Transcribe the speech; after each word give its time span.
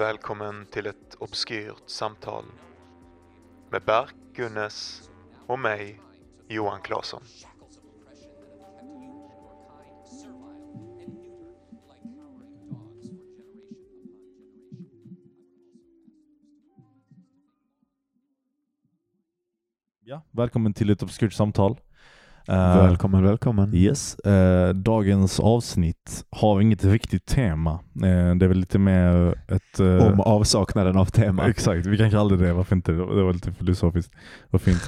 Välkommen 0.00 0.66
till 0.66 0.86
ett 0.86 1.14
obskyrt 1.18 1.82
samtal 1.86 2.44
med 3.70 3.82
Berk 3.82 4.14
Gunnes 4.34 5.10
och 5.46 5.58
mig, 5.58 6.00
Johan 6.48 6.80
Claesson. 6.82 7.22
Ja, 20.00 20.22
välkommen 20.30 20.74
till 20.74 20.90
ett 20.90 21.02
obskyrt 21.02 21.32
samtal. 21.32 21.80
Eh, 22.48 22.76
Välkommen, 22.86 23.22
välkommen. 23.24 23.74
Yes. 23.74 24.18
eh, 24.18 24.74
dagens 24.74 25.40
avsnitt 25.40 26.24
har 26.30 26.60
inget 26.60 26.84
riktigt 26.84 27.26
tema. 27.26 27.70
Eh, 27.94 28.34
det 28.36 28.44
är 28.44 28.48
väl 28.48 28.56
lite 28.58 28.78
mer 28.78 29.34
ett... 29.48 29.80
Om 29.80 30.20
avsaknaden 30.20 30.96
av 30.96 31.04
tema. 31.04 31.48
Exakt, 31.48 31.86
vi 31.86 31.98
kan 31.98 32.10
kalla 32.10 32.36
det 32.36 32.46
det. 32.46 32.52
Varför 32.52 32.76
inte? 32.76 32.92
Det 32.92 33.22
var 33.22 33.32
lite 33.32 33.52
filosofiskt. 33.52 34.12
Vad 34.50 34.60
fint. 34.62 34.82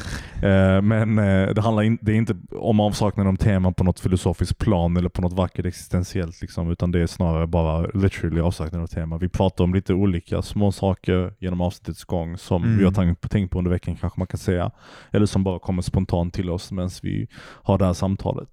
Men 0.82 1.16
det 1.54 1.60
handlar 1.60 1.82
in, 1.82 1.98
det 2.02 2.12
är 2.12 2.16
inte 2.16 2.36
om 2.56 2.80
avsaknaden 2.80 3.32
av 3.32 3.36
tema 3.36 3.72
på 3.72 3.84
något 3.84 4.00
filosofiskt 4.00 4.58
plan 4.58 4.96
eller 4.96 5.08
på 5.08 5.22
något 5.22 5.32
vackert 5.32 5.66
existentiellt, 5.66 6.40
liksom, 6.40 6.70
utan 6.70 6.90
det 6.92 7.00
är 7.02 7.06
snarare 7.06 7.46
bara 7.46 7.86
literally 7.94 8.40
avsaknaden 8.40 8.82
av 8.82 8.86
tema. 8.86 9.18
Vi 9.18 9.28
pratar 9.28 9.64
om 9.64 9.74
lite 9.74 9.94
olika 9.94 10.42
små 10.42 10.72
saker 10.72 11.34
genom 11.38 11.60
avsnittets 11.60 12.04
gång 12.04 12.38
som 12.38 12.62
Mm. 12.62 12.78
vi 12.78 12.84
har 12.84 12.92
tänkt, 12.92 13.30
tänkt 13.30 13.50
på 13.50 13.58
under 13.58 13.70
veckan 13.70 13.96
kanske 14.00 14.20
man 14.20 14.26
kan 14.26 14.38
säga. 14.38 14.70
Eller 15.10 15.26
som 15.26 15.44
bara 15.44 15.58
kommer 15.58 15.82
spontant 15.82 16.34
till 16.34 16.50
oss 16.50 16.72
medan 16.72 16.90
vi 17.02 17.26
har 17.54 17.78
det 17.78 17.84
här 17.86 17.92
samtalet. 17.92 18.48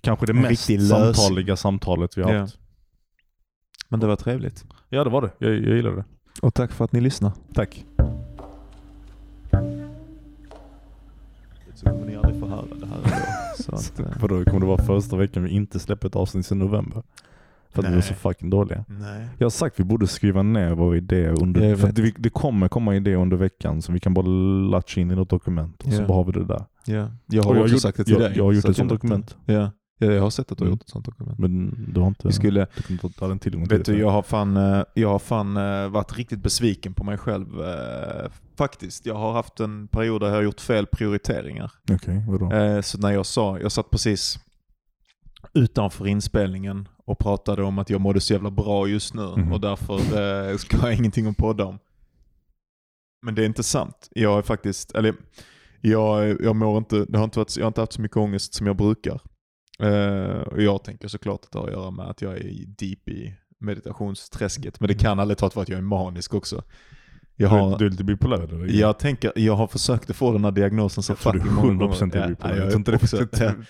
Kanske 0.00 0.26
det 0.26 0.32
En 0.32 0.40
mest 0.40 0.88
samtaliga 0.88 1.56
samtalet 1.56 2.18
vi 2.18 2.22
har 2.22 2.32
Ja. 2.32 2.40
haft. 2.40 2.58
Men 3.88 4.00
det 4.00 4.06
var 4.06 4.16
trevligt. 4.16 4.64
Ja 4.88 5.04
det 5.04 5.10
var 5.10 5.22
det, 5.22 5.30
jag, 5.38 5.50
jag 5.54 5.76
gillar 5.76 5.90
det. 5.96 6.04
Och 6.42 6.54
tack 6.54 6.72
för 6.72 6.84
att 6.84 6.92
ni 6.92 7.00
lyssnar. 7.00 7.32
Tack. 7.54 7.84
Så 11.74 11.86
kommer 11.90 12.06
ni 12.06 12.16
aldrig 12.16 12.40
få 12.40 12.46
höra 12.46 12.64
det 12.80 12.86
här 12.86 12.96
ändå. 12.96 13.16
Så 13.58 13.72
att, 13.74 14.00
eh, 14.00 14.06
Vadå, 14.20 14.44
kommer 14.44 14.60
det 14.60 14.66
vara 14.66 14.82
första 14.84 15.16
veckan 15.16 15.42
vi 15.44 15.50
inte 15.50 15.78
släpper 15.80 16.08
ett 16.08 16.16
avsnitt 16.16 16.46
sedan 16.46 16.58
november? 16.58 17.02
För 17.72 17.82
att 17.82 17.84
vi 17.86 17.90
var 17.90 17.94
Nej. 17.96 18.02
så 18.02 18.14
fucking 18.14 18.50
dåliga. 18.50 18.84
nej. 18.88 19.28
Jag 19.38 19.44
har 19.44 19.50
sagt 19.50 19.74
att 19.74 19.80
vi 19.80 19.84
borde 19.84 20.06
skriva 20.06 20.42
ner 20.42 20.74
våra 20.74 20.96
idéer 20.96 21.42
under, 21.42 21.76
för 21.76 21.92
det, 21.92 22.14
det 22.18 22.30
kommer 22.30 22.68
komma 22.68 22.96
idéer 22.96 23.16
under 23.16 23.36
veckan 23.36 23.82
så 23.82 23.92
vi 23.92 24.00
kan 24.00 24.14
bara 24.14 24.26
latcha 24.70 25.00
in 25.00 25.10
i 25.10 25.14
något 25.14 25.30
dokument 25.30 25.82
och 25.82 25.92
så 25.92 26.00
Ja. 26.02 26.06
bara 26.06 26.14
har 26.14 26.24
vi 26.24 26.32
det 26.32 26.44
där. 26.44 26.64
Ja. 26.86 27.08
Jag 27.26 27.42
har 27.42 27.50
Och 27.50 27.56
jag 27.56 27.62
också 27.62 27.72
gjort- 27.74 27.82
sagt 27.82 27.96
det 27.96 28.04
till 28.04 28.12
jag- 28.12 28.22
dig. 28.22 28.32
jag 28.36 28.44
har 28.44 28.52
gjort 28.52 28.62
så 28.64 28.70
ett 28.70 28.76
sånt 28.76 28.88
dokument. 28.90 29.36
det. 29.46 29.52
Ja. 29.52 29.70
ja, 29.98 30.12
jag 30.12 30.22
har 30.22 30.30
sett 30.30 30.52
att 30.52 30.58
du 30.58 30.64
har 30.64 30.66
Mm. 30.66 30.72
gjort 30.74 30.82
ett 30.82 30.88
sånt 30.88 31.04
dokument. 31.04 31.38
Men 31.38 31.74
du 31.94 32.00
har 32.00 32.06
inte, 32.08 32.26
Vi 32.28 32.32
skulle, 32.32 32.66
du 32.88 32.94
inte 32.94 33.08
ha 33.20 33.28
den 33.28 33.38
tillgången 33.38 33.68
till 33.68 33.78
vet 33.78 33.86
det. 33.86 33.92
du, 33.92 33.98
jag 33.98 34.10
har 34.10 34.22
fan, 34.22 34.56
eh, 34.56 34.82
jag 34.94 35.08
har 35.08 35.18
fan 35.18 35.56
eh, 35.56 35.88
varit 35.88 36.16
riktigt 36.18 36.42
besviken 36.42 36.94
på 36.94 37.04
mig 37.04 37.18
själv. 37.18 37.60
eh, 37.60 38.30
Faktiskt. 38.56 39.06
Jag 39.06 39.14
har 39.14 39.32
haft 39.32 39.60
en 39.60 39.88
period 39.88 40.20
där 40.20 40.28
jag 40.28 40.34
har 40.34 40.42
gjort 40.42 40.60
fel 40.60 40.86
prioriteringar. 40.86 41.72
Okej, 41.92 42.24
vadå? 42.28 42.52
Eh, 42.52 42.80
Så 42.80 42.98
när 42.98 43.10
jag 43.12 43.26
sa, 43.26 43.58
jag 43.58 43.72
satt 43.72 43.90
precis 43.90 44.38
utanför 45.54 46.06
inspelningen 46.06 46.88
och 47.04 47.18
pratade 47.18 47.62
om 47.62 47.78
att 47.78 47.90
jag 47.90 48.00
mådde 48.00 48.20
så 48.20 48.32
jävla 48.32 48.50
bra 48.50 48.86
just 48.88 49.14
nu 49.14 49.26
Mhm. 49.36 49.52
och 49.52 49.60
därför 49.60 49.94
eh, 50.50 50.56
ska 50.56 50.76
jag 50.76 50.94
ingenting 50.98 51.26
att 51.26 51.36
podda 51.36 51.64
om. 51.64 51.78
Men 53.26 53.34
det 53.34 53.42
är 53.42 53.46
inte 53.46 53.62
sant. 53.62 54.08
Jag 54.10 54.38
är 54.38 54.42
faktiskt, 54.42 54.92
eller 54.92 55.14
jag, 55.80 56.40
jag 56.42 56.56
mår 56.56 56.78
inte, 56.78 57.04
det 57.08 57.18
har 57.18 57.24
inte 57.24 57.38
varit, 57.38 57.56
jag 57.56 57.64
har 57.64 57.68
inte 57.68 57.80
haft 57.80 57.92
så 57.92 58.00
mycket 58.00 58.16
ångest 58.16 58.54
som 58.54 58.66
jag 58.66 58.76
brukar. 58.76 59.20
Eh, 59.80 60.40
och 60.42 60.62
jag 60.62 60.84
tänker 60.84 61.08
såklart 61.08 61.44
att 61.44 61.52
det 61.52 61.58
har 61.58 61.66
att 61.66 61.72
göra 61.72 61.90
med 61.90 62.06
att 62.06 62.22
jag 62.22 62.36
är 62.36 62.66
deep 62.66 63.08
i 63.08 63.34
meditationsträsket. 63.60 64.80
Men 64.80 64.88
det 64.88 64.94
kan 64.94 65.20
aldrig 65.20 65.38
ta 65.38 65.50
för 65.50 65.62
att 65.62 65.68
jag 65.68 65.78
är 65.78 65.82
manisk 65.82 66.34
också. 66.34 66.62
Jag 67.42 67.48
har, 67.48 67.78
du 67.78 67.86
är 67.86 67.90
lite 67.90 68.04
bipolär 68.04 68.54
eller? 68.54 68.80
jag 68.80 68.98
tänker, 68.98 69.32
jag 69.36 69.56
har 69.56 69.66
försökt 69.66 70.10
att 70.10 70.16
få 70.16 70.32
den 70.32 70.44
här 70.44 70.50
diagnosen 70.52 71.02
så 71.02 71.12
jag 71.12 71.18
tror 71.18 71.32
du 71.32 71.38
fucking 71.40 71.54
många 71.54 71.72
100% 71.72 72.02
är 72.02 72.06
gånger. 72.10 72.28
bipolär. 72.28 72.56
Ja, 72.56 72.62
jag 72.62 72.70
tror 72.70 72.78
inte 72.78 72.90
det 72.90 72.98
finns 72.98 73.14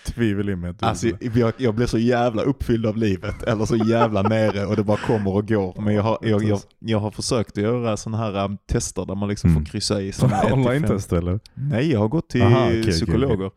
tvivel 0.06 0.48
i 0.50 0.56
mig 0.56 0.74
Alltså, 0.80 1.06
jag, 1.34 1.52
jag 1.56 1.74
blir 1.74 1.86
så 1.86 1.98
jävla 1.98 2.42
uppfylld 2.42 2.86
av 2.86 2.96
livet, 2.96 3.42
eller 3.42 3.64
så 3.64 3.76
jävla 3.76 4.22
nere 4.22 4.66
och 4.66 4.76
det 4.76 4.84
bara 4.84 4.96
kommer 4.96 5.30
och 5.34 5.48
går. 5.48 5.74
Men 5.80 5.94
jag 5.94 6.02
har, 6.02 6.18
jag, 6.22 6.44
jag, 6.44 6.60
jag 6.78 6.98
har 6.98 7.10
försökt 7.10 7.58
att 7.58 7.64
göra 7.64 7.96
sådana 7.96 8.18
här 8.18 8.44
um, 8.44 8.58
tester 8.66 9.04
där 9.06 9.14
man 9.14 9.28
liksom 9.28 9.50
Mm. 9.50 9.64
får 9.64 9.70
kryssa 9.70 10.00
i. 10.02 10.12
Online-test 10.52 11.12
eller? 11.12 11.40
Nej, 11.54 11.92
jag 11.92 12.00
har 12.00 12.08
gått 12.08 12.28
till 12.30 12.42
Aha, 12.42 12.66
okej, 12.66 12.82
psykologer 12.90 13.50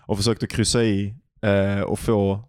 och 0.00 0.16
försökt 0.16 0.42
att 0.42 0.48
kryssa 0.50 0.82
i 0.84 1.14
eh, 1.42 1.80
och 1.80 1.98
få 1.98 2.40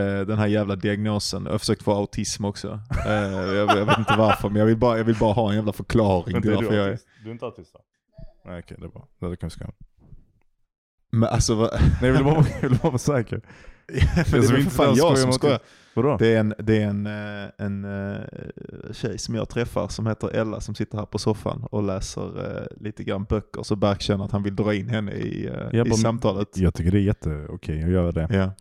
den 0.00 0.38
här 0.38 0.46
jävla 0.46 0.76
diagnosen. 0.76 1.44
Jag 1.44 1.52
har 1.52 1.58
försökt 1.58 1.82
få 1.82 1.92
autism 1.92 2.44
också. 2.44 2.80
Eh, 3.06 3.12
jag, 3.12 3.78
jag 3.78 3.86
vet 3.86 3.98
inte 3.98 4.14
varför, 4.18 4.48
men 4.48 4.58
jag 4.58 4.66
vill 4.66 4.76
bara, 4.76 4.98
jag 4.98 5.04
vill 5.04 5.16
bara 5.18 5.32
ha 5.32 5.50
en 5.50 5.56
jävla 5.56 5.72
förklaring 5.72 6.42
till 6.42 6.50
är 6.50 6.54
varför 6.54 6.70
du 6.70 6.76
jag 6.76 6.88
är... 6.88 6.98
Du 7.22 7.28
är 7.28 7.32
inte 7.32 7.44
autist 7.44 7.72
då? 7.72 7.80
Nej 8.50 8.58
okej, 8.58 8.76
det 8.80 8.86
är 8.86 8.88
bra. 8.88 9.30
Det 9.30 9.36
kan 9.36 9.48
vi 9.48 9.50
ska. 9.50 9.64
Men 11.10 11.28
alltså, 11.28 11.54
vad... 11.54 11.70
Nej 11.80 12.10
jag 12.10 12.12
vill 12.12 12.24
bara, 12.24 12.44
jag 12.62 12.68
vill 12.68 12.78
bara 12.78 12.90
vara 12.90 12.98
säker. 12.98 13.40
men 13.86 14.24
det 14.30 14.36
är 14.36 14.42
för 14.42 14.58
inte 14.58 14.70
fan 14.70 14.94
jag 14.94 15.18
som 15.18 15.32
skojar. 15.32 15.60
Vadå? 15.94 16.16
Det 16.16 16.34
är 16.34 16.40
en, 16.40 16.54
det 16.58 16.82
är 16.82 16.86
en, 16.86 17.06
eh, 17.06 17.50
en 17.58 17.84
eh, 17.84 18.20
tjej 18.92 19.18
som 19.18 19.34
jag 19.34 19.48
träffar 19.48 19.88
som 19.88 20.06
heter 20.06 20.28
Ella 20.28 20.60
som 20.60 20.74
sitter 20.74 20.98
här 20.98 21.06
på 21.06 21.18
soffan 21.18 21.66
och 21.70 21.82
läser 21.82 22.58
eh, 22.58 22.82
lite 22.82 23.04
grann 23.04 23.24
böcker. 23.24 23.62
Så 23.62 23.76
Berk 23.76 24.02
känner 24.02 24.24
att 24.24 24.32
han 24.32 24.42
vill 24.42 24.56
dra 24.56 24.74
in 24.74 24.88
henne 24.88 25.12
i, 25.12 25.46
eh, 25.46 25.80
i 25.80 25.84
bara- 25.84 25.94
samtalet. 25.94 26.58
Jag 26.58 26.74
tycker 26.74 26.90
det 26.90 26.98
är 26.98 27.02
jätteokej 27.02 27.84
att 27.84 27.90
göra 27.90 28.12
det. 28.12 28.28
Ja. 28.30 28.52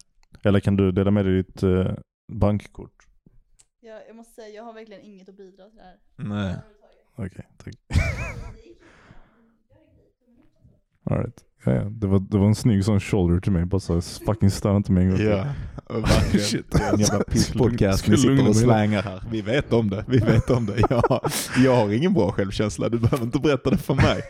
Eller 0.43 0.59
kan 0.59 0.75
du 0.75 0.91
dela 0.91 1.11
med 1.11 1.25
dig 1.25 1.33
ditt 1.33 1.63
eh, 1.63 1.91
bankkort? 2.33 3.07
Jag, 3.81 4.01
jag 4.07 4.15
måste 4.15 4.33
säga, 4.33 4.55
jag 4.55 4.63
har 4.63 4.73
verkligen 4.73 5.01
inget 5.01 5.29
att 5.29 5.37
bidra 5.37 5.69
till 5.69 5.77
det 5.77 5.83
här. 5.83 5.97
Nej. 6.15 6.55
Okej, 7.15 7.47
tack. 7.57 7.73
All 11.09 11.17
right. 11.17 11.43
Ja, 11.65 11.71
ja. 11.71 11.83
Det, 11.83 12.07
var, 12.07 12.19
det 12.19 12.37
var 12.37 12.47
en 12.47 12.55
snygg 12.55 12.85
sån 12.85 12.99
shoulder 12.99 13.39
till 13.39 13.51
mig. 13.51 13.65
Bara 13.65 13.79
så 13.79 14.01
fucking 14.01 14.51
stör 14.51 14.77
inte 14.77 14.91
mig 14.91 15.03
en 15.03 15.09
gång 15.09 15.17
till. 15.17 15.27
Ja, 15.27 15.45
verkligen. 15.87 16.45
Shit. 16.45 16.71
Det 16.71 16.83
är 16.83 16.93
en 16.93 16.99
jävla 16.99 17.23
pisspodcast 17.23 18.07
ni 18.07 18.17
sitter 18.17 18.37
och 18.37 18.43
mig. 18.43 18.53
slängar 18.53 19.01
här. 19.01 19.23
Vi 19.31 19.41
vet 19.41 19.73
om 19.73 19.89
det. 19.89 20.05
Vi 20.07 20.17
vet 20.17 20.49
om 20.49 20.65
det. 20.65 20.79
Jag, 20.89 21.21
jag 21.57 21.75
har 21.75 21.93
ingen 21.93 22.13
bra 22.13 22.31
självkänsla. 22.31 22.89
Du 22.89 22.99
behöver 22.99 23.23
inte 23.23 23.39
berätta 23.39 23.69
det 23.69 23.77
för 23.77 23.93
mig. 23.93 24.21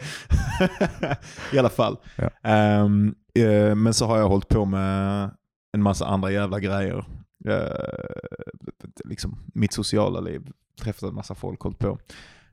I 1.53 1.59
alla 1.59 1.69
fall. 1.69 1.97
Ja. 2.15 2.29
Ehm, 2.43 3.15
eh, 3.35 3.75
men 3.75 3.93
så 3.93 4.05
har 4.05 4.17
jag 4.17 4.29
hållit 4.29 4.47
på 4.47 4.65
med 4.65 5.31
en 5.73 5.81
massa 5.81 6.05
andra 6.05 6.31
jävla 6.31 6.59
grejer. 6.59 7.05
Eh, 7.49 9.05
liksom 9.05 9.39
mitt 9.53 9.73
sociala 9.73 10.19
liv. 10.19 10.41
Träffat 10.81 11.09
en 11.09 11.15
massa 11.15 11.35
folk, 11.35 11.61
hållit 11.61 11.79
på. 11.79 11.97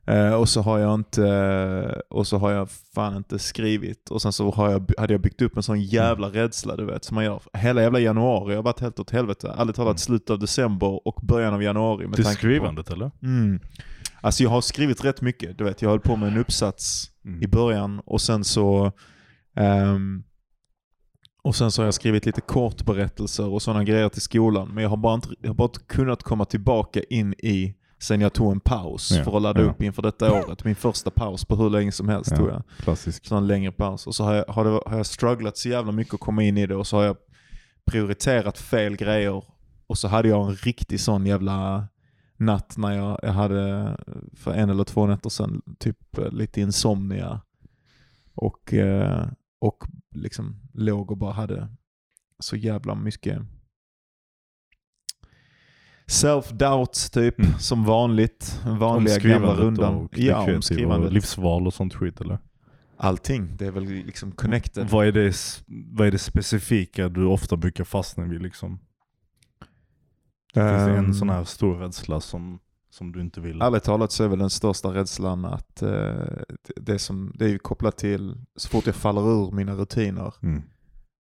Eh, 0.07 0.33
och 0.35 0.49
så 0.49 0.63
har 0.63 0.79
jag 0.79 0.95
inte, 0.95 2.03
och 2.11 2.27
så 2.27 2.39
har 2.39 2.51
jag 2.51 2.71
fan 2.71 3.17
inte 3.17 3.39
skrivit. 3.39 4.11
Och 4.11 4.23
sen 4.23 4.33
så 4.33 4.51
har 4.51 4.71
jag, 4.71 4.93
hade 4.99 5.15
jag 5.15 5.21
byggt 5.21 5.43
upp 5.43 5.57
en 5.57 5.63
sån 5.63 5.81
jävla 5.81 6.29
rädsla 6.29 6.77
du 6.77 6.85
vet, 6.85 7.05
som 7.05 7.15
man 7.15 7.25
gör. 7.25 7.43
Hela 7.53 7.83
jävla 7.83 7.99
januari 8.01 8.55
har 8.55 8.63
varit 8.63 8.81
helt 8.81 8.99
åt 9.01 9.11
helvete. 9.11 9.55
Ärligt 9.59 9.77
talat 9.77 9.91
Mm. 9.91 9.99
slutet 9.99 10.31
av 10.31 10.39
december 10.39 11.09
och 11.09 11.21
början 11.23 11.55
av 11.55 11.63
januari. 11.63 12.07
Med 12.07 12.15
Till 12.15 12.25
tanke 12.25 12.37
på- 12.37 12.41
skrivandet 12.41 12.91
eller? 12.91 13.11
Mm. 13.23 13.61
Alltså 14.21 14.43
jag 14.43 14.51
har 14.51 14.61
skrivit 14.61 15.05
rätt 15.05 15.21
mycket. 15.23 15.59
Du 15.59 15.65
vet, 15.65 15.83
jag 15.83 15.91
höll 15.91 16.01
på 16.01 16.17
med 16.17 16.29
en 16.29 16.39
uppsats 16.39 17.11
Mm. 17.25 17.43
i 17.43 17.47
början 17.47 18.01
och 18.07 18.21
sen 18.21 18.45
så 18.45 18.93
ehm, 19.57 20.23
och 21.43 21.57
sen 21.57 21.71
så 21.71 21.83
har 21.83 21.87
jag 21.87 21.95
skrivit 21.95 22.27
lite 22.27 22.41
kortberättelser 22.41 23.49
och 23.49 23.63
sådana 23.63 23.85
grejer 23.85 24.09
till 24.09 24.23
skolan. 24.23 24.69
Men 24.69 24.83
jag 24.83 24.91
har 24.91 24.97
bara 24.97 25.15
inte, 25.15 25.29
jag 25.41 25.49
har 25.51 25.55
bara 25.55 25.65
inte 25.65 25.81
kunnat 25.87 26.23
komma 26.23 26.45
tillbaka 26.45 27.01
in 27.11 27.33
i 27.39 27.75
sen 27.99 28.21
jag 28.21 28.33
tog 28.33 28.53
en 28.53 28.61
paus 28.61 29.11
Ja, 29.11 29.25
för 29.25 29.37
att 29.37 29.43
ladda 29.43 29.61
ja. 29.63 29.71
upp 29.71 29.83
inför 29.83 30.03
detta 30.03 30.33
året. 30.33 30.65
Min 30.65 30.77
första 30.77 31.11
paus 31.11 31.45
på 31.45 31.57
hur 31.57 31.71
länge 31.71 31.93
som 31.93 32.09
helst 32.09 32.31
Ja. 32.31 32.37
tog 32.37 32.49
jag. 32.49 32.63
Klassisk. 32.79 33.27
Sån 33.27 33.47
längre 33.47 33.73
paus. 33.73 34.07
Och 34.07 34.15
så 34.15 34.25
har 34.25 34.35
jag, 34.35 34.45
har, 34.49 34.65
det, 34.65 34.71
har 34.87 34.97
jag 34.97 35.07
strugglat 35.07 35.57
så 35.59 35.69
jävla 35.69 35.93
mycket 35.93 36.15
att 36.15 36.21
komma 36.21 36.43
in 36.43 36.59
i 36.59 36.67
det 36.67 36.77
och 36.77 36.87
så 36.87 36.97
har 36.97 37.05
jag 37.05 37.17
prioriterat 37.85 38.59
fel 38.59 38.97
grejer. 38.97 39.45
Och 39.87 39.99
så 39.99 40.09
hade 40.09 40.29
jag 40.29 40.47
en 40.49 40.55
riktig 40.57 41.01
sån 41.01 41.27
jävla 41.27 41.89
natt 42.37 42.75
när 42.77 42.97
jag, 42.97 43.19
jag 43.23 43.33
hade 43.33 43.97
för 44.37 44.53
en 44.53 44.71
eller 44.71 44.85
två 44.85 45.07
nätter 45.07 45.31
sedan 45.31 45.63
typ 45.79 45.97
lite 46.33 46.61
insomnia. 46.61 47.41
Och, 48.35 48.75
eh, 48.75 49.27
och 49.61 49.85
liksom 50.15 50.61
låg 50.73 51.11
och 51.11 51.17
bara 51.17 51.33
hade 51.33 51.69
så 52.39 52.57
jävla 52.57 52.95
mycket 52.95 53.43
self-doubt 56.07 57.13
typ, 57.13 57.39
Mm. 57.39 57.59
som 57.59 57.85
vanligt. 57.85 58.61
Vanliga 58.67 59.19
gamla 59.19 59.55
rundan. 59.55 59.95
och 59.95 60.19
Ja, 60.19 60.39
om 60.39 60.45
kreativ 60.45 60.57
och 60.57 60.65
skrivandet. 60.65 61.13
livsval 61.13 61.67
och 61.67 61.75
sånt 61.75 61.95
skit 61.95 62.21
eller? 62.21 62.39
Allting, 62.97 63.57
det 63.57 63.67
är 63.67 63.71
väl 63.71 63.85
liksom 63.85 64.33
connected. 64.33 64.89
Vad 64.91 65.07
är, 65.07 65.13
det, 65.13 65.35
vad 65.67 66.07
är 66.07 66.11
det 66.11 66.19
specifika 66.19 67.09
du 67.09 67.25
ofta 67.25 67.57
brukar 67.57 67.85
fastna 67.85 68.25
vid 68.25 68.43
liksom? 68.43 68.79
Finns 70.55 70.65
det 70.87 70.93
en 70.99 71.05
Ehm, 71.05 71.15
sån 71.15 71.31
här 71.31 71.45
stor 71.45 71.75
rädsla 71.79 72.21
som, 72.21 72.59
som 72.91 73.13
du 73.13 73.21
inte 73.21 73.41
vill? 73.41 73.63
Ärligt 73.63 73.83
talat 73.83 74.13
så 74.13 74.25
är 74.25 74.29
väl 74.29 74.39
den 74.39 74.51
största 74.51 74.95
rädslan 74.95 75.45
att 75.45 75.83
eh, 75.83 76.15
det, 76.77 76.99
som, 76.99 77.33
det 77.35 77.51
är 77.51 77.59
kopplat 77.59 77.97
till 77.97 78.37
så 78.57 78.69
fort 78.69 78.87
jag 78.87 78.95
faller 78.95 79.21
ur 79.21 79.51
mina 79.51 79.75
rutiner, 79.75 80.35
Mm. 80.43 80.63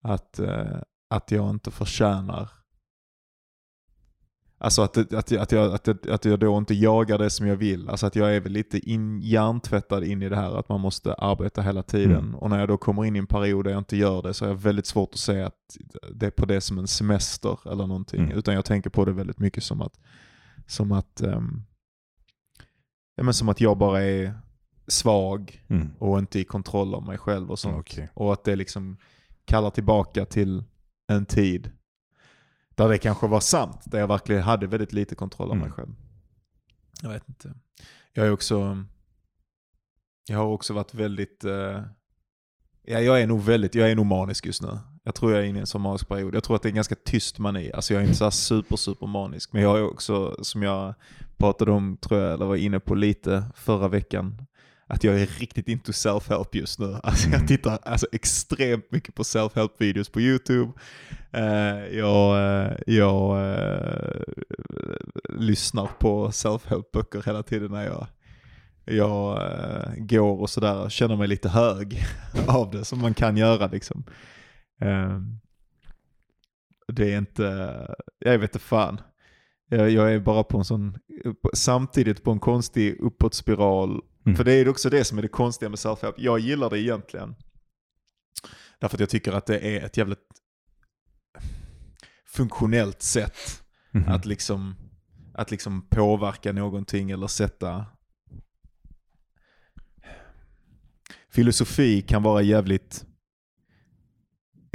att, 0.02 0.38
eh, 0.38 0.80
att 1.10 1.30
jag 1.30 1.50
inte 1.50 1.70
förtjänar 1.70 2.48
Alltså 4.62 4.82
att, 4.82 4.96
att, 4.96 5.32
att, 5.32 5.52
jag, 5.52 5.74
att, 5.74 6.06
att 6.06 6.24
jag 6.24 6.38
då 6.38 6.58
inte 6.58 6.74
jagar 6.74 7.18
det 7.18 7.30
som 7.30 7.46
jag 7.46 7.56
vill. 7.56 7.88
Alltså 7.88 8.06
att 8.06 8.16
jag 8.16 8.36
är 8.36 8.40
väl 8.40 8.52
lite 8.52 8.78
in, 8.90 9.20
hjärntvättad 9.20 10.04
in 10.04 10.22
i 10.22 10.28
det 10.28 10.36
här 10.36 10.58
att 10.58 10.68
man 10.68 10.80
måste 10.80 11.14
arbeta 11.14 11.62
hela 11.62 11.82
tiden. 11.82 12.18
Mm. 12.18 12.34
Och 12.34 12.50
när 12.50 12.58
jag 12.58 12.68
då 12.68 12.76
kommer 12.76 13.04
in 13.04 13.16
i 13.16 13.18
en 13.18 13.26
period 13.26 13.64
där 13.64 13.70
jag 13.70 13.80
inte 13.80 13.96
gör 13.96 14.22
det 14.22 14.34
så 14.34 14.44
har 14.44 14.50
jag 14.50 14.60
väldigt 14.60 14.86
svårt 14.86 15.10
att 15.12 15.18
se 15.20 15.42
att 15.42 15.76
det 16.14 16.26
är 16.26 16.30
på 16.30 16.46
det 16.46 16.60
som 16.60 16.78
en 16.78 16.88
semester 16.88 17.58
eller 17.72 17.86
någonting. 17.86 18.24
Mm. 18.24 18.38
Utan 18.38 18.54
jag 18.54 18.64
tänker 18.64 18.90
på 18.90 19.04
det 19.04 19.12
väldigt 19.12 19.38
mycket 19.38 19.64
som 19.64 19.82
att, 19.82 20.00
som 20.70 20.92
att, 20.92 21.20
ehm, 21.20 21.62
ja, 23.14 23.22
men 23.24 23.34
som 23.34 23.48
att 23.48 23.60
jag 23.60 23.78
bara 23.78 24.02
är 24.02 24.34
svag 24.86 25.64
Mm. 25.68 25.88
och 25.98 26.18
inte 26.18 26.38
i 26.40 26.44
kontroll 26.44 26.94
av 26.94 27.06
mig 27.06 27.18
själv 27.18 27.50
och 27.50 27.58
sånt. 27.58 27.76
Okej. 27.78 28.10
Och 28.14 28.32
att 28.32 28.44
det 28.44 28.56
liksom 28.56 28.96
kallar 29.44 29.70
tillbaka 29.70 30.24
till 30.24 30.64
en 31.08 31.26
tid 31.26 31.70
där 32.74 32.88
det 32.88 32.98
kanske 32.98 33.26
var 33.26 33.40
sant. 33.40 33.80
Där 33.84 33.98
jag 33.98 34.08
verkligen 34.08 34.42
hade 34.42 34.66
väldigt 34.66 34.92
lite 34.92 35.14
kontroll 35.14 35.50
av 35.50 35.56
mig 35.56 35.64
Mm. 35.66 35.76
själv. 35.76 35.94
Jag 37.02 37.10
vet 37.10 37.28
inte. 37.28 37.54
Jag 38.12 38.26
är 38.26 38.32
också... 38.32 38.84
Jag 40.28 40.38
har 40.38 40.44
också 40.46 40.74
varit 40.74 40.94
väldigt... 40.94 41.44
eh, 41.44 41.82
ja, 42.82 43.00
jag 43.00 43.20
är 43.22 43.26
nog 43.26 43.40
väldigt, 43.40 43.74
jag 43.74 43.90
är 43.90 43.96
nog 43.96 44.06
manisk 44.06 44.46
just 44.46 44.62
nu. 44.62 44.78
Jag 45.04 45.14
tror 45.14 45.32
jag 45.32 45.40
är 45.40 45.44
inne 45.44 45.58
i 45.58 45.60
en 45.60 45.66
sån 45.66 45.80
manisk 45.80 46.08
period. 46.08 46.34
Jag 46.34 46.44
tror 46.44 46.56
att 46.56 46.62
det 46.62 46.66
är 46.66 46.70
en 46.70 46.74
ganska 46.76 46.94
tyst 47.04 47.38
mani. 47.38 47.72
Alltså 47.72 47.94
jag 47.94 48.02
är 48.02 48.06
inte 48.06 48.18
så 48.18 48.30
super, 48.30 48.76
super 48.76 49.06
manisk. 49.06 49.52
Men 49.52 49.62
jag 49.62 49.78
är 49.78 49.84
också, 49.84 50.36
som 50.44 50.62
jag 50.62 50.94
pratade 51.38 51.70
om, 51.70 51.96
tror 52.00 52.20
jag, 52.20 52.32
eller 52.34 52.46
var 52.46 52.56
inne 52.56 52.80
på 52.80 52.94
lite 52.94 53.44
förra 53.54 53.88
veckan, 53.88 54.42
att 54.86 55.04
jag 55.04 55.20
är 55.20 55.26
riktigt 55.26 55.68
into 55.68 55.92
self-help 55.92 56.46
just 56.52 56.78
nu. 56.78 56.96
Alltså 57.02 57.26
jag 57.28 57.34
Mm. 57.34 57.46
tittar 57.46 57.78
alltså, 57.82 58.06
extremt 58.12 58.90
mycket 58.92 59.14
på 59.14 59.22
self-help 59.22 59.70
videos 59.78 60.08
på 60.08 60.20
YouTube. 60.20 60.72
Eh, 61.32 61.98
jag 61.98 62.38
eh, 62.38 62.72
jag 62.86 63.52
eh, 63.54 64.22
lyssnar 65.28 65.86
på 65.98 66.28
self-help 66.30 66.84
böcker 66.92 67.22
hela 67.26 67.42
tiden 67.42 67.70
när 67.70 67.84
jag, 67.84 68.06
jag 68.84 69.42
eh, 69.42 69.92
går 69.96 70.40
och 70.40 70.50
sådär. 70.50 70.88
Känner 70.88 71.16
mig 71.16 71.28
lite 71.28 71.48
hög 71.48 72.04
av 72.46 72.70
det 72.70 72.84
som 72.84 72.98
man 73.00 73.14
kan 73.14 73.36
göra 73.36 73.66
liksom. 73.66 74.04
Eh, 74.80 75.20
det 76.92 77.12
är 77.12 77.18
inte, 77.18 77.44
jag 78.18 78.38
vet 78.38 78.50
inte 78.54 78.58
fan. 78.64 79.00
Jag, 79.68 79.90
jag 79.90 80.14
är 80.14 80.20
bara 80.20 80.44
på 80.44 80.58
en 80.58 80.64
sån, 80.64 80.98
samtidigt 81.54 82.24
på 82.24 82.30
en 82.30 82.40
konstig 82.40 83.00
uppåtspiral. 83.00 84.00
Mm. 84.26 84.36
För 84.36 84.44
det 84.44 84.52
är 84.52 84.68
också 84.68 84.90
det 84.90 85.04
som 85.04 85.18
är 85.18 85.22
det 85.22 85.28
konstiga 85.28 85.68
med 85.68 85.76
self-help. 85.78 86.14
Jag 86.16 86.38
gillar 86.38 86.70
det 86.70 86.80
egentligen. 86.80 87.34
Därför 88.78 88.96
att 88.96 89.00
jag 89.00 89.10
tycker 89.10 89.32
att 89.32 89.46
det 89.46 89.58
är 89.58 89.84
ett 89.84 89.96
jävligt 89.96 90.18
funktionellt 92.26 93.02
sätt 93.02 93.62
Mhm. 93.92 94.08
att 94.08 94.26
liksom, 94.26 94.74
att 95.34 95.50
liksom 95.50 95.82
påverka 95.90 96.52
någonting 96.52 97.10
eller 97.10 97.26
sätta... 97.26 97.86
Filosofi 101.30 102.02
kan 102.02 102.22
vara 102.22 102.42
jävligt 102.42 103.06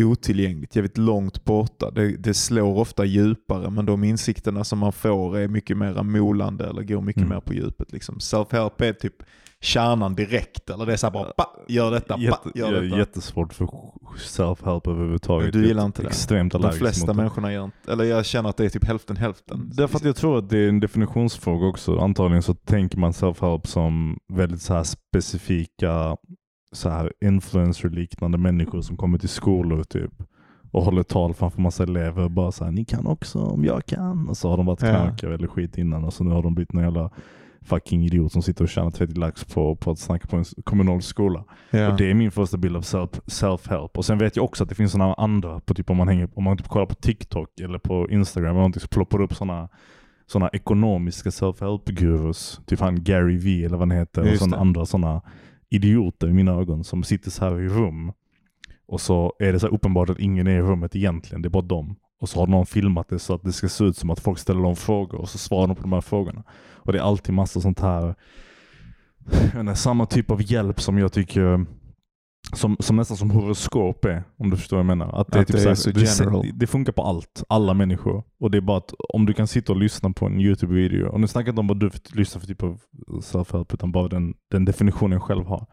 otillgängligt, 0.03 0.75
jävligt 0.75 0.97
långt 0.97 1.43
borta. 1.45 1.91
Det, 1.91 2.17
det 2.17 2.33
slår 2.33 2.77
ofta 2.79 3.05
djupare 3.05 3.69
men 3.69 3.85
de 3.85 4.03
insikterna 4.03 4.63
som 4.63 4.79
man 4.79 4.91
får 4.93 5.37
är 5.37 5.47
mycket 5.47 5.77
mer 5.77 6.03
molande 6.03 6.65
eller 6.69 6.83
går 6.83 7.01
mycket 7.01 7.21
Mm. 7.23 7.29
mer 7.35 7.41
på 7.41 7.53
djupet. 7.53 7.91
Liksom. 7.91 8.17
Self-help 8.19 8.81
är 8.83 8.93
typ 8.93 9.13
kärnan 9.61 10.15
direkt. 10.15 10.69
Eller 10.69 10.85
det 10.85 10.93
är 10.93 10.97
så 10.97 11.05
här 11.07 11.11
bara, 11.13 11.23
pa, 11.31 11.45
gör 11.67 11.91
detta, 11.91 12.17
Jätte, 12.19 12.49
gör 12.55 12.67
jag 12.73 12.77
är 12.77 12.81
detta. 12.81 12.97
jättesvårt 12.97 13.53
för 13.53 13.65
self-help 14.17 14.89
överhuvudtaget. 14.89 15.53
Du 15.53 15.67
gillar 15.67 15.85
inte 15.85 16.01
det? 16.01 16.07
Extremt 16.07 16.53
De 16.53 16.71
flesta 16.71 17.07
mot 17.07 17.15
människorna 17.15 17.53
gör 17.53 17.63
inte, 17.65 17.91
eller 17.91 18.03
jag 18.03 18.25
känner 18.25 18.49
att 18.49 18.57
det 18.57 18.65
är 18.65 18.69
typ 18.69 18.85
hälften 18.85 19.17
hälften. 19.17 19.71
Därför 19.73 19.97
att 19.97 20.03
jag 20.05 20.15
tror 20.15 20.37
att 20.37 20.49
det 20.49 20.57
är 20.57 20.69
en 20.69 20.79
definitionsfråga 20.79 21.67
också. 21.67 21.97
Antagligen 21.99 22.43
så 22.43 22.53
tänker 22.53 22.97
man 22.97 23.11
self-help 23.11 23.67
som 23.67 24.17
väldigt 24.33 24.61
så 24.61 24.73
här 24.73 24.83
specifika 24.83 26.17
så 26.75 26.89
här 26.89 27.13
influencer-liknande 27.25 28.37
människor 28.37 28.81
som 28.81 28.97
kommer 28.97 29.17
till 29.17 29.29
skolor 29.29 29.83
typ 29.83 30.11
och 30.71 30.83
håller 30.83 31.03
tal 31.03 31.33
framför 31.33 31.61
massa 31.61 31.83
elever 31.83 32.23
och 32.23 32.31
bara 32.31 32.51
såhär 32.51 32.71
ni 32.71 32.85
kan 32.85 33.07
också 33.07 33.39
om 33.39 33.65
jag 33.65 33.85
kan. 33.85 34.29
Och 34.29 34.37
så 34.37 34.49
har 34.49 34.57
de 34.57 34.65
varit 34.65 34.81
Ja. 34.81 34.87
knarkare 34.89 35.33
eller 35.33 35.47
skit 35.47 35.77
innan 35.77 36.03
och 36.03 36.13
så 36.13 36.23
nu 36.23 36.31
har 36.31 36.43
de 36.43 36.55
blivit 36.55 36.73
någon 36.73 36.83
jävla 36.83 37.09
fucking 37.61 38.05
idiot 38.05 38.31
som 38.31 38.41
sitter 38.41 38.63
och 38.63 38.69
tjänar 38.69 38.91
30 38.91 39.13
lax 39.19 39.43
på, 39.45 39.75
på 39.75 39.91
att 39.91 39.99
snacka 39.99 40.27
på 40.27 40.35
en 40.37 40.43
kommunal 40.63 41.01
skola. 41.01 41.43
Ja. 41.71 41.91
Och 41.91 41.97
det 41.97 42.09
är 42.09 42.13
min 42.13 42.31
första 42.31 42.57
bild 42.57 42.75
av 42.75 42.81
self- 42.81 43.21
self-help. 43.25 43.89
Och 43.97 44.05
sen 44.05 44.17
vet 44.17 44.35
jag 44.35 44.45
också 44.45 44.63
att 44.63 44.69
det 44.69 44.75
finns 44.75 44.91
sådana 44.91 45.13
andra, 45.13 45.59
på 45.59 45.73
typ 45.73 45.89
om 45.89 45.97
man, 45.97 46.07
hänger, 46.07 46.29
om 46.33 46.43
man 46.43 46.57
typ 46.57 46.67
kollar 46.67 46.85
på 46.85 46.95
TikTok 46.95 47.59
eller 47.59 47.79
på 47.79 48.09
Instagram 48.09 48.49
eller 48.49 48.57
någonting 48.59 48.81
så 48.81 48.87
ploppar 48.87 49.17
det 49.17 49.23
upp 49.23 49.33
sådana 49.35 49.69
såna 50.27 50.49
ekonomiska 50.53 51.29
self-help-gurus. 51.29 52.59
Typ 52.65 52.79
han 52.79 53.03
Gary 53.03 53.37
V 53.37 53.65
eller 53.65 53.77
vad 53.77 53.87
han 53.87 53.97
heter. 53.97 54.21
Och 54.21 54.27
Just 54.27 54.39
sådana 54.39 54.57
det. 54.57 54.61
andra 54.61 54.85
sådana 54.85 55.21
idioter 55.75 56.27
i 56.27 56.33
mina 56.33 56.51
ögon 56.51 56.83
som 56.83 57.03
sitter 57.03 57.31
så 57.31 57.45
här 57.45 57.61
i 57.61 57.67
rum. 57.67 58.11
Och 58.87 59.01
så 59.01 59.33
är 59.39 59.53
det 59.53 59.59
så 59.59 59.67
här 59.67 59.73
uppenbart 59.73 60.09
att 60.09 60.19
ingen 60.19 60.47
är 60.47 60.57
i 60.57 60.61
rummet 60.61 60.95
egentligen, 60.95 61.41
det 61.41 61.47
är 61.47 61.49
bara 61.49 61.63
dem. 61.63 61.95
Och 62.21 62.29
så 62.29 62.39
har 62.39 62.47
någon 62.47 62.65
filmat 62.65 63.09
det 63.09 63.19
så 63.19 63.33
att 63.33 63.43
det 63.43 63.53
ska 63.53 63.69
se 63.69 63.83
ut 63.83 63.97
som 63.97 64.09
att 64.09 64.19
folk 64.19 64.39
ställer 64.39 64.61
dem 64.61 64.75
frågor 64.75 65.21
och 65.21 65.29
så 65.29 65.37
svarar 65.37 65.67
de 65.67 65.75
på 65.75 65.81
de 65.81 65.93
här 65.93 66.01
frågorna. 66.01 66.43
Och 66.73 66.93
det 66.93 66.99
är 66.99 67.03
alltid 67.03 67.35
massa 67.35 67.61
sånt 67.61 67.79
här, 67.79 68.15
inte, 69.59 69.75
samma 69.75 70.05
typ 70.05 70.31
av 70.31 70.51
hjälp 70.51 70.81
som 70.81 70.97
jag 70.97 71.13
tycker 71.13 71.65
som, 72.53 72.77
som 72.79 72.95
nästan 72.95 73.17
som 73.17 73.31
horoskop 73.31 74.05
är, 74.05 74.23
om 74.37 74.49
du 74.49 74.57
förstår 74.57 74.77
vad 74.77 74.79
jag 74.79 74.97
menar. 74.97 75.21
Att 75.21 75.31
det, 75.31 75.37
är 75.37 75.41
Att 75.41 75.47
typ 75.47 75.55
det 75.55 75.61
så 75.61 75.75
så 75.75 75.91
det, 75.91 76.19
general. 76.19 76.49
det 76.53 76.67
funkar 76.67 76.93
på 76.93 77.03
allt, 77.03 77.43
alla 77.47 77.73
människor. 77.73 78.23
Och 78.39 78.51
det 78.51 78.57
är 78.57 78.61
bara 78.61 78.77
att 78.77 78.93
om 79.09 79.25
du 79.25 79.33
kan 79.33 79.47
sitta 79.47 79.73
och 79.73 79.79
lyssna 79.79 80.09
på 80.09 80.25
en 80.25 80.39
YouTube-video, 80.39 81.07
och 81.07 81.19
nu 81.19 81.27
snackar 81.27 81.47
jag 81.47 81.51
inte 81.53 81.59
om 81.59 81.67
vad 81.67 81.79
du 81.79 81.91
lyssnar 82.13 82.39
för 82.39 82.47
typ 82.47 82.63
av 82.63 82.81
self-help, 83.21 83.73
utan 83.73 83.91
bara 83.91 84.07
den, 84.07 84.33
den 84.51 84.65
definitionen 84.65 85.11
jag 85.11 85.23
själv 85.23 85.45
har. 85.45 85.65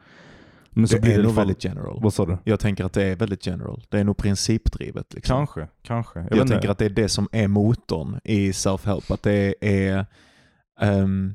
Men 0.74 0.84
det 0.84 0.96
är 0.96 1.16
det 1.16 1.22
nog 1.22 1.34
väldigt 1.34 1.64
general. 1.64 2.00
Vad 2.02 2.14
sa 2.14 2.26
du? 2.26 2.38
Jag 2.44 2.60
tänker 2.60 2.84
att 2.84 2.92
det 2.92 3.04
är 3.04 3.16
väldigt 3.16 3.46
general. 3.46 3.82
Det 3.88 3.98
är 3.98 4.04
nog 4.04 4.16
principdrivet. 4.16 5.14
Liksom. 5.14 5.36
Kanske, 5.36 5.68
kanske. 5.82 6.18
Jag, 6.18 6.38
Jag, 6.38 6.48
tänker 6.48 6.68
att 6.68 6.78
det 6.78 6.84
är 6.84 6.90
det 6.90 7.08
som 7.08 7.28
är 7.32 7.48
motorn 7.48 8.20
i 8.24 8.50
self-help. 8.50 9.12
Att 9.12 9.22
det 9.22 9.54
är, 9.60 10.06
ehm, 10.80 11.34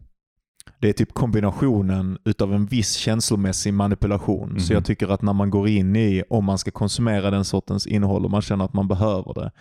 det 0.79 0.89
är 0.89 0.93
typ 0.93 1.13
kombinationen 1.13 2.17
utav 2.25 2.53
en 2.53 2.65
viss 2.65 2.93
känslomässig 2.93 3.73
manipulation. 3.73 4.59
Så 4.59 4.73
Mhm. 4.73 4.75
jag 4.75 4.85
tycker 4.85 5.07
att 5.07 5.21
när 5.21 5.33
man 5.33 5.49
går 5.49 5.67
in 5.67 5.95
i, 5.95 6.23
om 6.29 6.45
man 6.45 6.57
ska 6.57 6.71
konsumera 6.71 7.31
den 7.31 7.45
sortens 7.45 7.87
innehåll 7.87 8.25
och 8.25 8.31
man 8.31 8.41
känner 8.41 8.65
att 8.65 8.73
man 8.73 8.87
behöver 8.87 9.33
det. 9.33 9.51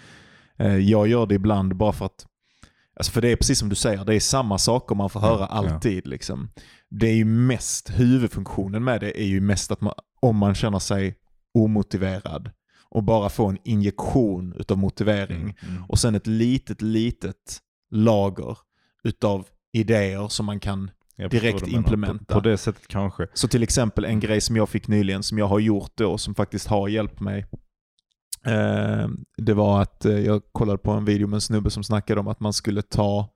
Eh, 0.58 0.76
jag 0.76 1.08
gör 1.08 1.26
det 1.26 1.34
ibland 1.34 1.76
bara 1.76 1.92
för 1.92 2.06
att 2.06 2.26
Alltså 2.98 3.12
för 3.12 3.20
det 3.22 3.28
är 3.32 3.36
precis 3.36 3.58
som 3.58 3.68
du 3.68 3.75
säger, 3.75 4.04
det 4.04 4.14
är 4.14 4.20
samma 4.20 4.58
saker 4.58 4.94
man 4.94 5.10
får 5.10 5.20
höra 5.20 5.40
Ja, 5.40 5.46
ja. 5.50 5.72
alltid. 5.75 6.06
Liksom. 6.06 6.48
Det 6.90 7.06
är 7.08 7.14
ju 7.14 7.25
mest, 7.25 7.90
huvudfunktionen 7.90 8.84
med 8.84 9.00
det 9.00 9.20
är 9.22 9.26
ju 9.26 9.40
mest 9.40 9.70
att 9.70 9.80
man, 9.80 9.92
om 10.20 10.36
man 10.36 10.54
känner 10.54 10.78
sig 10.78 11.14
omotiverad 11.54 12.50
och 12.90 13.02
bara 13.02 13.28
få 13.28 13.46
en 13.46 13.58
injektion 13.64 14.54
utav 14.58 14.78
motivering. 14.78 15.40
Mm, 15.42 15.54
mm. 15.76 15.84
Och 15.88 15.98
sen 15.98 16.14
ett 16.14 16.26
litet, 16.26 16.82
litet 16.82 17.58
lager 17.90 18.58
utav 19.04 19.46
idéer 19.80 20.28
som 20.28 20.47
man 20.47 20.61
kan 20.61 20.90
Jag 21.16 21.30
direkt 21.30 21.66
implementa. 21.66 22.25
På, 22.25 22.35
på 22.35 22.40
det 22.40 22.59
sättet 22.59 22.88
kanske. 22.88 23.26
så 23.35 23.49
till 23.49 23.62
exempel 23.62 24.04
en 24.04 24.21
grej 24.21 24.40
som 24.40 24.56
jag 24.56 24.68
fick 24.68 24.88
nyligen 24.88 25.23
som 25.23 25.38
jag 25.38 25.47
har 25.47 25.59
gjort 25.59 25.92
då 25.95 26.18
som 26.18 26.35
faktiskt 26.35 26.66
har 26.66 26.88
hjälpt 26.88 27.21
mig. 27.21 27.47
Eh, 28.47 29.09
det 29.37 29.54
var 29.54 29.83
att 29.83 30.04
eh, 30.04 30.18
jag 30.18 30.42
kollade 30.52 30.78
på 30.78 30.90
en 30.90 31.04
video 31.04 31.26
med 31.28 31.35
en 31.37 31.40
snubbe 31.40 31.71
som 31.71 31.85
snackade 31.85 32.21
om 32.21 32.28
att 32.28 32.40
man 32.40 32.52
skulle 32.52 32.83
ta, 32.83 33.28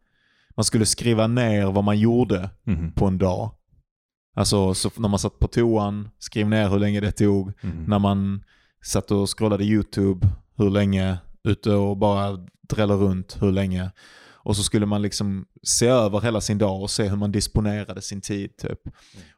man 0.56 0.64
skulle 0.64 0.87
skriva 0.87 1.26
ner 1.26 1.66
vad 1.66 1.85
man 1.85 1.99
gjorde 1.99 2.50
Mhm, 2.64 2.92
på 2.92 3.06
en 3.06 3.18
dag. 3.18 3.50
Alltså 4.37 4.75
så 4.75 4.90
när 4.97 5.09
man 5.09 5.18
satt 5.18 5.38
på 5.38 5.49
toan, 5.49 6.09
skrev 6.18 6.49
ner 6.49 6.68
hur 6.68 6.78
länge 6.78 7.00
det 7.00 7.12
tog. 7.12 7.52
mhm. 7.62 7.85
När 7.88 7.99
man 7.99 8.44
satt 8.85 9.11
och 9.11 9.38
scrollade 9.38 9.64
YouTube, 9.64 10.28
hur 10.56 10.70
länge, 10.70 11.18
ute 11.44 11.70
och 11.73 11.97
bara 11.97 12.47
drällde 12.68 12.94
runt, 12.94 13.37
hur 13.40 13.52
länge. 13.52 13.90
Och 14.42 14.56
så 14.56 14.62
skulle 14.62 14.87
man 14.87 15.02
liksom 15.02 15.44
se 15.62 15.87
över 15.87 16.20
hela 16.20 16.40
sin 16.40 16.59
dag 16.59 16.82
och 16.82 16.90
se 16.90 17.09
hur 17.09 17.16
man 17.16 17.32
disponerade 17.32 18.02
sin 18.02 18.20
tid. 18.20 18.56
Typ. 18.56 18.78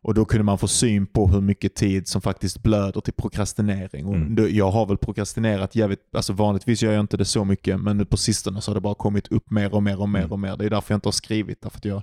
Och 0.02 0.14
då 0.14 0.24
kunde 0.24 0.44
man 0.44 0.58
få 0.58 0.68
syn 0.68 1.06
på 1.06 1.28
hur 1.28 1.40
mycket 1.40 1.74
tid 1.74 2.08
som 2.08 2.20
faktiskt 2.22 2.62
blöder 2.62 3.00
till 3.00 3.12
prokrastinering. 3.12 4.06
Och 4.06 4.14
Mm. 4.14 4.54
jag 4.56 4.70
har 4.70 4.86
väl 4.86 4.98
prokrastinerat 4.98 5.74
jävligt, 5.76 6.14
alltså 6.16 6.32
vanligtvis 6.32 6.82
gör 6.82 6.92
jag 6.92 7.00
inte 7.00 7.16
det 7.16 7.24
så 7.24 7.44
mycket, 7.44 7.80
men 7.80 7.96
nu 7.98 8.04
på 8.04 8.16
sistone 8.16 8.60
så 8.60 8.70
har 8.70 8.74
det 8.74 8.80
bara 8.80 8.94
kommit 8.94 9.28
upp 9.28 9.50
mer 9.50 9.74
och 9.74 9.82
mer 9.82 10.00
och 10.00 10.08
mer 10.08 10.18
Mm. 10.20 10.32
och 10.32 10.40
mer. 10.40 10.56
Det 10.56 10.64
är 10.64 10.70
därför 10.70 10.92
jag 10.94 10.96
inte 10.96 11.06
har 11.08 11.12
skrivit, 11.12 11.62
därför 11.62 11.78
att 11.78 11.84
jag 11.84 12.02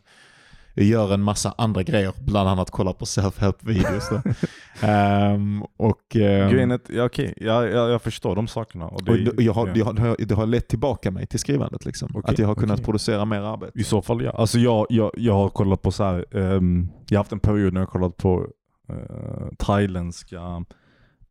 gör 0.83 1.13
en 1.13 1.21
massa 1.21 1.53
andra 1.57 1.83
grejer, 1.83 2.13
bland 2.25 2.49
annat 2.49 2.71
kolla 2.71 2.93
på 2.93 3.05
self-help-videos. 3.05 4.09
Ehm, 4.81 5.63
och, 5.77 6.15
ehm, 6.15 6.51
Grejen 6.51 6.71
är 6.71 6.75
att, 6.75 6.89
ja, 6.89 7.05
okej, 7.05 7.33
jag, 7.37 7.69
jag, 7.71 7.89
jag 7.89 8.01
förstår 8.01 8.35
de 8.35 8.47
sakerna. 8.47 8.87
Och 8.87 9.03
det, 9.03 9.29
och 9.29 9.41
jag 9.41 9.53
har, 9.53 9.71
ja. 9.75 9.85
har, 9.85 9.93
det 9.93 10.01
har- 10.01 10.25
det 10.25 10.35
har 10.35 10.45
lett 10.45 10.67
tillbaka 10.67 11.11
mig 11.11 11.27
till 11.27 11.39
skrivandet. 11.39 11.85
Liksom. 11.85 12.09
Okej, 12.15 12.33
att 12.33 12.39
jag 12.39 12.47
har 12.47 12.55
kunnat 12.55 12.75
okej. 12.75 12.85
producera 12.85 13.25
mer 13.25 13.41
arbete. 13.41 13.79
I 13.79 13.83
så 13.83 14.01
fall 14.01 14.23
ja. 14.23 14.31
Alltså 14.31 14.59
jag, 14.59 14.85
jag, 14.89 15.11
jag 15.17 15.33
har 15.33 15.49
kollat 15.49 15.81
på 15.81 15.91
så 15.91 16.03
här, 16.03 16.25
ehm, 16.37 16.89
jag 17.09 17.17
har 17.17 17.19
haft 17.19 17.31
en 17.31 17.39
period 17.39 17.73
när 17.73 17.81
jag 17.81 17.87
har 17.87 17.91
kollat 17.91 18.17
på 18.17 18.47
uh, 18.91 19.49
thailändska 19.57 20.65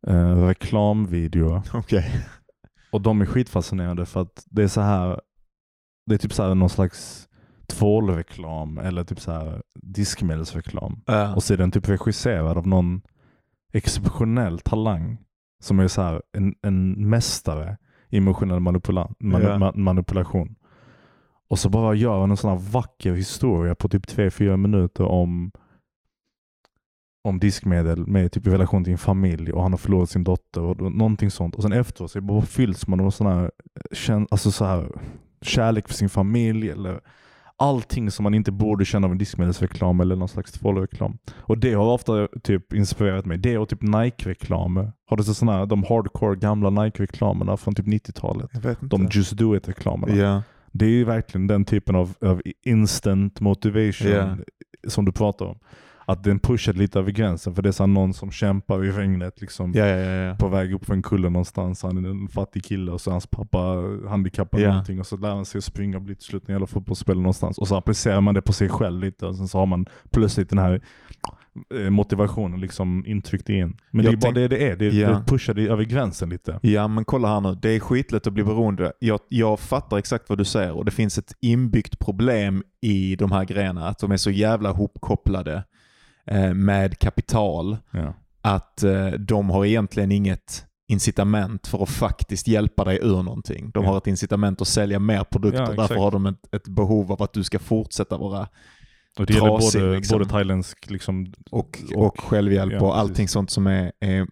uh, 0.09 0.45
reklamvideor. 0.45 1.61
Okej. 1.73 2.11
Och 2.91 3.01
de 3.01 3.21
är 3.21 3.25
skitfascinerande 3.25 4.05
för 4.05 4.21
att 4.21 4.43
det 4.49 4.63
är 4.63 4.67
så 4.67 4.81
här 4.81 5.19
det 6.05 6.15
är 6.15 6.17
typ 6.17 6.33
så 6.33 6.43
här 6.43 6.55
någon 6.55 6.69
slags 6.69 7.28
tvålreklam 7.69 8.77
eller 8.77 9.03
typ 9.03 9.19
så 9.19 9.31
här 9.31 9.61
diskmedelsreklam. 9.75 11.01
Ja. 11.05 11.35
Och 11.35 11.43
så 11.43 11.53
är 11.53 11.57
den 11.57 11.71
typ 11.71 11.89
regisserad 11.89 12.57
av 12.57 12.67
någon 12.67 13.01
exceptionell 13.73 14.59
talang 14.59 15.17
som 15.63 15.79
är 15.79 15.87
så 15.87 16.01
här 16.01 16.21
en, 16.37 16.55
en 16.61 17.09
mästare 17.09 17.77
i 18.09 18.17
emotionell 18.17 18.59
manipula 18.59 19.09
manu, 19.19 19.45
Ja. 19.45 19.57
ma, 19.57 19.71
manipulation. 19.75 20.55
Och 21.49 21.59
så 21.59 21.69
bara 21.69 21.93
gör 21.93 22.19
han 22.19 22.31
en 22.31 22.37
sån 22.37 22.49
här 22.49 22.71
vacker 22.71 23.13
historia 23.13 23.75
på 23.75 23.89
typ 23.89 24.05
3-4 24.05 24.57
minuter 24.57 25.03
om 25.03 25.51
om 27.23 27.39
diskmedel 27.39 28.07
med 28.07 28.31
typ 28.31 28.47
i 28.47 28.49
relation 28.49 28.83
till 28.83 28.91
en 28.93 28.97
familj 28.97 29.51
och 29.53 29.61
han 29.63 29.73
har 29.73 29.77
förlorat 29.77 30.09
sin 30.09 30.23
dotter 30.23 30.61
och 30.61 30.81
någonting 30.93 31.31
sånt. 31.31 31.55
Och 31.55 31.61
sen 31.63 31.73
efteråt 31.73 32.11
så 32.11 32.21
bara 32.21 32.41
fylls 32.41 32.87
man 32.87 32.99
av 32.99 33.09
sån 33.11 33.27
här, 33.27 33.51
kän- 33.91 34.27
alltså 34.31 34.51
så 34.51 34.65
här 34.65 34.91
kärlek 35.41 35.87
för 35.87 35.93
sin 35.95 36.09
familj 36.09 36.69
eller 36.69 37.01
allting 37.59 38.11
som 38.11 38.23
man 38.23 38.33
inte 38.33 38.51
borde 38.51 38.85
känna 38.85 39.07
av 39.07 39.11
en 39.11 39.17
diskmedelsreklam 39.17 39.99
eller 39.99 40.15
någon 40.15 40.29
slags 40.29 40.51
tvålreklam. 40.51 41.17
Och 41.37 41.57
det 41.57 41.73
har 41.73 41.93
ofta 41.93 42.27
typ 42.43 42.73
inspirerat 42.73 43.25
mig. 43.25 43.37
Det 43.37 43.57
och 43.57 43.69
typ 43.69 43.81
Nike-reklamer. 43.81 44.91
Har 45.05 45.17
du 45.17 45.23
sett 45.23 45.41
här, 45.49 45.65
de 45.65 45.83
hardcore 45.83 46.35
gamla 46.35 46.69
Nike-reklamerna 46.69 47.57
från 47.57 47.75
typ 47.75 47.85
90-talet? 47.85 48.49
Jag 48.53 48.61
vet 48.61 48.83
inte. 48.83 48.97
De 48.97 49.09
Just 49.11 49.31
Do 49.37 49.55
It-reklamerna. 49.55 50.15
ja. 50.15 50.43
Det 50.71 50.85
är 50.85 50.89
ju 50.89 51.03
verkligen 51.03 51.47
den 51.47 51.65
typen 51.65 51.95
av, 51.95 52.13
av 52.21 52.41
instant 52.65 53.39
motivation 53.41 54.07
Ja. 54.11 54.37
som 54.87 55.05
du 55.05 55.11
pratar 55.11 55.45
om. 55.45 55.59
Att 56.09 56.23
den 56.23 56.39
pushar 56.39 56.73
lite 56.73 56.99
över 56.99 57.11
gränsen 57.11 57.55
för 57.55 57.61
det 57.61 57.69
är 57.69 57.71
så 57.73 57.85
någon 57.85 58.13
som 58.13 58.31
kämpar 58.31 58.85
i 58.85 58.91
regnet 58.91 59.41
liksom 59.41 59.71
Ja, 59.75 59.85
ja, 59.87 59.97
ja, 59.97 60.35
på 60.35 60.47
väg 60.47 60.73
upp 60.73 60.85
för 60.85 60.93
en 60.93 61.01
kulle 61.01 61.29
någonstans. 61.29 61.83
Han 61.83 62.05
är 62.05 62.09
en 62.09 62.27
fattig 62.27 62.63
kille 62.65 62.91
och 62.91 63.01
så 63.01 63.09
är 63.09 63.11
hans 63.11 63.27
pappa 63.27 63.57
handikappad 64.09 64.59
Ja. 64.61 64.69
någonting 64.69 64.99
och 64.99 65.07
så 65.07 65.17
lär 65.17 65.29
han 65.35 65.45
sig 65.45 65.57
att 65.57 65.63
springa 65.63 65.97
och 65.97 66.03
bli 66.03 66.15
till 66.15 66.25
slut 66.25 66.43
en 66.49 66.53
jävla 66.53 66.67
fotbollsspelare 66.67 67.21
någonstans. 67.21 67.57
Och 67.57 67.67
så 67.67 67.75
applicerar 67.75 68.21
man 68.21 68.33
det 68.35 68.41
på 68.41 68.53
sig 68.53 68.69
själv 68.69 69.01
lite 69.01 69.25
och 69.25 69.35
sen 69.35 69.47
så 69.47 69.57
har 69.57 69.65
man 69.65 69.85
plötsligt 70.11 70.49
den 70.49 70.59
här 70.59 70.81
eh, 71.79 71.89
motivationen 71.89 72.59
liksom 72.59 73.03
intryckt 73.07 73.49
in. 73.49 73.77
Men 73.91 74.05
Jag 74.05 74.13
det 74.13 74.17
är 74.27 74.31
bara 74.31 74.33
det 74.41 74.47
det 74.47 74.69
är. 74.71 74.75
Det, 74.75 74.85
Ja. 74.89 75.09
det 75.09 75.23
pushar 75.27 75.53
det 75.53 75.67
över 75.67 75.83
gränsen 75.83 76.29
lite. 76.29 76.59
Ja 76.61 76.87
men 76.87 77.05
kolla 77.05 77.27
här 77.27 77.41
nu, 77.41 77.55
det 77.61 77.69
är 77.69 77.79
skitlätt 77.79 78.27
att 78.27 78.33
bli 78.33 78.43
beroende. 78.43 78.93
Jag, 78.99 79.19
jag 79.29 79.59
fattar 79.59 79.97
exakt 79.97 80.29
vad 80.29 80.37
du 80.37 80.45
säger 80.45 80.71
och 80.77 80.85
det 80.85 80.91
finns 80.91 81.17
ett 81.17 81.33
inbyggt 81.41 81.99
problem 81.99 82.63
i 82.81 83.15
de 83.15 83.31
här 83.31 83.45
grejerna. 83.45 83.87
Att 83.87 83.99
de 83.99 84.11
är 84.11 84.17
så 84.17 84.31
jävla 84.31 84.71
hopkopplade 84.71 85.63
med 86.53 86.99
kapital 86.99 87.77
Ja. 87.91 88.13
att 88.41 88.83
eh, 88.83 89.07
de 89.07 89.49
har 89.49 89.65
egentligen 89.65 90.11
inget 90.11 90.65
incitament 90.91 91.67
för 91.67 91.83
att 91.83 91.89
faktiskt 91.89 92.47
hjälpa 92.47 92.83
dig 92.85 92.99
ur 93.01 93.23
någonting. 93.23 93.71
De 93.73 93.85
har 93.85 93.97
ett 93.97 94.07
incitament 94.07 94.61
att 94.61 94.67
sälja 94.67 94.99
mer 94.99 95.23
produkter. 95.23 95.61
Ja, 95.69 95.73
Därför 95.81 95.95
har 95.95 96.11
de 96.11 96.25
ett, 96.25 96.53
ett 96.55 96.67
behov 96.67 97.11
av 97.11 97.23
att 97.23 97.33
du 97.33 97.43
ska 97.43 97.59
fortsätta 97.59 98.17
vara 98.17 98.47
Och 99.19 99.25
det 99.25 99.33
gäller 99.33 99.47
Trasig, 99.47 99.81
både, 99.81 99.95
liksom. 99.95 100.17
både 100.19 100.29
thailändsk 100.29 100.89
liksom, 100.89 101.33
och, 101.51 101.79
Och- 101.95 102.05
och 102.05 102.19
självhjälp 102.19 102.73
ja, 102.73 102.79
och 102.79 102.91
precis. 102.93 102.99
allting 103.01 103.27
sånt 103.27 103.49
som 103.51 103.67
är, 103.67 103.91
är 103.99 104.27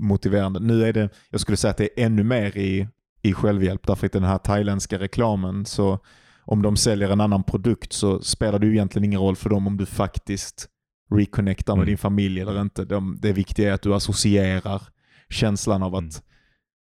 motiverande. 0.00 0.60
Nu 0.60 0.84
är 0.84 0.92
det, 0.92 1.08
jag 1.30 1.40
skulle 1.40 1.56
säga 1.56 1.70
att 1.70 1.76
det 1.76 2.00
är 2.00 2.06
ännu 2.06 2.22
mer 2.24 2.56
i, 2.56 2.88
i 3.22 3.32
självhjälp 3.32 3.86
därför 3.86 4.06
att 4.06 4.12
den 4.12 4.24
här 4.24 4.38
thailändska 4.38 4.98
reklamen 4.98 5.66
så 5.66 5.98
om 6.44 6.62
de 6.62 6.76
säljer 6.76 7.10
en 7.10 7.20
annan 7.20 7.42
produkt 7.42 7.92
så 7.92 8.20
spelar 8.22 8.58
det 8.58 8.66
ju 8.66 8.72
egentligen 8.72 9.04
ingen 9.04 9.20
roll 9.20 9.36
för 9.36 9.50
dem 9.50 9.66
om 9.66 9.76
du 9.76 9.86
faktiskt 9.86 10.68
reconnectar 11.10 11.74
med 11.74 11.82
Mm. 11.82 11.86
din 11.86 11.98
familj 11.98 12.40
eller 12.40 12.60
inte. 12.60 12.84
De, 12.84 13.18
det 13.20 13.32
viktiga 13.32 13.68
är 13.70 13.72
att 13.72 13.82
du 13.82 13.94
associerar 13.94 14.82
känslan 15.30 15.82
av 15.82 15.94
att 15.94 16.00
Mm. 16.02 16.10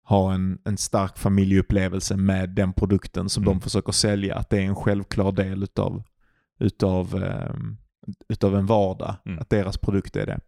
ha 0.03 0.33
en, 0.33 0.59
en 0.65 0.77
stark 0.77 1.17
familjeupplevelse 1.17 2.15
med 2.17 2.49
den 2.49 2.73
produkten 2.73 3.29
som 3.29 3.43
Mm. 3.43 3.53
de 3.55 3.61
försöker 3.61 3.91
sälja. 3.91 4.35
Att 4.35 4.49
det 4.49 4.57
är 4.57 4.61
en 4.65 4.75
självklar 4.75 5.31
del 5.31 5.63
utav, 5.63 6.03
utav, 6.59 7.23
ehm, 7.23 7.77
utav 8.29 8.55
en 8.55 8.65
vardag. 8.65 9.15
Mm. 9.25 9.39
Att 9.39 9.49
deras 9.49 9.77
produkt 9.77 10.15
är 10.15 10.25
det. 10.25 10.39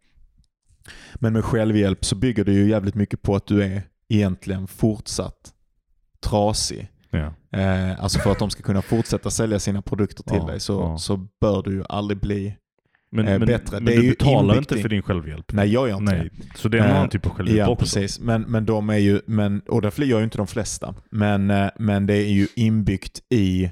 Men 1.15 1.33
med 1.33 1.45
självhjälp 1.45 2.05
så 2.05 2.15
bygger 2.15 2.43
det 2.45 2.53
ju 2.53 2.69
jävligt 2.69 2.95
mycket 2.95 3.21
på 3.21 3.35
att 3.35 3.47
du 3.47 3.63
är 3.63 3.81
egentligen 4.09 4.67
fortsatt 4.67 5.53
trasig. 6.19 6.89
ja. 7.09 7.33
Eh, 7.59 8.03
alltså 8.03 8.19
för 8.19 8.31
att 8.31 8.39
de 8.39 8.49
ska 8.49 8.63
kunna 8.63 8.81
fortsätta 8.81 9.29
sälja 9.31 9.59
sina 9.59 9.81
produkter 9.81 10.23
till 10.23 10.37
Ja, 10.37 10.45
dig 10.45 10.59
så, 10.59 10.73
ja. 10.73 10.97
så 10.97 11.17
bör 11.41 11.63
du 11.63 11.71
ju 11.73 11.83
aldrig 11.89 12.19
bli... 12.19 12.57
Men, 13.13 13.27
Eh, 13.27 13.39
men, 13.39 13.48
bättre. 13.48 13.75
men 13.79 13.86
Det 13.86 14.01
du 14.01 14.10
betalar 14.10 14.58
inte 14.58 14.77
för 14.77 14.89
din 14.89 15.01
självhjälp? 15.01 15.53
Nej, 15.53 15.74
jag 15.74 15.89
gör 15.89 15.98
inte 15.98 16.15
Nej. 16.15 16.29
Så 16.55 16.70
det 16.70 16.77
är 16.77 16.82
en 16.84 16.89
Eh, 16.89 16.96
annan 16.96 17.10
typ 17.10 17.25
av 17.25 17.32
självhjälp 17.32 17.60
Ja, 17.60 17.67
också? 17.70 17.79
precis. 17.84 18.20
Men, 18.20 18.41
men 18.41 18.65
de 18.65 18.89
är 18.89 18.98
ju, 18.98 19.22
men, 19.27 19.60
och 19.60 19.82
det 19.82 19.98
gör 20.05 20.17
ju 20.17 20.24
inte 20.24 20.38
de 20.38 20.48
flesta. 20.48 20.96
Men, 21.12 21.51
eh, 21.51 21.70
men 21.79 22.05
det 22.05 22.13
är 22.15 22.32
ju 22.32 22.48
inbyggt 22.55 23.20
i 23.29 23.72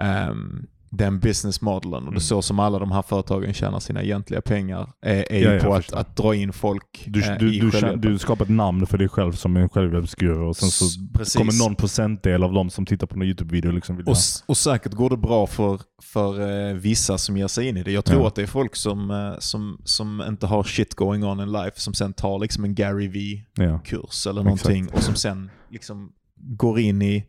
ehm, 0.00 0.66
den 0.96 1.20
business 1.20 1.60
modellen. 1.60 1.94
Och 1.94 2.00
det 2.02 2.08
Mm. 2.08 2.16
är 2.16 2.20
så 2.20 2.42
som 2.42 2.58
alla 2.58 2.78
de 2.78 2.92
här 2.92 3.02
företagen 3.02 3.54
tjänar 3.54 3.80
sina 3.80 4.02
egentliga 4.02 4.40
pengar. 4.40 4.92
Är, 5.02 5.32
är 5.32 5.42
Ja, 5.44 5.52
ju 5.52 5.60
på 5.60 5.74
att, 5.74 5.92
att 5.92 6.16
dra 6.16 6.34
in 6.34 6.52
folk 6.52 7.04
Du, 7.06 7.24
eh, 7.24 7.38
du, 7.38 7.54
i 7.54 7.58
du, 7.60 7.96
du 7.96 8.18
skapar 8.18 8.44
ett 8.44 8.50
namn 8.50 8.86
för 8.86 8.98
dig 8.98 9.08
själv 9.08 9.32
som 9.32 9.56
en 9.56 9.68
självhjälpsguru 9.68 10.44
och 10.44 10.56
sen 10.56 10.68
så 10.68 10.84
precis. 11.14 11.34
kommer 11.34 11.52
någon 11.64 11.74
procentdel 11.76 12.42
av 12.42 12.52
dem 12.52 12.70
som 12.70 12.86
tittar 12.86 13.06
på 13.06 13.14
en 13.14 13.22
YouTube-video 13.22 13.72
liksom 13.72 13.96
vilja... 13.96 14.10
Och, 14.10 14.16
och 14.46 14.56
säkert 14.56 14.92
går 14.92 15.10
det 15.10 15.16
bra 15.16 15.46
för, 15.46 15.80
för 16.02 16.40
eh, 16.70 16.74
vissa 16.74 17.18
som 17.18 17.36
ger 17.36 17.48
sig 17.48 17.68
in 17.68 17.76
i 17.76 17.82
det. 17.82 17.92
Jag 17.92 18.04
tror 18.04 18.20
Ja. 18.20 18.28
att 18.28 18.34
det 18.34 18.42
är 18.42 18.46
folk 18.46 18.76
som, 18.76 19.10
eh, 19.10 19.34
som, 19.38 19.80
som 19.84 20.22
inte 20.28 20.46
har 20.46 20.62
shit 20.62 20.94
going 20.94 21.24
on 21.24 21.40
in 21.40 21.52
life 21.52 21.80
som 21.80 21.94
sen 21.94 22.12
tar 22.12 22.38
liksom 22.38 22.64
en 22.64 22.74
Gary 22.74 23.08
V-kurs 23.08 24.22
Ja. 24.26 24.30
eller 24.30 24.42
någonting 24.42 24.88
och 24.88 25.02
som 25.02 25.14
sen 25.14 25.50
liksom 25.70 26.12
går 26.36 26.78
in 26.78 27.02
i, 27.02 27.24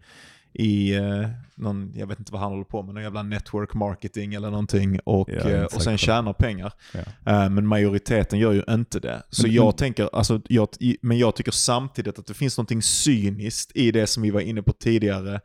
i 0.55 0.95
eh, 0.95 1.27
någon, 1.55 1.91
jag 1.95 2.07
vet 2.07 2.19
inte 2.19 2.31
vad 2.31 2.41
han 2.41 2.51
håller 2.51 2.63
på 2.63 2.83
med, 2.83 2.93
någon 2.93 3.03
jävla 3.03 3.24
network 3.24 3.74
marketing 3.74 4.33
eller 4.33 4.50
någonting 4.50 5.00
och, 5.05 5.29
Ja, 5.29 5.50
eh, 5.50 5.63
och 5.63 5.81
sen 5.81 5.97
tjänar 5.97 6.33
pengar. 6.33 6.74
Ja. 6.93 7.00
Eh, 7.43 7.50
men 7.50 7.67
majoriteten 7.67 8.39
gör 8.39 8.51
ju 8.51 8.63
inte 8.69 9.00
det. 9.00 9.24
Så 9.29 9.43
Men- 9.47 9.53
jag 9.55 9.77
tänker, 9.77 10.09
alltså, 10.13 10.41
jag, 10.50 10.67
i- 10.79 10.97
men 11.01 11.17
jag 11.17 11.35
tycker 11.35 11.51
samtidigt 11.51 12.19
att 12.19 12.25
det 12.27 12.33
finns 12.33 12.57
någonting 12.57 12.81
cyniskt 12.81 13.71
i 13.75 13.91
det 13.91 14.07
som 14.07 14.24
vi 14.24 14.31
var 14.31 14.41
inne 14.41 14.62
på 14.62 14.74
tidigare. 14.74 15.41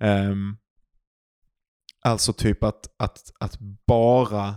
Ehm, 0.00 0.56
alltså 2.04 2.32
typ 2.32 2.62
att, 2.62 2.86
att, 2.98 3.32
att 3.40 3.58
bara 3.86 4.54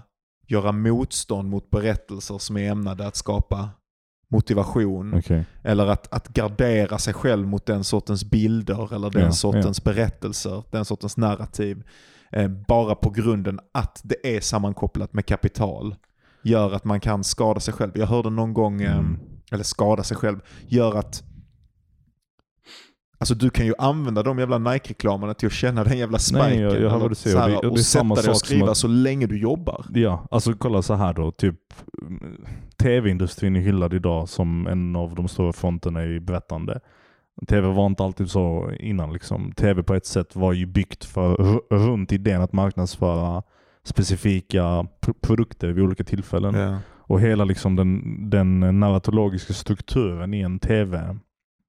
göra 0.48 0.72
motstånd 0.72 1.50
mot 1.50 1.70
berättelser 1.70 2.38
som 2.38 2.58
är 2.58 2.72
ämnade 2.72 3.08
att 3.08 3.16
skapa 3.16 3.70
motivation. 4.32 5.14
Okej. 5.14 5.46
Eller 5.64 5.88
att, 5.88 6.14
att 6.14 6.28
gardera 6.28 6.98
sig 6.98 7.14
själv 7.14 7.48
mot 7.48 7.66
den 7.66 7.84
sortens 7.84 8.24
bilder 8.26 8.94
eller 8.96 9.10
den 9.10 9.22
Ja, 9.22 9.32
sortens 9.32 9.84
berättelser, 9.84 10.64
den 10.72 10.86
sortens 10.86 11.18
narrativ. 11.18 11.84
Eh, 12.32 12.48
bara 12.48 12.96
på 12.96 13.10
grunden 13.10 13.60
att 13.74 14.02
det 14.04 14.38
är 14.38 14.42
sammankopplat 14.42 15.14
med 15.14 15.26
kapital. 15.26 15.96
Gör 16.44 16.74
att 16.74 16.84
man 16.86 17.00
kan 17.00 17.24
skada 17.24 17.60
sig 17.60 17.74
själv. 17.74 17.92
Jag 17.96 18.08
hörde 18.08 18.30
någon 18.30 18.54
gång, 18.54 18.82
eh, 18.82 18.98
Mm. 18.98 19.20
eller 19.52 19.64
skada 19.64 20.04
sig 20.04 20.18
själv, 20.18 20.40
gör 20.68 20.96
att 20.98 21.24
Alltså 23.22 23.36
du 23.36 23.50
kan 23.50 23.66
ju 23.66 23.74
använda 23.78 24.24
de 24.24 24.40
jävla 24.40 24.58
Nike-reklamerna 24.58 25.34
till 25.34 25.48
att 25.48 25.54
känna 25.54 25.84
den 25.84 25.98
jävla 25.98 26.18
spiken. 26.20 26.46
Nej, 26.50 26.60
jag- 26.60 26.82
jag 26.82 26.90
hör 26.90 27.00
vad 27.00 27.12
du 27.12 27.16
säger. 27.16 27.36
så 27.36 27.42
här, 27.42 27.56
Och 27.56 27.62
det- 27.62 27.68
och 27.70 27.76
det 27.78 27.84
sätta 27.84 28.04
dig 28.16 28.30
och 28.30 28.38
skriva 28.38 28.72
att- 28.72 28.78
så 28.78 28.88
länge 28.88 29.28
du 29.28 29.40
jobbar. 29.40 29.86
Ja, 29.94 30.28
alltså 30.32 30.54
kolla 30.54 30.82
så 30.82 30.94
här 30.94 31.14
då. 31.14 31.32
Typ 31.32 31.56
mm, 32.02 32.46
tv-industrin 32.78 33.56
är 33.56 33.60
hyllad 33.60 33.94
idag 33.94 34.30
som 34.30 34.68
en 34.68 34.96
av 34.96 35.16
de 35.16 35.28
stora 35.28 35.54
fronterna 35.54 36.06
i 36.06 36.20
berättande. 36.20 36.80
Tv 37.48 37.68
var 37.68 37.86
inte 37.86 38.04
alltid 38.04 38.30
så 38.30 38.72
innan. 38.80 39.14
Liksom. 39.14 39.52
Tv 39.52 39.84
på 39.84 39.94
ett 39.96 40.06
sätt 40.06 40.36
var 40.36 40.54
ju 40.54 40.66
byggt 40.66 41.06
för, 41.06 41.36
ru- 41.36 41.62
runt 41.88 42.12
idén 42.12 42.42
att 42.42 42.54
marknadsföra 42.54 43.44
specifika 43.84 44.62
pr- 44.62 45.14
produkter 45.22 45.68
vid 45.72 45.84
olika 45.84 46.04
tillfällen. 46.04 46.56
Ja. 46.56 46.78
Och 46.98 47.22
hela 47.22 47.44
liksom 47.46 47.76
den, 47.76 48.02
den 48.30 48.80
narratologiska 48.80 49.54
strukturen 49.54 50.34
i 50.34 50.42
en 50.42 50.60
tv, 50.60 51.18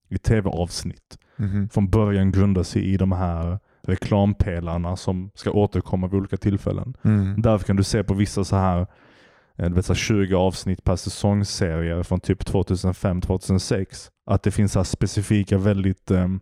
i 0.08 0.18
tv-avsnitt 0.18 1.18
Mhm. 1.40 1.68
från 1.68 1.88
början 1.90 2.32
grundar 2.32 2.62
sig 2.62 2.84
i 2.84 2.96
de 2.96 3.12
här 3.12 3.58
reklampelarna 3.82 4.96
som 4.96 5.30
ska 5.34 5.50
återkomma 5.50 6.06
vid 6.06 6.18
olika 6.20 6.36
tillfällen. 6.36 6.94
Mm. 7.02 7.42
Därför 7.42 7.66
kan 7.66 7.76
du 7.76 7.84
se 7.84 8.04
på 8.04 8.14
vissa 8.14 8.44
så 8.44 8.56
här, 8.56 8.86
eh, 9.56 9.70
vet, 9.70 9.86
så 9.86 9.92
här 9.92 9.98
20 9.98 10.34
avsnitt 10.34 10.84
per 10.84 10.96
säsongsserie 10.96 12.04
från 12.04 12.20
typ 12.20 12.44
2005-2006. 12.44 14.10
Att 14.26 14.42
det 14.42 14.50
finns 14.50 14.72
så 14.72 14.78
här 14.78 14.84
specifika 14.84 15.58
väldigt 15.58 16.10
ehm, 16.10 16.40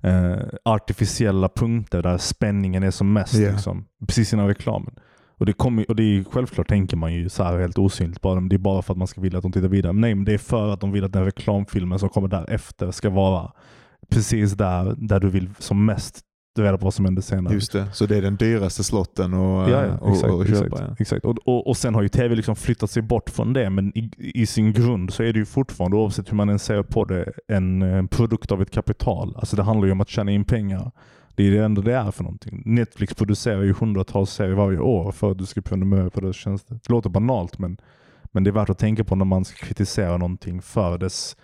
eh, 0.00 0.38
artificiella 0.64 1.48
punkter 1.48 2.02
där 2.02 2.18
spänningen 2.18 2.82
är 2.82 2.90
som 2.90 3.12
mest. 3.12 3.34
Ja. 3.34 3.52
Liksom, 3.52 3.84
precis 4.06 4.32
innan 4.32 4.48
reklamen. 4.48 4.94
Och 5.38 5.46
det, 5.46 5.52
kommer, 5.52 5.90
och 5.90 5.96
det 5.96 6.02
är 6.02 6.24
självklart 6.24 6.68
tänker 6.68 6.96
man 6.96 7.14
ju 7.14 7.28
så 7.28 7.42
här 7.42 7.58
helt 7.58 7.78
osynligt 7.78 8.20
bara. 8.20 8.34
men 8.34 8.48
Det 8.48 8.56
är 8.56 8.58
bara 8.58 8.82
för 8.82 8.94
att 8.94 8.98
man 8.98 9.06
ska 9.06 9.20
vilja 9.20 9.38
att 9.38 9.42
de 9.42 9.52
tittar 9.52 9.68
vidare. 9.68 9.92
Men 9.92 10.00
nej, 10.00 10.14
men 10.14 10.24
det 10.24 10.34
är 10.34 10.38
för 10.38 10.72
att 10.72 10.80
de 10.80 10.92
vill 10.92 11.04
att 11.04 11.12
den 11.12 11.24
reklamfilmen 11.24 11.98
som 11.98 12.08
kommer 12.08 12.28
därefter 12.28 12.90
ska 12.90 13.10
vara 13.10 13.52
precis 14.10 14.52
där, 14.52 14.94
där 14.98 15.20
du 15.20 15.28
vill 15.28 15.50
som 15.58 15.84
mest 15.84 16.24
reda 16.58 16.78
på 16.78 16.84
vad 16.84 16.94
som 16.94 17.04
händer 17.04 17.22
senare. 17.22 17.54
Just 17.54 17.72
det, 17.72 17.86
så 17.92 18.06
det 18.06 18.16
är 18.16 18.22
den 18.22 18.36
dyraste 18.36 18.84
slotten 18.84 19.34
att 19.34 19.70
Ja, 19.70 19.86
ja, 19.86 19.98
och, 19.98 20.10
exakt. 20.10 20.32
och 20.32 20.42
exakt, 20.42 20.60
köpa. 20.60 20.82
Ja. 20.88 20.96
exakt. 20.98 21.24
Och, 21.24 21.38
och, 21.44 21.66
och 21.66 21.76
sen 21.76 21.94
har 21.94 22.02
ju 22.02 22.08
tv 22.08 22.34
liksom 22.34 22.56
flyttat 22.56 22.90
sig 22.90 23.02
bort 23.02 23.30
från 23.30 23.52
det, 23.52 23.70
men 23.70 23.98
i, 23.98 24.10
i 24.18 24.46
sin 24.46 24.72
grund 24.72 25.12
så 25.12 25.22
är 25.22 25.32
det 25.32 25.38
ju 25.38 25.44
fortfarande, 25.44 25.96
oavsett 25.96 26.32
hur 26.32 26.36
man 26.36 26.48
än 26.48 26.58
ser 26.58 26.82
på 26.82 27.04
det, 27.04 27.32
en, 27.48 27.82
eh, 27.82 28.06
produkt 28.06 28.52
av 28.52 28.62
ett 28.62 28.70
kapital. 28.70 29.34
Alltså 29.36 29.56
det 29.56 29.62
handlar 29.62 29.86
ju 29.86 29.92
om 29.92 30.00
att 30.00 30.08
tjäna 30.08 30.30
in 30.30 30.44
pengar. 30.44 30.90
Det 31.38 31.46
är 31.46 31.50
det 31.50 31.64
enda 31.64 31.82
det 31.82 31.94
är 31.94 32.10
för 32.10 32.22
någonting. 32.22 32.62
Netflix 32.66 33.14
producerar 33.14 33.62
ju 33.62 33.72
hundratals 33.72 34.30
serier 34.30 34.54
varje 34.54 34.78
år 34.78 35.12
för 35.12 35.30
att 35.30 35.38
du 35.38 35.46
ska 35.46 35.60
prenumerera 35.60 36.10
på 36.10 36.20
deras 36.20 36.36
tjänster. 36.36 36.74
Det 36.74 36.88
låter 36.92 37.10
banalt 37.10 37.58
men, 37.58 37.78
men 38.32 38.44
det 38.44 38.50
är 38.50 38.52
värt 38.52 38.70
att 38.70 38.78
tänka 38.78 39.04
på 39.04 39.16
när 39.16 39.24
man 39.24 39.44
ska 39.44 39.66
kritisera 39.66 40.16
någonting 40.16 40.62
för 40.62 40.98
dess 40.98 41.36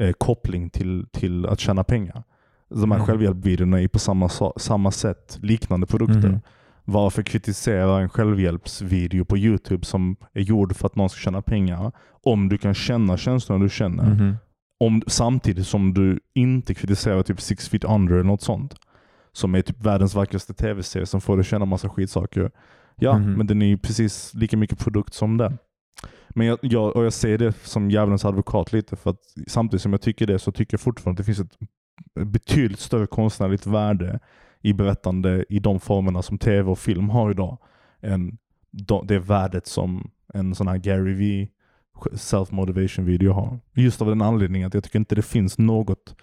eh, 0.00 0.12
koppling 0.12 0.70
till, 0.70 1.06
till 1.12 1.46
att 1.46 1.60
tjäna 1.60 1.84
pengar. 1.84 2.22
De 2.68 2.90
här 2.90 2.98
Mm. 2.98 3.06
självhjälpsvideorna 3.06 3.80
är 3.80 3.88
på 3.88 3.98
samma, 3.98 4.28
sa- 4.28 4.52
samma 4.56 4.90
sätt 4.90 5.38
liknande 5.42 5.86
produkter. 5.86 6.28
Mhm. 6.28 6.40
Varför 6.84 7.22
kritisera 7.22 8.00
en 8.00 8.08
självhjälpsvideo 8.08 9.24
på 9.24 9.38
Youtube 9.38 9.84
som 9.86 10.16
är 10.34 10.40
gjord 10.42 10.76
för 10.76 10.86
att 10.86 10.96
någon 10.96 11.10
ska 11.10 11.18
tjäna 11.18 11.42
pengar 11.42 11.92
om 12.22 12.48
du 12.48 12.58
kan 12.58 12.74
känna 12.74 13.16
känslorna 13.16 13.64
du 13.64 13.70
känner 13.70 14.14
Mhm. 14.14 14.36
om, 14.80 15.02
samtidigt 15.06 15.66
som 15.66 15.94
du 15.94 16.20
inte 16.34 16.74
kritiserar 16.74 17.22
typ 17.22 17.40
Six 17.40 17.68
Feet 17.68 17.84
Under 17.84 18.14
eller 18.14 18.24
något 18.24 18.42
sånt. 18.42 18.74
Som 19.32 19.54
är 19.54 19.62
typ 19.62 19.80
världens 19.86 20.14
vackraste 20.14 20.54
tv-serie 20.54 21.06
som 21.06 21.20
får 21.20 21.36
dig 21.36 21.44
känna 21.44 21.64
massa 21.64 21.88
skitsaker. 21.88 22.50
Ja, 22.96 23.18
Mhm. 23.18 23.32
men 23.32 23.46
den 23.46 23.62
är 23.62 23.66
ju 23.66 23.78
precis 23.78 24.34
lika 24.34 24.56
mycket 24.56 24.78
produkt 24.78 25.14
som 25.14 25.36
den. 25.36 25.58
Men 26.28 26.46
jag, 26.46 26.58
jag, 26.62 26.96
och 26.96 27.04
jag 27.04 27.12
ser 27.12 27.38
det 27.38 27.52
som 27.66 27.90
djävulens 27.90 28.24
advokat 28.24 28.72
lite 28.72 28.96
för 28.96 29.10
att 29.10 29.20
samtidigt 29.46 29.82
som 29.82 29.92
jag 29.92 30.00
tycker 30.00 30.26
det 30.26 30.38
så 30.38 30.52
tycker 30.52 30.74
jag 30.74 30.80
fortfarande 30.80 31.20
att 31.20 31.26
det 31.26 31.34
finns 31.34 31.40
ett 31.50 31.58
betydligt 32.26 32.80
större 32.80 33.06
konstnärligt 33.06 33.66
värde 33.66 34.18
i 34.60 34.72
berättande 34.72 35.44
i 35.48 35.58
de 35.58 35.80
formerna 35.80 36.22
som 36.22 36.38
tv 36.38 36.70
och 36.70 36.78
film 36.78 37.10
har 37.10 37.30
idag 37.30 37.58
än 38.02 38.38
de, 38.70 39.06
det 39.06 39.18
värdet 39.18 39.66
som 39.66 40.10
en 40.34 40.54
sån 40.54 40.68
här 40.68 40.76
Gary 40.76 41.12
V 41.14 41.48
self-motivation 42.12 43.04
video 43.04 43.32
har. 43.32 43.58
Just 43.74 44.02
av 44.02 44.08
den 44.08 44.22
anledningen 44.22 44.66
att 44.68 44.74
jag 44.74 44.84
tycker 44.84 44.98
inte 44.98 45.14
det 45.14 45.22
finns 45.22 45.58
något 45.58 46.14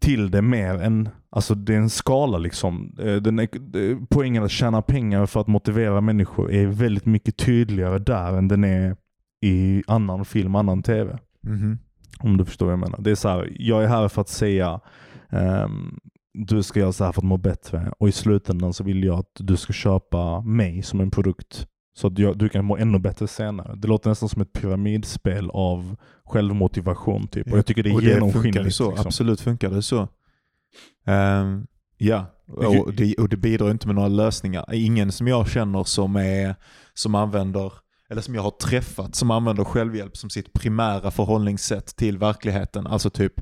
till 0.00 0.30
det 0.30 0.42
mer 0.42 0.74
än, 0.74 1.08
alltså 1.30 1.54
det 1.54 1.74
är 1.74 1.78
en 1.78 1.90
skala 1.90 2.38
liksom. 2.38 2.96
Eh, 2.98 3.16
Den 3.16 3.38
är, 3.38 4.06
poängen 4.06 4.42
att 4.44 4.50
tjäna 4.50 4.82
pengar 4.82 5.26
för 5.26 5.40
att 5.40 5.46
motivera 5.46 6.00
människor 6.00 6.52
är 6.52 6.66
väldigt 6.66 7.06
mycket 7.06 7.36
tydligare 7.36 7.98
där 7.98 8.32
än 8.38 8.48
den 8.48 8.64
är 8.64 8.96
i 9.42 9.82
annan 9.86 10.24
film, 10.24 10.54
annan 10.54 10.82
tv. 10.82 11.18
Mhm. 11.40 11.78
Om 12.18 12.36
du 12.36 12.44
förstår 12.44 12.66
vad 12.66 12.72
jag 12.72 12.78
menar. 12.78 13.00
Det 13.00 13.10
är 13.10 13.14
så 13.14 13.28
här, 13.28 13.52
jag 13.58 13.84
är 13.84 13.88
här 13.88 14.08
för 14.08 14.20
att 14.20 14.28
säga 14.28 14.80
ehm, 15.30 15.98
du 16.34 16.62
ska 16.62 16.80
göra 16.80 16.92
så 16.92 17.04
här 17.04 17.12
för 17.12 17.20
att 17.20 17.24
må 17.26 17.36
bättre 17.36 17.92
och 17.98 18.08
i 18.08 18.12
slutändan 18.12 18.72
så 18.72 18.84
vill 18.84 19.04
jag 19.04 19.18
att 19.18 19.36
du 19.38 19.56
ska 19.56 19.72
köpa 19.72 20.40
mig 20.40 20.82
som 20.82 21.00
en 21.00 21.10
produkt 21.10 21.66
så 21.94 22.06
att 22.06 22.16
du 22.16 22.48
kan 22.48 22.64
må 22.64 22.76
ännu 22.76 22.98
bättre 22.98 23.28
senare. 23.28 23.76
Det 23.76 23.88
låter 23.88 24.08
nästan 24.10 24.28
som 24.28 24.42
ett 24.42 24.52
pyramidspel 24.52 25.50
av 25.50 25.96
självmotivation 26.24 27.28
typ. 27.28 27.52
Och 27.52 27.58
jag 27.58 27.66
tycker 27.66 27.82
det 27.82 27.90
är 27.90 27.94
funkar 27.94 28.08
genomskinligt. 28.10 28.74
så. 28.74 28.90
liksom. 28.90 29.06
Absolut 29.06 29.40
funkar 29.40 29.70
det 29.70 29.82
så. 29.82 30.08
Ehm, 31.06 31.66
ja, 31.98 32.26
och 32.46 32.92
det, 32.94 33.14
och 33.14 33.28
det 33.28 33.36
bidrar 33.36 33.70
inte 33.70 33.86
med 33.86 33.94
några 33.94 34.08
lösningar. 34.08 34.64
Ingen 34.72 35.12
som 35.12 35.28
jag 35.28 35.48
känner 35.48 35.84
som, 35.84 36.16
är, 36.16 36.54
som 36.94 37.14
använder, 37.14 37.72
eller 38.10 38.22
som 38.22 38.34
jag 38.34 38.42
har 38.42 38.50
träffat, 38.50 39.14
som 39.14 39.30
använder 39.30 39.64
självhjälp 39.64 40.16
som 40.16 40.30
sitt 40.30 40.52
primära 40.52 41.10
förhållningssätt 41.10 41.96
till 41.96 42.18
verkligheten. 42.18 42.86
Alltså 42.86 43.10
typ, 43.10 43.32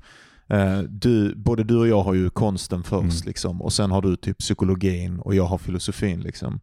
eh, 0.49 0.79
du, 0.79 1.35
både 1.37 1.65
du 1.65 1.77
och 1.77 1.89
jag 1.89 2.03
har 2.03 2.15
ju 2.15 2.31
konsten 2.31 2.83
först 2.83 3.25
Mm. 3.25 3.27
liksom, 3.27 3.63
och 3.63 3.73
sen 3.73 3.91
har 3.91 4.03
du 4.03 4.17
typ 4.17 4.39
psykologin 4.39 5.19
och 5.19 5.35
jag 5.35 5.45
har 5.45 5.59
filosofin. 5.59 6.21
Liksom. 6.21 6.61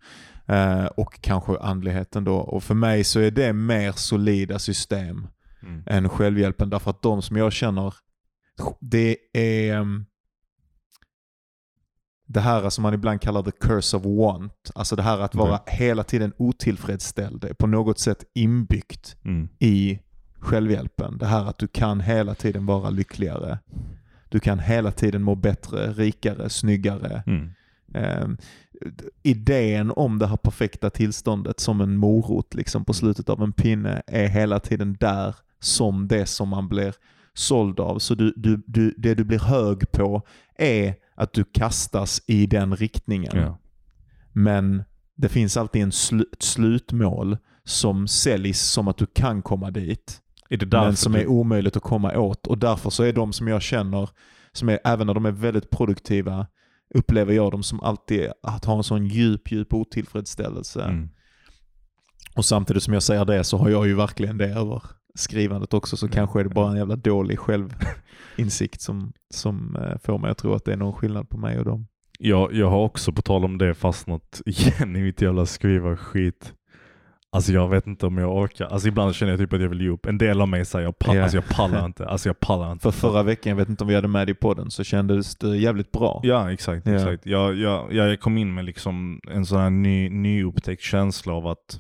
Eh, 0.47 0.85
och 0.85 1.21
kanske 1.21 1.57
andligheten 1.59 2.23
då. 2.23 2.35
Och 2.35 2.63
för 2.63 2.73
mig 2.75 3.03
så 3.03 3.19
är 3.19 3.31
det 3.31 3.53
mer 3.53 3.91
solida 3.91 4.59
system 4.59 5.27
Mm. 5.63 5.83
än 5.87 6.09
självhjälpen. 6.09 6.69
Därför 6.69 6.91
att 6.91 7.01
de 7.01 7.21
som 7.21 7.37
jag 7.37 7.53
känner, 7.53 7.93
det 8.79 9.17
är 9.33 9.79
um, 9.79 10.05
det 12.27 12.39
här 12.39 12.69
som 12.69 12.81
man 12.81 12.93
ibland 12.93 13.21
kallar 13.21 13.43
the 13.43 13.51
curse 13.51 13.97
of 13.97 14.03
want. 14.05 14.71
Alltså 14.75 14.95
det 14.95 15.01
här 15.03 15.19
att 15.19 15.35
vara 15.35 15.59
hela 15.67 16.03
tiden 16.03 16.33
otillfredsställd. 16.37 17.41
Det 17.41 17.50
är 17.50 17.53
på 17.53 17.67
något 17.67 18.00
sätt 18.00 18.24
inbyggt 18.33 19.15
Mm. 19.25 19.50
i 19.59 20.00
självhjälpen. 20.39 21.17
Det 21.17 21.25
här 21.25 21.46
att 21.46 21.57
du 21.57 21.67
kan 21.67 22.00
hela 22.01 22.35
tiden 22.35 22.65
vara 22.65 22.89
lyckligare. 22.89 23.59
Du 24.29 24.39
kan 24.39 24.59
hela 24.59 24.91
tiden 24.91 25.24
må 25.24 25.35
bättre, 25.35 25.91
rikare, 25.93 26.50
snyggare. 26.50 27.24
Mm. 27.27 28.37
Idén 29.24 29.92
om 29.92 30.20
det 30.20 30.27
här 30.27 30.38
perfekta 30.38 30.90
tillståndet 30.90 31.59
som 31.59 31.81
en 31.81 31.98
morot 31.98 32.53
liksom 32.53 32.85
på 32.85 32.94
slutet 32.94 33.29
av 33.29 33.42
en 33.42 33.53
pinne 33.53 34.01
är 34.07 34.27
hela 34.27 34.59
tiden 34.59 34.98
där 35.00 35.35
som 35.59 36.07
det 36.07 36.25
som 36.25 36.50
man 36.50 36.68
blir 36.68 36.96
såld 37.33 37.79
av. 37.79 38.00
Så 38.00 38.16
du, 38.16 38.33
du, 38.35 38.64
du, 38.68 38.96
det 38.98 39.16
du 39.16 39.24
blir 39.24 39.40
hög 39.40 39.92
på 39.92 40.22
är 40.55 40.96
att 41.16 41.33
du 41.33 41.44
kastas 41.44 42.22
i 42.27 42.46
den 42.46 42.75
riktningen. 42.75 43.38
Ja. 43.38 43.57
Men 44.31 44.83
det 45.16 45.29
finns 45.29 45.57
alltid 45.57 45.81
en 45.81 45.92
slu, 45.92 46.25
ett 46.33 46.44
slutmål 46.44 47.38
som 47.64 48.07
säljs 48.07 48.61
som 48.61 48.88
att 48.88 48.98
du 48.98 49.05
kan 49.05 49.42
komma 49.42 49.72
dit. 49.72 50.22
Men 50.72 50.96
som 50.96 51.16
är 51.16 51.27
omöjligt 51.27 51.77
att 51.77 51.83
komma 51.83 52.18
åt. 52.18 52.48
Och 52.48 52.57
därför 52.57 52.90
så 52.90 53.03
är 53.03 53.14
de 53.14 53.33
som 53.33 53.48
jag 53.48 53.61
känner, 53.61 54.09
som 54.51 54.70
är, 54.70 54.79
även 54.83 55.07
när 55.07 55.14
de 55.14 55.25
är 55.25 55.31
väldigt 55.31 55.70
produktiva, 55.70 56.48
upplever 56.93 57.33
jag 57.33 57.51
dem 57.51 57.63
som 57.63 57.79
alltid 57.79 58.29
att 58.43 58.65
ha 58.65 58.77
en 58.77 58.83
sån 58.83 59.07
djup, 59.07 59.51
djup 59.51 59.74
otillfredsställelse. 59.74 60.83
Mm. 60.83 61.09
Och 62.35 62.45
samtidigt 62.45 62.83
som 62.83 62.93
jag 62.93 63.03
säger 63.03 63.25
det 63.25 63.43
så 63.43 63.57
har 63.57 63.69
jag 63.69 63.87
ju 63.87 63.95
verkligen 63.95 64.37
det 64.37 64.48
över 64.48 64.83
skrivandet 65.15 65.74
också. 65.74 65.98
Så 65.98 66.05
Ja, 66.05 66.11
kanske 66.11 66.39
är 66.39 66.43
det 66.43 66.50
bara 66.50 66.65
ja. 66.65 66.71
en 66.71 66.77
jävla 66.77 66.95
dålig 66.95 67.39
självinsikt 67.39 68.81
som, 68.81 69.13
som 69.29 69.75
eh, 69.75 69.98
får 70.03 70.17
mig 70.17 70.31
att 70.31 70.37
tro 70.37 70.53
att 70.53 70.65
det 70.65 70.74
är 70.74 70.77
någon 70.77 70.93
skillnad 70.93 71.29
på 71.29 71.37
mig 71.37 71.59
och 71.59 71.65
dem. 71.65 71.87
Jag, 72.19 72.53
jag 72.53 72.69
har 72.69 72.79
också 72.79 73.11
på 73.11 73.21
tal 73.21 73.45
om 73.45 73.57
det 73.57 73.74
fastnat 73.74 74.41
igen 74.45 74.95
i 74.95 75.01
mitt 75.01 75.21
jävla 75.21 75.45
skriva 75.45 75.98
skit. 75.98 76.53
Alltså 77.31 77.51
jag 77.51 77.70
vet 77.70 77.88
inte 77.88 78.05
om 78.05 78.18
jag 78.18 78.35
orkar. 78.35 78.66
Alltså 78.66 78.88
ibland 78.88 79.16
känner 79.16 79.31
jag 79.31 79.40
typ 79.40 79.53
att 79.53 79.61
jag 79.61 79.70
vill 79.70 79.81
ge 79.81 79.90
upp. 79.90 80.05
En 80.05 80.18
del 80.18 80.42
av 80.42 80.48
mig 80.48 80.66
säger 80.66 80.85
jag, 80.85 81.00
pall, 81.00 81.16
Ja. 81.16 81.22
alltså 81.24 81.38
jag 81.38 81.48
pallar 81.50 81.85
inte. 81.92 82.05
Alltså 82.07 82.29
jag 82.29 82.40
pallar 82.40 82.72
inte. 82.72 82.83
För 82.83 82.92
förra 82.92 83.24
veckan, 83.24 83.50
jag 83.50 83.57
vet 83.57 83.70
inte 83.70 83.83
om 83.83 83.88
vi 83.88 83.96
hade 83.96 84.07
med 84.07 84.27
det 84.27 84.31
i 84.31 84.35
podden, 84.35 84.72
så 84.72 84.83
kändes 84.83 85.35
det 85.35 85.57
jävligt 85.57 85.92
bra. 85.92 86.20
Ja 86.24 86.51
exakt. 86.51 86.88
Ja. 86.88 86.94
exakt. 86.96 87.25
Jag, 87.25 87.55
jag, 87.55 87.94
jag 87.94 88.20
kom 88.20 88.38
in 88.38 88.53
med 88.53 88.66
liksom 88.66 89.20
en 89.31 89.46
sån 89.46 89.59
här 89.59 89.70
ny, 89.70 90.09
nyupptäckt 90.09 90.81
känsla 90.81 91.33
av 91.33 91.48
att, 91.48 91.79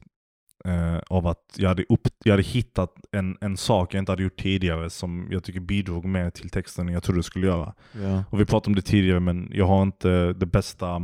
eh, 0.65 0.97
av 1.09 1.27
att 1.27 1.43
jag, 1.57 1.69
hade 1.69 1.83
upp, 1.89 2.07
jag 2.23 2.33
hade 2.33 2.43
hittat 2.43 2.91
en, 3.11 3.37
en 3.41 3.57
sak 3.57 3.93
jag 3.93 4.01
inte 4.01 4.11
hade 4.11 4.23
gjort 4.23 4.37
tidigare 4.41 4.89
som 4.89 5.27
jag 5.31 5.43
tycker 5.43 5.59
bidrog 5.59 6.05
mer 6.05 6.29
till 6.29 6.49
texten 6.49 6.87
än 6.87 6.93
jag 6.93 7.03
trodde 7.03 7.19
det 7.19 7.23
skulle 7.23 7.47
göra. 7.47 7.73
Ja. 8.03 8.23
Och 8.29 8.39
vi 8.39 8.45
pratade 8.45 8.69
om 8.69 8.75
det 8.75 8.81
tidigare 8.81 9.19
men 9.19 9.49
jag 9.53 9.67
har 9.67 9.83
inte 9.83 10.33
det 10.33 10.45
bästa 10.45 11.01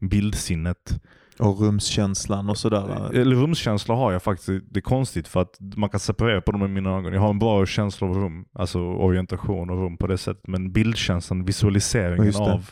bildsinnet. 0.00 1.00
Och 1.40 1.60
rumskänslan 1.60 2.50
och 2.50 2.58
sådär. 2.58 3.14
Eller 3.14 3.36
rumskänsla 3.36 3.94
har 3.94 4.12
jag 4.12 4.22
faktiskt. 4.22 4.64
Det 4.70 4.80
är 4.80 4.82
konstigt 4.82 5.28
för 5.28 5.40
att 5.40 5.58
man 5.60 5.90
kan 5.90 6.00
separera 6.00 6.40
på 6.40 6.52
dem 6.52 6.64
i 6.64 6.68
mina 6.68 6.90
ögon. 6.90 7.12
Jag 7.12 7.20
har 7.20 7.30
en 7.30 7.38
bra 7.38 7.66
känsla 7.66 8.06
av 8.06 8.14
rum, 8.14 8.44
alltså 8.52 8.78
orientation 8.80 9.70
och 9.70 9.76
rum 9.76 9.96
på 9.96 10.06
det 10.06 10.18
sättet. 10.18 10.46
Men 10.46 10.72
bildkänslan, 10.72 11.44
visualiseringen 11.44 12.36
av, 12.36 12.70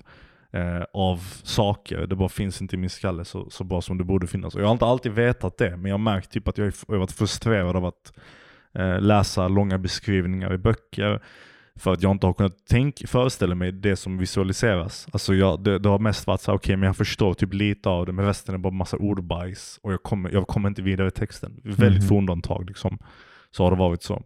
eh, 0.53 0.83
av 0.93 1.17
saker, 1.43 2.07
det 2.07 2.17
bara 2.17 2.29
finns 2.29 2.63
inte 2.63 2.77
i 2.77 2.79
min 2.79 2.91
skalle 2.91 3.25
så, 3.25 3.51
så 3.51 3.65
bra 3.65 3.81
som 3.81 3.99
det 3.99 4.05
borde 4.05 4.27
finnas. 4.27 4.55
Och 4.55 4.61
jag 4.61 4.67
har 4.67 4.73
inte 4.73 4.87
alltid 4.87 5.13
vetat 5.13 5.59
det, 5.59 5.77
men 5.77 5.85
jag 5.85 5.95
har 5.95 5.99
märkt 5.99 6.31
typ 6.31 6.49
att 6.49 6.59
jag 6.59 6.73
har 6.89 6.97
varit 6.97 7.13
frustrerad 7.13 7.77
av 7.77 7.85
att 7.85 8.13
eh, 8.75 9.01
läsa 9.01 9.49
långa 9.49 9.79
beskrivningar 9.79 10.55
i 10.55 10.59
böcker. 10.59 11.23
För 11.79 11.93
att 11.93 12.03
jag 12.03 12.13
inte 12.13 12.27
har 12.27 12.33
kunnat 12.35 12.57
tänk, 12.71 13.09
föreställa 13.09 13.55
mig 13.55 13.73
det 13.73 13.97
som 13.97 14.19
visualiseras. 14.19 15.07
Alltså 15.13 15.35
jag, 15.35 15.65
det, 15.65 15.79
det 15.79 15.89
har 15.89 15.99
mest 15.99 16.27
varit 16.27 16.41
så 16.41 16.53
okej 16.53 16.77
men 16.77 16.87
jag 16.87 16.97
förstår 16.97 17.35
typ 17.35 17.55
lite 17.55 17.89
av 17.89 18.07
det, 18.07 18.13
men 18.13 18.25
resten 18.27 18.55
är 18.55 18.59
bara 18.59 18.73
massa 18.73 18.97
ordbajs. 18.97 19.79
Och 19.83 19.93
jag 19.93 20.03
kommer, 20.03 20.31
jag 20.31 20.47
kommer 20.47 20.69
inte 20.69 20.83
vidare 20.83 21.09
i 21.09 21.11
texten. 21.11 21.61
Väldigt 21.65 22.03
Mhm. 22.03 22.09
få 22.09 22.19
undantag 22.19 22.65
liksom. 22.67 22.99
Så 23.51 23.65
har 23.65 23.71
det 23.71 23.77
varit 23.77 24.03
så. 24.03 24.23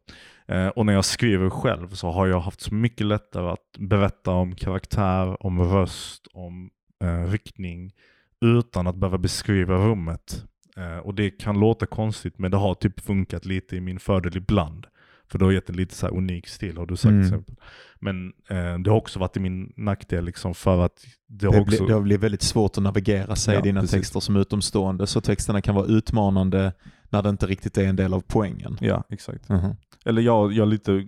Eh, 0.48 0.66
och 0.66 0.86
när 0.86 0.92
jag 0.92 1.04
skriver 1.04 1.50
själv 1.50 1.88
så 1.88 2.10
har 2.10 2.26
jag 2.26 2.40
haft 2.40 2.60
så 2.60 2.74
mycket 2.74 3.06
lättare 3.06 3.48
att 3.50 3.78
berätta 3.78 4.30
om 4.30 4.54
karaktär, 4.54 5.46
om 5.46 5.60
röst, 5.60 6.26
om 6.32 6.70
eh, 7.04 7.30
riktning 7.30 7.92
utan 8.40 8.86
att 8.86 8.96
behöva 8.96 9.18
beskriva 9.18 9.74
rummet. 9.74 10.44
Eh, 10.76 10.98
och 10.98 11.14
det 11.14 11.30
kan 11.30 11.60
låta 11.60 11.86
konstigt 11.86 12.38
men 12.38 12.50
det 12.50 12.56
har 12.56 12.74
typ 12.74 13.00
funkat 13.00 13.44
lite 13.44 13.76
i 13.76 13.80
min 13.80 13.98
fördel 13.98 14.36
ibland. 14.36 14.86
För 15.32 15.38
det 15.38 15.44
har 15.44 15.52
gett 15.52 15.70
en 15.70 15.76
lite 15.76 15.94
så 15.94 16.06
här 16.06 16.14
unik 16.16 16.46
stil 16.48 16.76
har 16.78 16.86
du 16.86 16.96
sagt 16.96 17.10
Mm. 17.10 17.22
exempel. 17.22 17.54
Men 18.00 18.32
eh, 18.50 18.78
det 18.78 18.90
har 18.90 18.96
också 18.96 19.18
varit 19.18 19.36
i 19.36 19.40
min 19.40 19.72
nackdel 19.76 20.24
liksom 20.24 20.54
för 20.54 20.84
att 20.84 21.04
det 21.28 21.46
har 21.46 21.52
Det, 21.52 21.60
också... 21.60 21.84
blir, 21.84 21.94
det 21.96 22.00
blivit 22.02 22.24
väldigt 22.24 22.42
svårt 22.42 22.76
att 22.78 22.82
navigera 22.82 23.36
sig 23.36 23.54
Ja, 23.54 23.60
i 23.60 23.62
dina 23.62 23.80
precis. 23.80 23.96
texter 23.96 24.20
som 24.20 24.36
utomstående. 24.36 25.06
Så 25.06 25.20
texterna 25.20 25.60
kan 25.62 25.74
vara 25.74 25.86
utmanande 25.86 26.72
när 27.10 27.22
det 27.22 27.28
inte 27.28 27.46
riktigt 27.46 27.78
är 27.78 27.84
en 27.84 27.96
del 27.96 28.14
av 28.14 28.20
poängen. 28.26 28.76
Ja, 28.80 29.04
exakt. 29.10 29.48
Mhm. 29.48 29.76
Eller 30.04 30.22
jag, 30.22 30.52
jag 30.52 30.68
lite, 30.68 31.06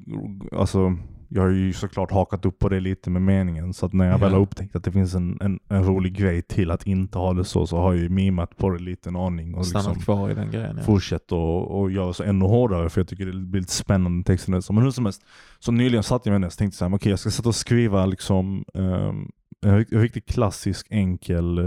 alltså 0.53 0.97
jag 1.35 1.43
har 1.43 1.51
ju 1.51 1.73
såklart 1.73 2.11
hakat 2.11 2.47
upp 2.47 2.59
på 2.59 2.69
det 2.69 2.81
lite 2.81 3.11
med 3.11 3.23
meningen. 3.23 3.75
Så 3.75 3.87
att 3.87 3.93
när 3.93 4.11
jag 4.11 4.19
väl 4.19 4.33
har 4.33 4.41
upptäckt 4.41 4.77
att 4.77 4.85
det 4.85 4.93
finns 4.93 5.15
en, 5.15 5.39
en, 5.41 5.61
en 5.69 5.85
rolig 5.85 6.17
grej 6.17 6.43
till 6.43 6.71
att 6.71 6.87
inte 6.87 7.19
ha 7.19 7.33
det 7.33 7.45
så, 7.45 7.67
så 7.67 7.77
har 7.77 7.93
jag 7.93 8.03
ju 8.03 8.09
mimat 8.09 8.57
på 8.57 8.71
det 8.71 8.79
lite 8.79 9.09
en 9.09 9.17
aning. 9.17 9.55
Och 9.55 9.67
Stannat 9.67 9.87
liksom 9.87 10.03
kvar 10.03 10.31
i 10.31 10.35
den 10.35 10.51
grejen. 10.51 10.77
Ja. 10.77 10.83
fortsatt 10.83 11.33
och, 11.33 11.81
och 11.81 11.91
göra 11.91 12.13
så 12.13 12.23
ännu 12.23 12.45
hårdare 12.45 12.89
för 12.89 13.01
jag 13.01 13.09
tycker 13.09 13.27
det 13.27 13.33
blir 13.33 13.61
lite 13.61 13.73
spännande 13.73 14.25
texter. 14.25 14.61
Så, 14.61 14.73
men 14.73 14.85
hur 14.85 14.91
som 14.91 15.05
helst, 15.05 15.23
så 15.59 15.73
nyligen 15.73 16.03
satt 16.03 16.27
jag 16.27 16.33
med 16.33 16.41
det 16.41 16.47
och 16.47 16.53
tänkte 16.53 16.79
så 16.79 16.85
här, 16.89 16.95
okej 16.95 17.11
jag 17.11 17.19
ska 17.19 17.31
sätta 17.31 17.49
och 17.49 17.55
skriva 17.55 18.07
liksom 18.07 18.65
ehm, 18.75 19.29
en 19.63 19.79
rikt- 19.79 19.93
riktigt 19.93 20.27
klassisk 20.27 20.87
enkel 20.91 21.59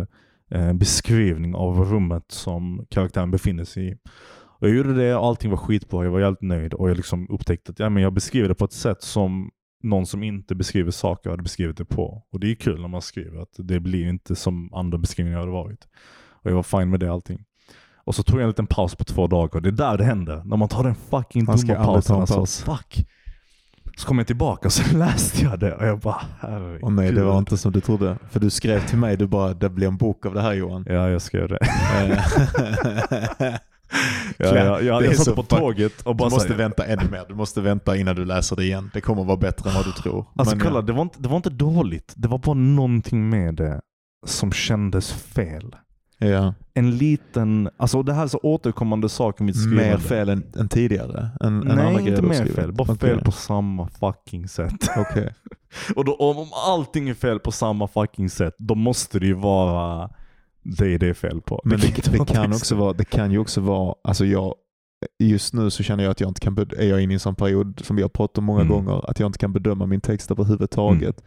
eh, 0.51 0.73
beskrivning 0.73 1.55
av 1.55 1.79
rummet 1.91 2.25
som 2.27 2.85
karaktären 2.89 3.31
befinner 3.31 3.63
sig 3.63 3.89
i. 3.89 3.95
Och 4.59 4.67
jag 4.67 4.75
gjorde 4.75 4.93
det, 4.93 5.17
allting 5.17 5.49
var 5.51 5.57
skitbra, 5.57 6.03
jag 6.03 6.11
var 6.11 6.19
jävligt 6.19 6.41
nöjd 6.41 6.73
och 6.73 6.89
jag 6.89 6.97
liksom 6.97 7.27
upptäckte 7.29 7.71
att 7.71 7.79
ja, 7.79 7.89
men 7.89 8.03
jag 8.03 8.13
beskriver 8.13 8.47
det 8.47 8.55
på 8.55 8.65
ett 8.65 8.73
sätt 8.73 9.03
som 9.03 9.51
någon 9.83 10.05
som 10.05 10.23
inte 10.23 10.55
beskriver 10.55 10.91
saker 10.91 11.29
hade 11.29 11.43
beskrivit 11.43 11.77
det 11.77 11.85
på. 11.85 12.23
Och 12.31 12.39
det 12.39 12.51
är 12.51 12.55
kul 12.55 12.81
när 12.81 12.87
man 12.87 13.01
skriver 13.01 13.41
att 13.41 13.53
det 13.57 13.79
blir 13.79 14.09
inte 14.09 14.35
som 14.35 14.73
andra 14.73 14.97
beskrivningar 14.97 15.39
hade 15.39 15.51
varit. 15.51 15.87
Och 16.29 16.51
jag 16.51 16.55
var 16.55 16.63
fine 16.63 16.89
med 16.89 16.99
det 16.99 17.11
allting. 17.11 17.43
Och 18.05 18.15
så 18.15 18.23
tog 18.23 18.35
jag 18.39 18.43
en 18.43 18.49
liten 18.49 18.67
paus 18.67 18.95
på 18.95 19.03
två 19.03 19.27
dagar 19.27 19.61
det 19.61 19.69
är 19.69 19.71
där 19.71 19.97
det 19.97 20.03
händer. 20.03 20.41
När 20.45 20.57
man 20.57 20.69
tar 20.69 20.83
den 20.83 20.95
fucking 20.95 21.45
Man 21.45 21.57
dumma 21.57 21.75
pausen. 21.85 22.15
en 22.15 22.21
Alltså, 22.21 22.35
paus. 22.37 22.61
fuck. 22.61 23.05
Så 23.97 24.07
kom 24.07 24.17
jag 24.17 24.27
tillbaka 24.27 24.67
och 24.67 24.73
så 24.73 24.97
läste 24.97 25.43
jag 25.43 25.59
det 25.59 25.73
och 25.75 25.85
jag 25.87 25.99
bara 25.99 26.21
herregud. 26.39 26.83
Och 26.83 26.91
nej, 26.91 27.11
det 27.11 27.23
var 27.23 27.37
inte 27.37 27.57
som 27.57 27.71
du 27.71 27.81
trodde. 27.81 28.17
För 28.29 28.39
du 28.39 28.49
skrev 28.49 28.87
till 28.87 28.97
mig, 28.97 29.17
du 29.17 29.27
bara, 29.27 29.53
det 29.53 29.69
blir 29.69 29.87
en 29.87 29.97
bok 29.97 30.25
av 30.25 30.33
det 30.33 30.41
här 30.41 30.53
Johan. 30.53 30.85
Ja, 30.89 31.09
jag 31.09 31.21
skrev 31.21 31.47
det. 31.47 31.59
Ja, 34.37 34.81
ja, 34.81 35.01
jag 35.01 35.15
så 35.15 35.23
satt 35.23 35.35
på 35.35 35.43
tåget 35.43 36.01
och 36.01 36.13
Du 36.15 36.17
bara 36.17 36.29
måste 36.29 36.47
så 36.47 36.53
här- 36.53 36.57
vänta 36.57 36.85
ännu 36.85 37.09
mer. 37.11 37.25
Du 37.27 37.35
måste 37.35 37.61
vänta 37.61 37.97
innan 37.97 38.15
du 38.15 38.25
läser 38.25 38.55
det 38.55 38.63
igen. 38.63 38.91
Det 38.93 39.01
kommer 39.01 39.23
vara 39.23 39.37
bättre 39.37 39.69
än 39.69 39.75
vad 39.75 39.85
du 39.85 39.91
tror. 39.91 40.25
Alltså 40.35 40.55
Men, 40.55 40.65
kolla, 40.65 40.77
ja. 40.77 40.81
det 40.81 40.93
var, 40.93 41.01
inte, 41.01 41.21
det 41.21 41.29
var 41.29 41.35
inte 41.37 41.49
dåligt. 41.49 42.13
Det 42.15 42.27
var 42.27 42.37
bara 42.37 42.55
någonting 42.55 43.29
med 43.29 43.55
det 43.55 43.81
som 44.25 44.51
kändes 44.51 45.11
fel. 45.13 45.75
Ja. 46.19 46.53
En 46.73 46.97
liten, 46.97 47.69
alltså 47.77 48.03
det 48.03 48.13
här 48.13 48.23
är 48.23 48.27
så 48.27 48.39
återkommande 48.43 49.09
sak 49.09 49.41
i 49.41 49.43
mitt 49.43 49.61
skrivande. 49.61 49.89
Mer 49.89 49.97
fel 49.97 50.29
än, 50.29 50.43
än 50.59 50.69
tidigare? 50.69 51.29
Än, 51.41 51.67
än 51.67 51.75
Nej, 51.77 51.95
grejer 51.95 52.09
inte 52.09 52.21
du 52.21 52.27
mer 52.27 52.45
fel. 52.45 52.71
Bara 52.73 52.83
Okej. 52.93 53.09
fel 53.09 53.21
på 53.21 53.31
samma 53.31 53.87
fucking 53.87 54.47
sätt. 54.47 54.73
Okej. 54.97 55.33
Och 55.95 56.05
då, 56.05 56.15
om 56.15 56.37
om 56.37 56.47
allting 56.67 57.09
är 57.09 57.13
fel 57.13 57.39
på 57.39 57.51
samma 57.51 57.87
fucking 57.87 58.29
sätt, 58.29 58.53
då 58.57 58.75
måste 58.75 59.19
det 59.19 59.25
ju 59.25 59.33
vara 59.33 60.09
det 60.77 60.97
det 60.97 61.07
är 61.09 61.13
fel 61.13 61.41
på. 61.41 61.61
Men 61.63 61.79
det, 61.79 62.11
det, 62.11 62.25
kan 62.33 62.53
också 62.53 62.75
vara, 62.75 62.93
det 62.93 63.05
kan 63.05 63.31
ju 63.31 63.37
också 63.39 63.61
vara, 63.61 63.95
alltså 64.03 64.25
jag, 64.25 64.53
just 65.23 65.53
nu 65.53 65.69
så 65.69 65.83
känner 65.83 66.03
jag 66.03 66.11
att 66.11 66.19
jag 66.21 66.29
inte 66.29 66.39
kan, 66.41 66.55
bed- 66.55 66.73
är 66.79 66.87
jag 66.89 67.01
inne 67.01 67.13
i 67.13 67.15
en 67.15 67.19
sån 67.19 67.35
period 67.35 67.79
som 67.83 67.95
vi 67.95 68.01
har 68.01 68.09
pratat 68.09 68.37
om 68.37 68.43
många 68.43 68.61
Mm. 68.61 68.73
gånger, 68.73 69.09
att 69.09 69.19
jag 69.19 69.27
inte 69.27 69.39
kan 69.39 69.53
bedöma 69.53 69.85
min 69.85 70.01
text 70.01 70.31
överhuvudtaget. 70.31 71.23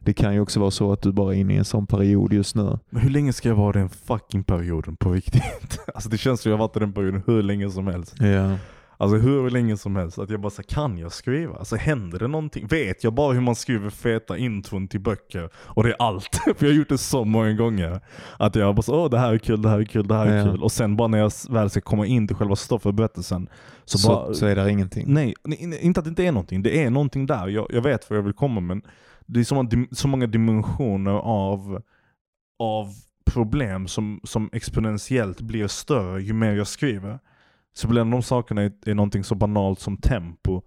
Det 0.00 0.12
kan 0.12 0.34
ju 0.34 0.40
också 0.40 0.60
vara 0.60 0.70
så 0.70 0.92
att 0.92 1.02
du 1.02 1.12
bara 1.12 1.34
är 1.34 1.38
inne 1.38 1.54
i 1.54 1.56
en 1.56 1.64
sån 1.64 1.86
period 1.86 2.32
just 2.32 2.54
nu. 2.54 2.78
Men 2.90 3.02
hur 3.02 3.10
länge 3.10 3.32
ska 3.32 3.48
jag 3.48 3.56
vara 3.56 3.78
i 3.78 3.80
den 3.80 3.88
fucking 3.88 4.44
perioden 4.44 4.96
på 4.96 5.12
riktigt? 5.12 5.42
Alltså 5.94 6.08
det 6.10 6.18
känns 6.18 6.40
som 6.40 6.50
jag 6.50 6.58
har 6.58 6.64
varit 6.68 6.76
i 6.76 6.80
den 6.80 6.92
perioden 6.92 7.22
hur 7.26 7.42
länge 7.42 7.70
som 7.70 7.86
helst. 7.86 8.14
Ja. 8.20 8.56
Alltså 8.96 9.16
hur 9.16 9.50
länge 9.50 9.76
som 9.76 9.96
helst. 9.96 10.18
Att 10.18 10.30
jag 10.30 10.40
bara 10.40 10.50
så 10.50 10.62
kan 10.62 10.98
jag 10.98 11.12
skriva? 11.12 11.56
Alltså 11.56 11.76
händer 11.76 12.18
det 12.18 12.28
någonting? 12.28 12.66
Vet 12.66 13.04
jag 13.04 13.14
bara 13.14 13.32
hur 13.32 13.40
man 13.40 13.54
skriver 13.54 13.90
feta 13.90 14.38
intron 14.38 14.88
till 14.88 15.00
böcker? 15.00 15.50
Och 15.56 15.82
det 15.82 15.88
är 15.90 15.96
allt. 16.02 16.34
För 16.44 16.66
jag 16.66 16.72
har 16.72 16.76
gjort 16.78 16.88
det 16.88 16.98
så 16.98 17.24
många 17.24 17.52
gånger. 17.52 18.00
Att 18.38 18.54
jag 18.54 18.74
bara 18.74 18.82
så, 18.82 19.02
åh 19.04 19.10
det 19.10 19.18
här 19.18 19.32
är 19.32 19.38
kul, 19.38 19.62
det 19.62 19.68
här 19.68 19.78
är 19.80 19.84
kul, 19.84 20.08
det 20.08 20.14
här 20.14 20.26
är 20.26 20.36
Ja. 20.36 20.44
kul. 20.44 20.62
Och 20.62 20.72
sen 20.72 20.96
bara 20.96 21.08
när 21.08 21.18
jag 21.18 21.32
väl 21.50 21.70
ska 21.70 21.80
komma 21.80 22.06
in 22.06 22.26
till 22.28 22.36
själva 22.36 22.56
stoffet 22.56 22.86
och 22.86 22.94
berättelsen. 22.94 23.48
Så, 23.84 23.98
Så, 23.98 24.08
bara, 24.08 24.34
så 24.34 24.46
är 24.46 24.56
det 24.56 24.70
ingenting. 24.70 25.04
Nej, 25.08 25.34
nej, 25.44 25.78
inte 25.82 26.00
att 26.00 26.04
det 26.04 26.08
inte 26.08 26.24
är 26.24 26.32
någonting. 26.32 26.62
Det 26.62 26.84
är 26.84 26.90
någonting 26.90 27.26
där. 27.26 27.48
Jag, 27.48 27.66
jag 27.70 27.82
vet 27.82 28.10
vad 28.10 28.18
jag 28.18 28.22
vill 28.22 28.32
komma 28.32 28.60
men 28.60 28.82
det 29.26 29.40
är 29.40 29.44
så 29.44 29.68
så 29.92 30.08
många 30.08 30.26
dimensioner 30.26 31.10
av, 31.12 31.82
av 32.58 32.88
problem 33.24 33.88
som, 33.88 34.20
som 34.24 34.50
exponentiellt 34.52 35.40
blir 35.40 35.66
större 35.66 36.22
ju 36.22 36.32
mer 36.32 36.52
jag 36.54 36.66
skriver. 36.66 37.18
Så 37.74 37.88
bland 37.88 38.10
de 38.10 38.22
sakerna 38.22 38.62
är, 38.62 38.72
är 38.86 38.94
någonting 38.94 39.24
så 39.24 39.34
banalt 39.34 39.78
som 39.80 39.96
tempo. 39.96 40.62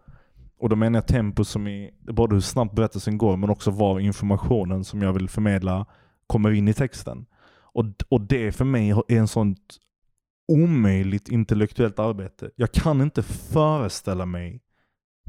Och 0.60 0.70
då 0.70 0.76
menar 0.76 0.98
jag 0.98 1.08
tempo 1.08 1.44
som 1.44 1.68
är 1.68 1.90
både 2.14 2.36
hur 2.36 2.42
snabbt 2.42 2.76
berättelsen 2.76 3.18
går 3.18 3.38
men 3.38 3.50
också 3.50 3.72
var 3.72 4.00
informationen 4.00 4.84
som 4.84 5.02
jag 5.02 5.14
vill 5.14 5.30
förmedla 5.30 5.86
kommer 6.28 6.52
in 6.52 6.68
i 6.68 6.74
texten. 6.74 7.26
Och, 7.62 7.86
och 8.10 8.22
det 8.22 8.52
för 8.52 8.66
mig 8.66 8.90
är 8.90 9.18
en 9.18 9.28
sånt 9.28 9.78
omöjligt 10.48 11.30
intellektuellt 11.30 12.00
arbete. 12.00 12.50
Jag 12.56 12.72
kan 12.72 13.02
inte 13.02 13.24
föreställa 13.24 14.26
mig 14.26 14.62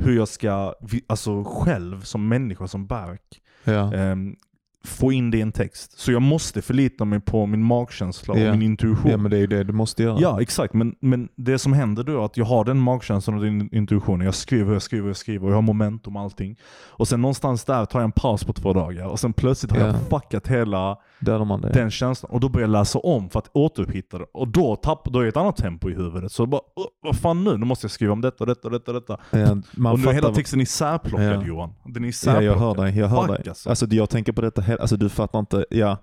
hur 0.01 0.17
jag 0.17 0.29
ska, 0.29 0.75
alltså 1.07 1.45
själv 1.45 2.01
som 2.01 2.29
människa, 2.29 2.67
som 2.67 2.87
Bark, 2.87 3.43
Ja. 3.64 3.95
ehm, 3.95 4.37
få 4.85 5.12
in 5.12 5.31
det 5.31 5.38
i 5.38 5.41
en 5.41 5.53
text. 5.53 5.99
Så 5.99 6.12
jag 6.12 6.23
måste 6.23 6.62
förlita 6.62 7.05
mig 7.05 7.21
på 7.21 7.47
min 7.47 7.62
magkänsla 7.62 8.35
och 8.35 8.41
Ja. 8.41 8.53
min 8.53 8.62
intuition. 8.62 9.11
ja, 9.11 9.17
men 9.17 9.31
det 9.31 9.37
är 9.37 9.41
ju 9.41 9.47
det 9.47 9.64
du 9.64 9.73
måste 9.73 10.03
göra. 10.03 10.19
Ja, 10.21 10.41
exakt. 10.43 10.75
Men, 10.75 10.95
men 11.01 11.29
det 11.37 11.59
som 11.59 11.73
händer 11.73 12.05
då 12.05 12.21
är 12.21 12.25
att 12.25 12.37
jag 12.37 12.45
har 12.45 12.64
den 12.64 12.79
magkänslan 12.79 13.37
och 13.38 13.45
den 13.45 13.75
intuitionen. 13.75 14.25
Jag 14.25 14.35
skriver, 14.35 14.73
jag 14.73 14.83
skriver, 14.83 15.07
jag 15.09 15.17
skriver 15.17 15.45
och 15.47 15.51
jag 15.53 15.57
har 15.57 15.62
momentum 15.62 16.17
och 16.17 16.23
allting. 16.23 16.57
Och 16.88 17.09
sen 17.09 17.21
någonstans 17.23 17.64
där 17.64 17.85
tar 17.85 17.99
jag 18.01 18.05
en 18.05 18.12
paus 18.12 18.45
på 18.45 18.53
två 18.53 18.73
dagar 18.73 19.07
och 19.07 19.21
sen 19.21 19.33
plötsligt 19.33 19.73
har 19.73 19.79
Ja. 19.79 19.87
jag 19.87 19.97
fuckat 20.11 20.49
hela 20.49 20.97
Där 21.21 21.45
man 21.45 21.61
det. 21.61 21.69
den 21.73 21.91
känslan. 21.91 22.31
Och 22.33 22.41
då 22.41 22.49
börjar 22.49 22.69
jag 22.69 22.73
läsa 22.73 22.99
om 22.99 23.31
för 23.31 23.39
att 23.39 23.51
återupphita 23.53 24.19
det. 24.19 24.27
Och 24.33 24.49
då, 24.49 24.77
tapp, 24.77 25.05
då 25.05 25.21
är 25.21 25.27
ett 25.27 25.37
annat 25.37 25.57
tempo 25.57 25.91
i 25.91 25.95
huvudet. 25.95 26.33
Så 26.33 26.47
bara, 26.47 26.61
"Åh, 26.77 26.85
vad 27.03 27.17
fan 27.17 27.45
nu? 27.45 27.57
Nu 27.59 27.65
måste 27.67 27.85
jag 27.85 27.91
skriva 27.91 28.13
om 28.13 28.21
detta, 28.21 28.45
detta, 28.45 28.69
detta, 28.69 28.93
detta. 28.93 29.17
Ja, 29.31 29.57
man 29.73 29.93
och 29.93 29.99
nu 29.99 30.09
är 30.09 30.13
hela 30.13 30.35
texten 30.35 30.61
isärplockad 30.61 31.43
Ja. 31.43 31.47
Johan. 31.47 31.71
Den 31.85 31.97
är 32.03 32.07
Ja, 32.07 32.09
isärplockad. 32.09 32.45
jag 32.45 32.55
hör 32.59 32.75
dig. 32.75 32.99
Jag 32.99 33.09
hör 33.09 33.27
Fuck, 33.27 33.37
dig. 33.37 33.49
Alltså. 33.49 33.69
Alltså, 33.69 33.87
jag 33.91 34.11
tänker 34.11 34.33
på 34.33 34.41
detta, 34.41 34.61
he- 34.63 34.81
alltså 34.81 34.97
du 34.97 35.09
fattar 35.09 35.39
inte. 35.39 35.67
Ja, 35.71 35.97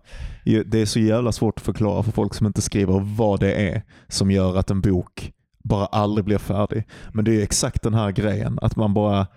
det 0.65 0.81
är 0.81 0.85
så 0.85 0.99
jävla 0.99 1.31
svårt 1.31 1.59
att 1.59 1.65
förklara 1.65 2.03
för 2.03 2.11
folk 2.11 2.33
som 2.33 2.47
inte 2.47 2.61
skriver 2.61 3.15
vad 3.17 3.39
det 3.39 3.53
är 3.53 3.81
som 4.07 4.31
gör 4.31 4.57
att 4.57 4.71
en 4.71 4.81
bok 4.81 5.31
bara 5.63 5.85
aldrig 5.85 6.25
blir 6.25 6.37
färdig. 6.37 6.83
Men 7.13 7.25
det 7.25 7.31
är 7.31 7.35
ju 7.35 7.41
exakt 7.43 7.81
den 7.83 7.93
här 7.93 8.11
grejen, 8.11 8.59
att 8.61 8.75
man 8.75 8.93
bara 8.93 9.27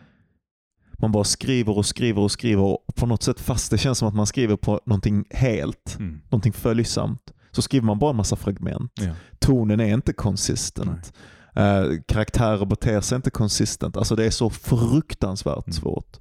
man 0.99 1.13
bara 1.13 1.25
skriver 1.25 1.77
och 1.79 1.87
skriver 1.87 2.23
och 2.23 2.31
skriver 2.31 2.63
och 2.63 2.85
på 2.95 3.07
något 3.07 3.23
sätt 3.23 3.41
fast 3.41 3.71
det 3.71 3.79
känns 3.79 3.99
som 3.99 4.09
att 4.09 4.15
man 4.15 4.27
skriver 4.27 4.57
på 4.57 4.81
någonting 4.87 5.25
helt, 5.31 5.97
Mm. 5.99 6.21
någonting 6.31 6.53
följsamt, 6.53 7.33
så 7.51 7.63
skriver 7.63 7.87
man 7.87 7.99
bara 7.99 8.11
en 8.11 8.17
massa 8.17 8.37
fragment. 8.37 8.93
Ja. 8.95 9.11
Tonen 9.39 9.81
är 9.81 9.95
inte 9.95 10.13
konsistent. 10.13 11.13
Eh, 11.57 11.83
karaktärer 12.09 12.65
beter 12.67 13.01
sig 13.01 13.17
inte 13.17 13.31
konsistent. 13.31 13.97
Alltså 13.97 14.17
det 14.17 14.25
är 14.27 14.31
så 14.31 14.51
fruktansvärt 14.51 15.67
Mm. 15.67 15.73
svårt. 15.73 16.17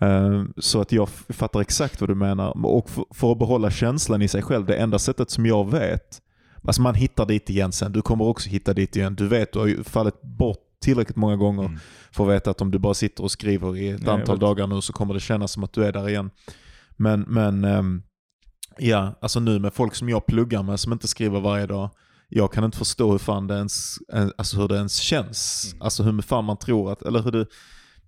Eh, 0.00 0.44
så 0.58 0.80
att 0.80 0.92
jag 0.92 1.08
fattar 1.08 1.60
exakt 1.60 2.00
vad 2.00 2.10
du 2.10 2.14
menar. 2.14 2.66
Och 2.66 2.90
för, 2.90 3.04
för 3.10 3.32
att 3.32 3.38
behålla 3.38 3.70
känslan 3.70 4.22
i 4.22 4.28
sig 4.28 4.42
själv, 4.42 4.66
det 4.66 4.74
enda 4.76 4.98
sättet 4.98 5.30
som 5.30 5.46
jag 5.46 5.70
vet, 5.70 6.20
alltså 6.64 6.82
man 6.82 6.94
hittar 6.94 7.26
dit 7.26 7.50
igen 7.50 7.72
sen, 7.72 7.92
du 7.92 8.02
kommer 8.02 8.24
också 8.24 8.48
hitta 8.48 8.74
dit 8.74 8.96
igen. 8.96 9.14
Du 9.14 9.28
vet, 9.28 9.52
du 9.52 9.58
har 9.58 9.66
ju 9.66 9.84
fallit 9.84 10.22
bort 10.22 10.58
tillräckligt 10.80 11.16
många 11.16 11.36
gånger 11.36 11.64
Mm. 11.64 11.78
för 12.12 12.24
att 12.24 12.30
veta 12.34 12.50
att 12.50 12.60
om 12.60 12.70
du 12.70 12.78
bara 12.78 12.94
sitter 12.94 13.22
och 13.24 13.30
skriver 13.30 13.76
i 13.76 13.88
ett 13.88 14.02
jag 14.04 14.20
antal 14.20 14.38
dagar 14.38 14.66
nu 14.66 14.80
så 14.80 14.92
kommer 14.92 15.14
det 15.14 15.20
kännas 15.20 15.52
som 15.52 15.64
att 15.64 15.72
du 15.72 15.84
är 15.84 15.92
där 15.92 16.08
igen. 16.08 16.30
Men, 16.96 17.20
men 17.20 17.64
ehm, 17.64 18.02
ja, 18.78 19.18
alltså 19.20 19.40
nu 19.40 19.58
med 19.58 19.74
folk 19.74 19.94
som 19.94 20.08
jag 20.08 20.26
pluggar 20.26 20.62
med 20.62 20.80
som 20.80 20.92
inte 20.92 21.08
skriver 21.08 21.40
varje 21.40 21.66
dag, 21.66 21.90
jag 22.28 22.52
kan 22.52 22.64
inte 22.64 22.78
förstå 22.78 23.10
hur 23.10 23.18
fan 23.18 23.46
det 23.46 23.54
ens, 23.54 23.96
alltså 24.38 24.56
hur 24.60 24.68
det 24.68 24.76
ens 24.76 24.96
känns. 24.96 25.70
Mm. 25.72 25.82
Alltså 25.82 26.02
hur 26.02 26.22
fan 26.22 26.44
man 26.44 26.56
tror 26.56 26.92
att, 26.92 27.02
eller 27.02 27.22
hur 27.22 27.32
det, 27.32 27.46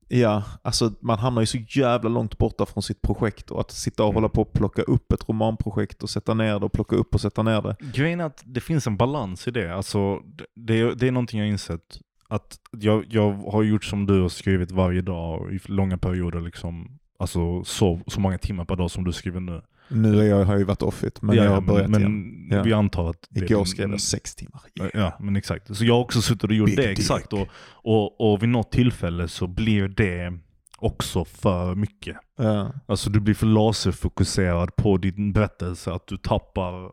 ja, 0.08 0.42
alltså 0.62 0.92
man 1.00 1.18
hamnar 1.18 1.42
ju 1.42 1.46
så 1.46 1.58
jävla 1.68 2.08
långt 2.10 2.38
borta 2.38 2.66
från 2.66 2.82
sitt 2.82 3.02
projekt 3.02 3.50
och 3.50 3.60
att 3.60 3.70
sitta 3.70 4.02
och 4.02 4.08
Mm. 4.08 4.14
hålla 4.14 4.28
på 4.28 4.42
och 4.42 4.52
plocka 4.52 4.82
upp 4.82 5.12
ett 5.12 5.28
romanprojekt 5.28 6.02
och 6.02 6.10
sätta 6.10 6.34
ner 6.34 6.58
det 6.60 6.66
och 6.66 6.72
plocka 6.72 6.96
upp 6.96 7.14
och 7.14 7.20
sätta 7.20 7.42
ner 7.42 7.62
det. 7.62 7.76
Grejen 7.94 8.20
är 8.20 8.24
att 8.24 8.42
det 8.46 8.60
finns 8.60 8.86
en 8.86 8.96
balans 8.96 9.48
i 9.48 9.50
det. 9.50 9.74
Alltså, 9.74 10.18
det- 10.54 10.94
det, 10.94 11.06
är, 11.08 11.12
någonting 11.12 11.40
jag 11.40 11.48
insett. 11.48 11.98
Att 12.34 12.58
jag, 12.70 13.04
jag 13.08 13.32
har 13.32 13.62
gjort 13.62 13.84
som 13.84 14.06
du 14.06 14.20
har 14.20 14.28
skrivit 14.28 14.70
varje 14.70 15.00
dag 15.02 15.54
i 15.54 15.60
långa 15.64 15.98
perioder. 15.98 16.40
Liksom, 16.40 16.98
alltså 17.18 17.64
så, 17.64 18.00
så 18.06 18.20
många 18.20 18.38
timmar 18.38 18.64
per 18.64 18.76
dag 18.76 18.90
som 18.90 19.04
du 19.04 19.12
skriver 19.12 19.40
nu. 19.40 19.62
Nu 19.88 20.20
är 20.20 20.24
jag, 20.24 20.44
har 20.44 20.52
jag 20.52 20.58
ju 20.58 20.64
varit 20.64 20.82
offit, 20.82 21.22
men 21.22 21.36
Ja, 21.36 21.42
jag 21.42 21.50
ja, 21.50 21.54
har 21.54 21.60
börjat 21.60 21.90
men, 21.90 22.00
igen. 22.00 22.46
men 22.48 22.58
Ja. 22.58 22.64
vi 22.64 22.72
antar 22.72 23.10
att... 23.10 23.26
det 23.30 23.44
Igår 23.44 23.64
skrev 23.64 23.90
jag 23.90 24.00
sex 24.00 24.34
timmar. 24.34 24.60
Ja, 24.94 25.16
men 25.20 25.36
exakt. 25.36 25.76
Så 25.76 25.84
jag 25.84 25.94
har 25.94 26.00
också 26.00 26.22
suttit 26.22 26.44
och 26.44 26.52
gjort 26.52 26.66
Big 26.66 26.76
det, 26.76 26.88
dick. 26.88 26.98
exakt. 26.98 27.32
Och, 27.32 27.48
och, 27.64 28.32
och 28.32 28.42
vid 28.42 28.48
något 28.48 28.72
tillfälle 28.72 29.28
så 29.28 29.46
blir 29.46 29.88
det 29.88 30.38
också 30.78 31.24
för 31.24 31.74
mycket. 31.74 32.16
Ja. 32.38 32.72
Alltså 32.86 33.10
du 33.10 33.20
blir 33.20 33.34
för 33.34 33.46
laserfokuserad 33.46 34.76
på 34.76 34.96
din 34.96 35.32
berättelse 35.32 35.92
att 35.92 36.06
du 36.06 36.16
tappar 36.16 36.90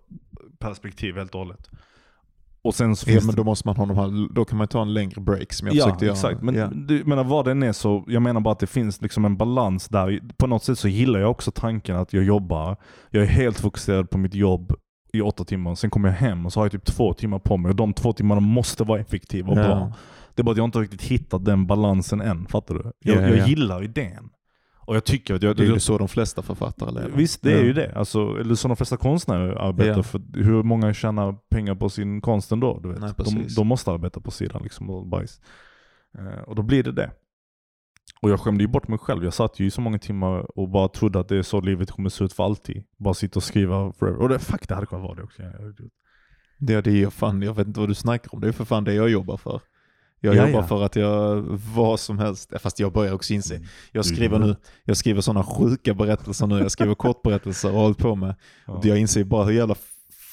perspektiv 0.60 1.16
helt 1.16 1.32
och 1.36 1.40
hållet. 1.40 1.70
Och 2.62 2.76
sen 2.76 2.96
så 2.96 3.12
Ja, 3.12 3.20
men 3.26 3.36
då, 3.36 3.44
måste 3.44 3.68
man 3.68 3.76
ha 3.78 3.86
de 3.86 3.98
här, 3.98 4.34
då 4.34 4.46
kan 4.46 4.58
man 4.58 4.68
ta 4.68 4.82
en 4.82 4.94
längre 4.94 5.22
break 5.22 5.54
som 5.54 5.68
jag 5.68 5.76
ja, 5.76 5.84
försökte 5.84 6.06
göra. 6.06 6.14
exakt. 6.16 6.42
Men 6.42 6.56
ja. 6.56 6.68
du 6.74 7.04
menar 7.06 7.24
vad 7.24 7.46
den 7.46 7.64
är 7.64 7.72
så, 7.72 8.04
jag 8.08 8.22
menar 8.22 8.42
bara 8.42 8.52
att 8.52 8.60
det 8.60 8.68
finns 8.68 9.02
liksom 9.02 9.26
en 9.26 9.38
balans 9.38 9.88
där. 9.88 10.20
På 10.38 10.48
något 10.48 10.64
sätt 10.64 10.80
så 10.80 10.88
gillar 10.88 11.20
jag 11.20 11.32
också 11.32 11.52
tanken 11.52 11.96
att 11.96 12.14
jag 12.14 12.24
jobbar, 12.24 12.78
jag 13.10 13.24
är 13.24 13.28
helt 13.28 13.60
fokuserad 13.60 14.10
på 14.10 14.18
mitt 14.18 14.34
jobb 14.34 14.74
i 15.14 15.22
åtta 15.22 15.44
timmar, 15.44 15.76
sen 15.76 15.90
kommer 15.90 16.10
jag 16.10 16.16
hem 16.16 16.46
och 16.46 16.54
så 16.54 16.60
har 16.60 16.66
jag 16.66 16.72
typ 16.72 16.86
två 16.86 17.14
timmar 17.14 17.40
på 17.40 17.58
mig 17.58 17.70
och 17.70 17.76
de 17.76 17.94
två 17.94 18.14
timmarna 18.14 18.42
måste 18.42 18.84
vara 18.84 19.00
effektiva 19.00 19.52
och 19.52 19.58
Ja. 19.58 19.64
bra. 19.64 19.94
Det 20.36 20.42
är 20.42 20.44
bara 20.44 20.52
att 20.52 20.58
jag 20.58 20.66
inte 20.68 20.80
riktigt 20.80 21.02
hittat 21.02 21.46
den 21.46 21.68
balansen 21.68 22.22
än, 22.22 22.46
fattar 22.48 22.76
du? 22.76 22.92
Jag, 23.00 23.18
Ja, 23.18 23.22
ja, 23.22 23.28
jag 23.28 23.38
ja. 23.38 23.46
gillar 23.48 23.84
idén. 23.84 24.30
Och 24.90 24.96
jag 24.96 25.04
tycker 25.04 25.34
att 25.36 25.44
jag... 25.44 25.56
Det 25.56 25.64
är 25.64 25.68
ju 25.68 25.80
så 25.80 25.98
de 25.98 26.08
flesta 26.08 26.42
författare 26.42 26.92
lever. 26.92 27.10
Visst, 27.18 27.42
det 27.44 27.52
är 27.54 27.58
Ja. 27.58 27.64
ju 27.64 27.74
det. 27.74 27.94
Alltså, 27.96 28.38
eller 28.40 28.56
som 28.56 28.70
de 28.70 28.76
flesta 28.76 28.98
konstnärer 28.98 29.56
arbetar. 29.56 29.98
Ja. 29.98 30.04
För 30.04 30.22
hur 30.34 30.64
många 30.64 30.94
tjänar 30.94 31.36
pengar 31.50 31.76
på 31.76 31.90
sin 31.90 32.22
konst 32.22 32.52
ändå? 32.52 32.80
Du 32.84 32.90
vet? 32.90 33.00
Nej, 33.00 33.14
de, 33.18 33.48
de 33.56 33.68
måste 33.68 33.92
arbeta 33.92 34.20
på 34.22 34.32
sidan 34.32 34.64
liksom 34.64 34.90
och 34.90 35.08
bajs. 35.08 35.42
Eh, 36.18 36.42
och 36.42 36.56
då 36.56 36.62
blir 36.62 36.84
det 36.84 36.92
det. 36.92 37.12
Och 38.22 38.30
jag 38.30 38.40
skämde 38.40 38.64
ju 38.64 38.68
bort 38.68 38.88
mig 38.88 39.00
själv. 39.00 39.24
Jag 39.24 39.34
satt 39.34 39.60
ju 39.60 39.66
i 39.66 39.72
så 39.72 39.82
många 39.82 40.00
timmar 40.00 40.60
och 40.60 40.70
bara 40.70 40.88
trodde 40.88 41.20
att 41.20 41.28
det 41.28 41.38
är 41.38 41.42
så 41.42 41.62
livet 41.62 41.92
kommer 41.92 42.10
se 42.10 42.24
ut 42.24 42.34
för 42.34 42.44
alltid. 42.44 42.84
Bara 42.98 43.14
sitta 43.14 43.40
och 43.40 43.44
skriva 43.44 43.92
forever. 43.94 44.18
Och 44.22 44.30
det, 44.30 44.40
fuck, 44.40 44.68
det 44.68 44.76
hade 44.76 44.88
kunnat 44.88 45.04
vara 45.04 45.16
det 45.16 45.24
också. 45.24 45.42
Det 46.58 46.74
är 46.74 46.82
det 46.82 47.00
jag 47.00 47.14
fan, 47.14 47.42
jag 47.42 47.54
vet 47.54 47.68
inte 47.68 47.80
vad 47.80 47.90
du 47.90 47.96
snackar 47.96 48.34
om. 48.36 48.42
Det 48.42 48.48
är 48.48 48.52
för 48.52 48.66
fan 48.66 48.84
det 48.84 48.94
jag 48.94 49.10
jobbar 49.10 49.38
för. 49.38 49.62
Jag 50.22 50.36
Ja, 50.36 50.48
jobbar 50.48 50.60
ja. 50.62 50.68
för 50.68 50.84
att 50.86 50.96
jag, 50.96 51.42
vad 51.76 52.00
som 52.00 52.20
helst, 52.20 52.54
fast 52.60 52.80
jag 52.80 52.94
börjar 52.94 53.14
också 53.14 53.34
inse. 53.34 53.54
Jag 53.92 54.04
Du- 54.04 54.10
skriver 54.10 54.40
nu, 54.40 54.56
jag 54.84 54.98
skriver 54.98 55.22
sådana 55.22 55.44
sjuka 55.44 55.94
berättelser 55.94 56.48
nu. 56.48 56.60
Jag 56.60 56.72
skriver 56.72 56.96
kortberättelser 57.06 57.70
och 57.74 57.80
hållit 57.80 57.98
på 57.98 58.16
med. 58.16 58.36
Och 58.68 58.86
jag 58.86 58.98
inser 58.98 59.24
bara 59.24 59.46
hur 59.46 59.52
jävla 59.54 59.76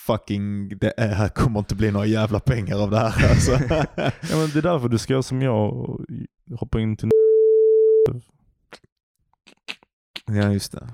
fucking 0.06 0.68
det 0.78 0.92
är, 0.96 1.14
här 1.14 1.28
kommer 1.28 1.58
inte 1.58 1.74
bli 1.74 1.90
några 1.90 2.06
jävla 2.06 2.40
pengar 2.40 2.82
av 2.82 2.90
det 2.90 2.98
här 2.98 3.30
alltså. 3.30 3.50
Ja, 4.30 4.36
men 4.36 4.50
det 4.52 4.58
är 4.58 4.62
därför 4.62 4.88
du 4.88 4.98
ska 4.98 5.12
göra 5.12 5.22
som 5.22 5.42
jag 5.42 5.74
och 5.76 6.00
hoppa 6.58 6.80
in 6.80 6.96
till 6.96 7.08
ja 10.26 10.52
just 10.52 10.72
det. 10.72 10.88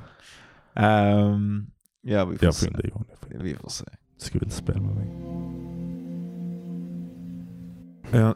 Ehm, 0.75 1.67
ja 2.03 2.25
vi 2.25 2.39
får 2.39 2.45
Jag 2.47 2.55
se. 2.55 2.71
dig 2.71 2.89
Johan. 2.89 3.05
Jag 3.11 3.19
får. 3.19 3.45
Vi 3.45 3.55
får 3.55 3.69
se. 3.69 3.85
Skriv 4.19 4.43
ett 4.43 4.53
spel 4.53 4.81
med 4.81 4.95
mig. 4.95 5.07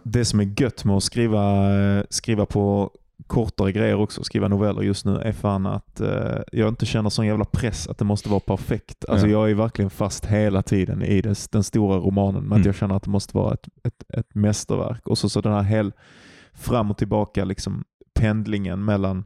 Det 0.03 0.25
som 0.25 0.41
är 0.41 0.61
gött 0.61 0.85
med 0.85 0.97
att 0.97 1.03
skriva, 1.03 1.75
eh, 1.99 2.05
skriva 2.11 2.47
på 2.47 2.91
kortare 3.27 3.73
grejer 3.73 3.95
också, 3.95 4.25
skriva 4.25 4.49
noveller 4.49 4.83
just 4.83 5.05
nu, 5.05 5.17
är 5.19 5.33
fan 5.33 5.67
att 5.67 6.01
eh, 6.01 6.39
jag 6.53 6.69
inte 6.69 6.87
känner 6.87 7.11
sån 7.11 7.27
jävla 7.27 7.45
press 7.45 7.89
att 7.89 7.99
det 7.99 8.05
måste 8.05 8.29
vara 8.29 8.41
perfekt. 8.41 9.05
Alltså 9.09 9.27
Ja. 9.27 9.33
jag 9.33 9.51
är 9.51 9.55
verkligen 9.55 9.91
fast 9.91 10.27
hela 10.27 10.63
tiden 10.63 11.03
i 11.03 11.21
det, 11.21 11.49
den 11.53 11.65
stora 11.65 11.97
romanen, 11.97 12.43
men 12.43 12.53
Mm. 12.57 12.67
jag 12.67 12.75
känner 12.75 12.95
att 12.95 13.03
det 13.03 13.11
måste 13.11 13.37
vara 13.37 13.55
ett, 13.55 13.69
ett, 13.85 14.05
ett 14.19 14.35
mästerverk. 14.35 15.09
Och 15.09 15.19
så, 15.19 15.29
så 15.29 15.41
den 15.41 15.53
här 15.53 15.63
hel, 15.63 15.93
fram 16.55 16.91
och 16.91 16.99
tillbaka 16.99 17.45
liksom 17.45 17.85
pendlingen 18.15 18.85
mellan 18.85 19.25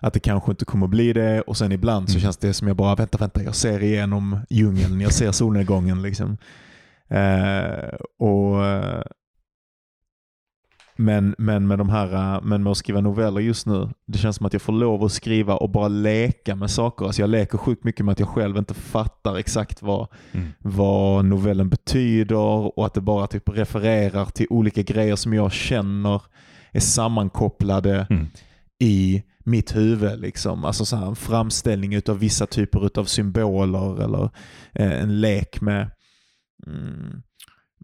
att 0.00 0.12
det 0.12 0.20
kanske 0.20 0.50
inte 0.50 0.64
kommer 0.64 0.86
bli 0.86 1.12
det 1.12 1.40
och 1.40 1.56
sen 1.56 1.72
ibland 1.72 2.08
så 2.08 2.14
Mm. 2.14 2.22
känns 2.22 2.36
det 2.36 2.54
som 2.54 2.68
jag 2.68 2.76
bara, 2.76 2.94
vänta, 2.94 3.18
vänta, 3.18 3.42
jag 3.42 3.54
ser 3.54 3.82
igenom 3.82 4.38
djungeln, 4.50 5.00
jag 5.00 5.12
ser 5.12 5.32
solnedgången 5.32 6.02
liksom. 6.02 6.36
Eh, 7.12 7.94
och, 8.18 8.64
men, 10.96 11.34
men, 11.38 11.66
med 11.66 11.78
de 11.78 11.88
här, 11.88 12.12
eh, 12.36 12.42
men 12.42 12.62
med 12.62 12.70
att 12.70 12.76
skriva 12.76 13.00
noveller 13.00 13.40
just 13.40 13.66
nu, 13.66 13.88
det 14.06 14.18
känns 14.18 14.36
som 14.36 14.46
att 14.46 14.52
jag 14.52 14.62
får 14.62 14.72
lov 14.72 15.04
att 15.04 15.12
skriva 15.12 15.56
och 15.56 15.70
bara 15.70 15.88
leka 15.88 16.54
med 16.56 16.70
saker. 16.70 17.04
Alltså 17.06 17.22
jag 17.22 17.30
leker 17.30 17.58
sjukt 17.58 17.84
mycket 17.84 18.04
med 18.06 18.12
att 18.12 18.18
jag 18.20 18.28
själv 18.28 18.56
inte 18.56 18.74
fattar 18.74 19.36
exakt 19.36 19.82
vad, 19.82 20.08
Mm. 20.32 20.48
vad 20.58 21.24
novellen 21.24 21.68
betyder 21.68 22.78
och 22.78 22.86
att 22.86 22.94
det 22.94 23.00
bara 23.00 23.26
typ 23.26 23.48
refererar 23.48 24.24
till 24.24 24.46
olika 24.50 24.82
grejer 24.82 25.16
som 25.16 25.34
jag 25.34 25.52
känner 25.52 26.22
är 26.72 26.80
sammankopplade 26.80 28.06
Mm. 28.10 28.26
i 28.78 29.22
mitt 29.44 29.76
huvud. 29.76 30.20
Liksom. 30.20 30.64
Alltså 30.64 30.84
så 30.84 30.96
här, 30.96 31.06
en 31.06 31.16
framställning 31.16 31.94
utav 31.94 32.18
vissa 32.18 32.46
typer 32.46 32.98
av 33.00 33.04
symboler 33.04 34.02
eller 34.04 34.30
eh, 34.72 35.02
en 35.02 35.20
lek 35.20 35.60
med, 35.60 35.90
mm, 36.66 37.22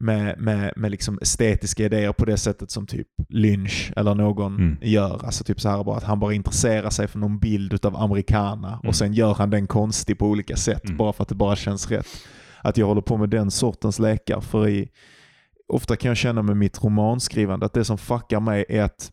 med, 0.01 0.41
med, 0.41 0.73
med 0.77 0.91
liksom 0.91 1.19
estetiska 1.23 1.85
idéer 1.85 2.13
på 2.13 2.25
det 2.25 2.37
sättet 2.37 2.71
som 2.71 2.87
typ 2.87 3.07
Lynch 3.29 3.93
eller 3.97 4.15
någon 4.15 4.55
Mm. 4.57 4.77
gör. 4.83 5.25
Alltså 5.25 5.45
typ 5.45 5.61
så 5.61 5.69
här 5.69 5.85
bara 5.85 5.97
att 5.97 6.05
han 6.05 6.21
bara 6.21 6.35
intresserar 6.35 6.91
sig 6.91 7.07
för 7.09 7.19
någon 7.19 7.39
bild 7.39 7.73
utav 7.73 7.97
americana 7.97 8.69
Mm. 8.69 8.89
och 8.89 8.95
sen 8.97 9.13
gör 9.13 9.35
han 9.35 9.51
den 9.51 9.67
konstig 9.67 10.19
på 10.19 10.27
olika 10.27 10.57
sätt 10.57 10.85
Mm. 10.85 10.97
bara 10.97 11.13
för 11.13 11.23
att 11.23 11.29
det 11.29 11.35
bara 11.35 11.57
känns 11.57 11.91
rätt. 11.91 12.07
Att 12.63 12.77
jag 12.77 12.87
håller 12.87 13.01
på 13.03 13.17
med 13.17 13.31
den 13.31 13.51
sortens 13.51 13.99
lekar. 13.99 14.41
För 14.41 14.69
i, 14.69 14.89
ofta 15.73 15.97
kan 15.97 16.09
jag 16.09 16.17
känna 16.17 16.43
med 16.43 16.57
mitt 16.57 16.85
romanskrivande 16.85 17.67
att 17.67 17.73
det 17.73 17.85
som 17.85 17.99
fuckar 17.99 18.41
mig 18.41 18.65
är 18.69 18.83
att 18.83 19.13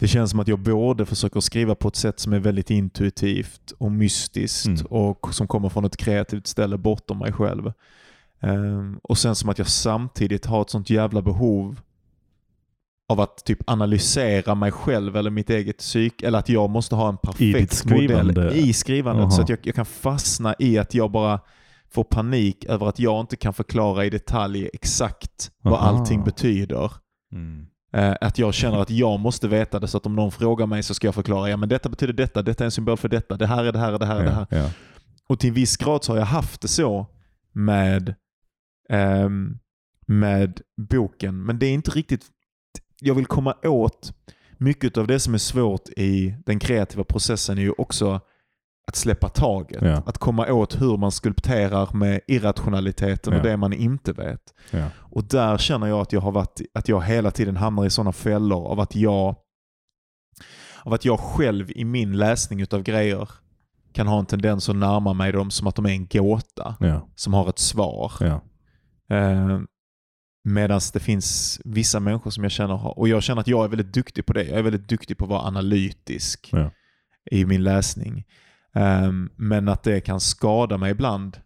det 0.00 0.08
känns 0.08 0.30
som 0.30 0.40
att 0.40 0.48
jag 0.48 0.58
både 0.58 1.06
försöker 1.06 1.40
skriva 1.40 1.74
på 1.74 1.88
ett 1.88 1.96
sätt 1.96 2.20
som 2.20 2.32
är 2.32 2.38
väldigt 2.38 2.70
intuitivt 2.70 3.70
och 3.78 3.92
mystiskt 3.92 4.66
Mm. 4.66 4.86
och 4.86 5.34
som 5.34 5.46
kommer 5.48 5.68
från 5.68 5.84
ett 5.84 5.96
kreativt 5.96 6.46
ställe 6.46 6.76
bortom 6.78 7.18
mig 7.18 7.32
själv. 7.32 7.72
Ehm, 8.40 9.00
och 9.02 9.18
sen 9.18 9.34
som 9.34 9.48
att 9.48 9.58
jag 9.58 9.68
samtidigt 9.68 10.46
har 10.46 10.62
ett 10.62 10.70
sånt 10.70 10.90
jävla 10.90 11.22
behov 11.22 11.80
av 13.08 13.20
att 13.20 13.44
typ 13.44 13.58
analysera 13.66 14.54
mig 14.54 14.72
själv 14.72 15.16
eller 15.16 15.30
mitt 15.30 15.50
eget 15.50 15.78
psyk 15.78 16.22
eller 16.22 16.38
att 16.38 16.48
jag 16.48 16.70
måste 16.70 16.94
ha 16.94 17.08
en 17.08 17.14
I 17.14 17.18
perfekt 17.26 17.84
modell 17.84 18.08
skrivande? 18.08 18.52
i 18.54 18.72
skrivandet 18.72 19.22
Aha. 19.22 19.30
så 19.30 19.42
att 19.42 19.48
jag, 19.48 19.58
jag 19.62 19.74
kan 19.74 19.86
fastna 19.86 20.54
i 20.58 20.78
att 20.78 20.94
jag 20.94 21.10
bara 21.10 21.40
får 21.90 22.04
panik 22.04 22.64
över 22.64 22.86
att 22.86 22.98
jag 22.98 23.20
inte 23.20 23.36
kan 23.36 23.54
förklara 23.54 24.04
i 24.04 24.10
detalj 24.10 24.70
exakt 24.72 25.50
vad 25.62 25.74
Aha. 25.74 25.82
allting 25.88 26.24
betyder. 26.24 26.92
Mm. 27.32 27.66
Eh, 27.92 28.14
att 28.20 28.38
jag 28.38 28.54
känner 28.54 28.78
att 28.78 28.90
jag 28.90 29.20
måste 29.20 29.48
veta 29.48 29.80
det 29.80 29.88
så 29.88 29.96
att 29.96 30.06
om 30.06 30.16
någon 30.16 30.32
frågar 30.32 30.66
mig 30.66 30.82
så 30.82 30.94
ska 30.94 31.06
jag 31.06 31.14
förklara. 31.14 31.50
Ja 31.50 31.56
men 31.56 31.68
detta 31.68 31.88
betyder 31.88 32.12
detta, 32.12 32.42
detta 32.42 32.64
är 32.64 32.66
en 32.66 32.70
symbol 32.70 32.96
för 32.96 33.08
detta, 33.08 33.36
det 33.36 33.46
här 33.46 33.64
är 33.64 33.72
det 33.72 33.78
här, 33.78 33.98
det 33.98 34.06
här 34.06 34.20
är 34.20 34.24
det 34.24 34.30
här. 34.30 34.46
Ja. 34.50 34.70
Och 35.28 35.38
till 35.40 35.48
en 35.48 35.54
viss 35.54 35.76
grad 35.76 36.04
så 36.04 36.12
har 36.12 36.18
jag 36.18 36.26
haft 36.26 36.60
det 36.60 36.68
så 36.68 37.06
med, 37.52 38.14
ehm, 38.88 39.58
med 40.06 40.60
boken. 40.76 41.44
Men 41.44 41.58
det 41.58 41.66
är 41.66 41.72
inte 41.72 41.90
riktigt... 41.90 42.26
Jag 43.00 43.14
vill 43.14 43.26
komma 43.26 43.54
åt 43.62 44.12
mycket 44.58 44.96
av 44.96 45.06
det 45.06 45.20
som 45.20 45.34
är 45.34 45.38
svårt 45.38 45.88
i 45.88 46.34
den 46.46 46.58
kreativa 46.58 47.04
processen 47.04 47.58
är 47.58 47.62
ju 47.62 47.72
också 47.78 48.20
att 48.90 48.96
släppa 48.96 49.28
taget. 49.28 49.82
Ja. 49.82 50.02
Att 50.06 50.18
komma 50.18 50.52
åt 50.52 50.80
hur 50.80 50.96
man 50.96 51.12
skulpterar 51.12 51.88
med 51.94 52.20
irrationaliteten 52.26 53.32
och 53.32 53.38
Ja. 53.38 53.42
det 53.42 53.56
man 53.56 53.72
inte 53.72 54.12
vet. 54.12 54.40
Ja. 54.70 54.86
Och 54.96 55.24
där 55.24 55.58
känner 55.58 55.86
jag 55.86 56.00
att 56.00 56.12
jag 56.12 56.20
har 56.20 56.32
varit, 56.32 56.60
att 56.74 56.88
jag 56.88 57.02
hela 57.02 57.30
tiden 57.30 57.56
hamnar 57.56 57.86
i 57.86 57.90
sådana 57.90 58.12
fällor 58.12 58.66
av 58.66 58.80
att 58.80 58.94
jag 58.96 59.36
av 60.82 60.92
att 60.92 61.04
jag 61.04 61.20
själv 61.20 61.70
i 61.70 61.84
min 61.84 62.12
läsning 62.18 62.60
utav 62.60 62.82
grejer 62.82 63.28
kan 63.92 64.06
ha 64.06 64.18
en 64.18 64.26
tendens 64.26 64.68
att 64.68 64.76
närma 64.76 65.12
mig 65.12 65.32
dem 65.32 65.50
som 65.50 65.66
att 65.66 65.74
de 65.76 65.86
är 65.86 65.90
en 65.90 66.06
gåta 66.06 66.76
som 67.14 67.34
har 67.34 67.48
ett 67.48 67.58
svar. 67.58 68.12
Eh, 69.10 69.60
Medan 70.44 70.80
det 70.92 71.00
finns 71.00 71.60
vissa 71.64 72.00
människor 72.00 72.30
som 72.30 72.42
jag 72.44 72.50
känner 72.52 72.74
har, 72.74 72.98
och 72.98 73.08
jag 73.08 73.22
känner 73.22 73.40
att 73.40 73.48
jag 73.48 73.64
är 73.64 73.68
väldigt 73.68 73.92
duktig 73.94 74.26
på 74.26 74.32
det. 74.32 74.44
Jag 74.44 74.58
är 74.58 74.62
väldigt 74.62 74.88
duktig 74.88 75.18
på 75.18 75.24
att 75.24 75.30
vara 75.30 75.42
analytisk 75.46 76.50
i 77.30 77.44
min 77.44 77.62
läsning. 77.64 78.24
Eh, 78.74 79.12
men 79.36 79.68
att 79.68 79.82
det 79.82 80.00
kan 80.00 80.20
skada 80.20 80.78
mig 80.78 80.90
ibland 80.90 81.40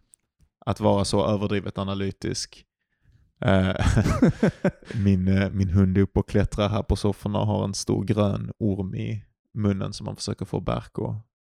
att 0.65 0.79
vara 0.79 1.05
så 1.05 1.27
överdrivet 1.27 1.77
analytisk. 1.77 2.65
Eh, 3.41 3.75
min, 5.03 5.27
eh, 5.27 5.49
min 5.51 5.69
hund 5.69 5.97
är 5.97 6.01
uppe 6.01 6.19
och 6.19 6.29
klättrar 6.29 6.69
här 6.69 6.83
på 6.83 6.95
sofforna 6.95 7.39
och 7.39 7.47
har 7.47 7.63
en 7.63 7.73
stor 7.73 8.03
grön 8.03 8.51
orm 8.59 8.95
i 8.95 9.25
munnen 9.53 9.93
som 9.93 10.05
man 10.05 10.15
försöker 10.15 10.45
få 10.45 10.59
Berk 10.59 10.97
och, 10.97 11.15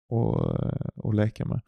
och, 0.08 0.36
och 0.94 1.14
leka 1.14 1.44
med. 1.44 1.60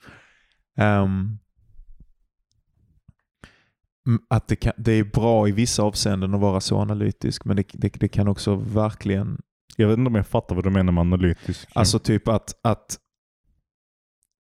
Mm, 4.08 4.20
att 4.28 4.48
det, 4.48 4.56
kan, 4.56 4.72
det 4.76 4.92
är 4.92 5.04
bra 5.04 5.48
i 5.48 5.52
vissa 5.52 5.82
avseenden 5.82 6.34
att 6.34 6.40
vara 6.40 6.60
så 6.60 6.78
analytisk 6.78 7.44
men 7.44 7.56
det, 7.56 7.64
det, 7.72 7.88
det 7.88 8.08
kan 8.08 8.28
också 8.28 8.54
verkligen 8.54 9.38
Jag 9.76 9.88
vet 9.88 9.98
inte 9.98 10.08
om 10.08 10.14
jag 10.14 10.26
fattar 10.26 10.54
vad 10.54 10.64
du 10.64 10.70
menar 10.70 10.92
med 10.92 11.00
analytisk. 11.00 11.68
Alltså 11.74 11.98
typ 11.98 12.28
att, 12.28 12.60
att 12.62 12.98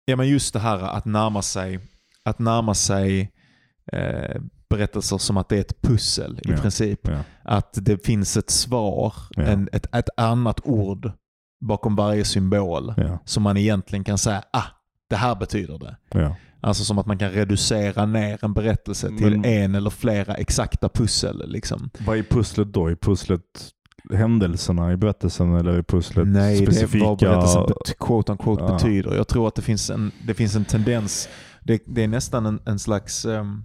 ja 0.05 0.17
men 0.17 0.29
just 0.29 0.53
det 0.53 0.59
här 0.61 0.79
att 0.79 1.05
närma 1.05 1.43
sig, 1.43 1.81
att 2.25 2.39
närma 2.39 2.75
sig 2.75 3.33
eh, 3.93 4.41
berättelser 4.71 5.19
som 5.19 5.37
att 5.37 5.49
det 5.49 5.57
är 5.57 5.61
ett 5.61 5.83
pussel 5.83 6.39
i 6.45 6.51
Ja. 6.51 6.57
princip. 6.57 7.01
ja. 7.09 7.19
Att 7.45 7.79
det 7.83 8.07
finns 8.07 8.37
ett 8.37 8.51
svar, 8.51 9.15
Ja. 9.31 9.43
en, 9.43 9.69
ett, 9.73 9.95
ett 9.95 10.09
annat 10.17 10.61
ord 10.65 11.13
bakom 11.61 11.97
varje 11.97 12.25
symbol 12.25 12.95
som 13.25 13.43
man 13.43 13.57
egentligen 13.57 14.05
kan 14.05 14.19
säga, 14.19 14.43
ah, 14.53 14.65
det 15.11 15.17
här 15.17 15.35
betyder 15.35 15.79
det. 15.79 15.97
Alltså 16.61 16.85
som 16.85 16.99
att 16.99 17.07
man 17.07 17.19
kan 17.19 17.31
reducera 17.31 18.07
ner 18.07 18.45
en 18.45 18.53
berättelse 18.55 19.09
till 19.09 19.31
Men- 19.31 19.45
en 19.45 19.75
eller 19.75 19.91
flera 19.91 20.35
exakta 20.35 20.89
pussel. 20.89 21.51
Liksom. 21.51 21.91
Vad 22.07 22.19
är 22.19 22.23
pusslet 22.23 22.73
då? 22.73 22.87
Är 22.87 22.95
pusslet 22.97 23.41
händelserna 24.11 24.93
i 24.93 24.97
berättelsen 24.97 25.55
eller 25.57 25.73
är 25.73 25.83
pusslet 25.83 26.29
Nej, 26.29 26.57
specifika? 26.67 26.99
det 26.99 27.05
är 27.05 27.09
vad 27.09 27.19
berättelsen 27.19 27.63
bet- 27.67 27.99
quote 27.99 28.33
unquote 28.33 28.65
Ja. 28.65 28.73
betyder. 28.73 29.15
Jag 29.17 29.29
tror 29.29 29.49
att 29.49 29.55
det 29.55 29.63
finns 29.63 29.91
en, 29.91 30.11
det 30.27 30.35
finns 30.35 30.57
en 30.57 30.65
tendens, 30.65 31.29
det, 31.63 31.83
det 31.87 32.03
är 32.05 32.09
nästan 32.09 32.47
en, 32.47 32.61
en 32.67 32.79
slags, 32.79 33.25
ehm, 33.25 33.65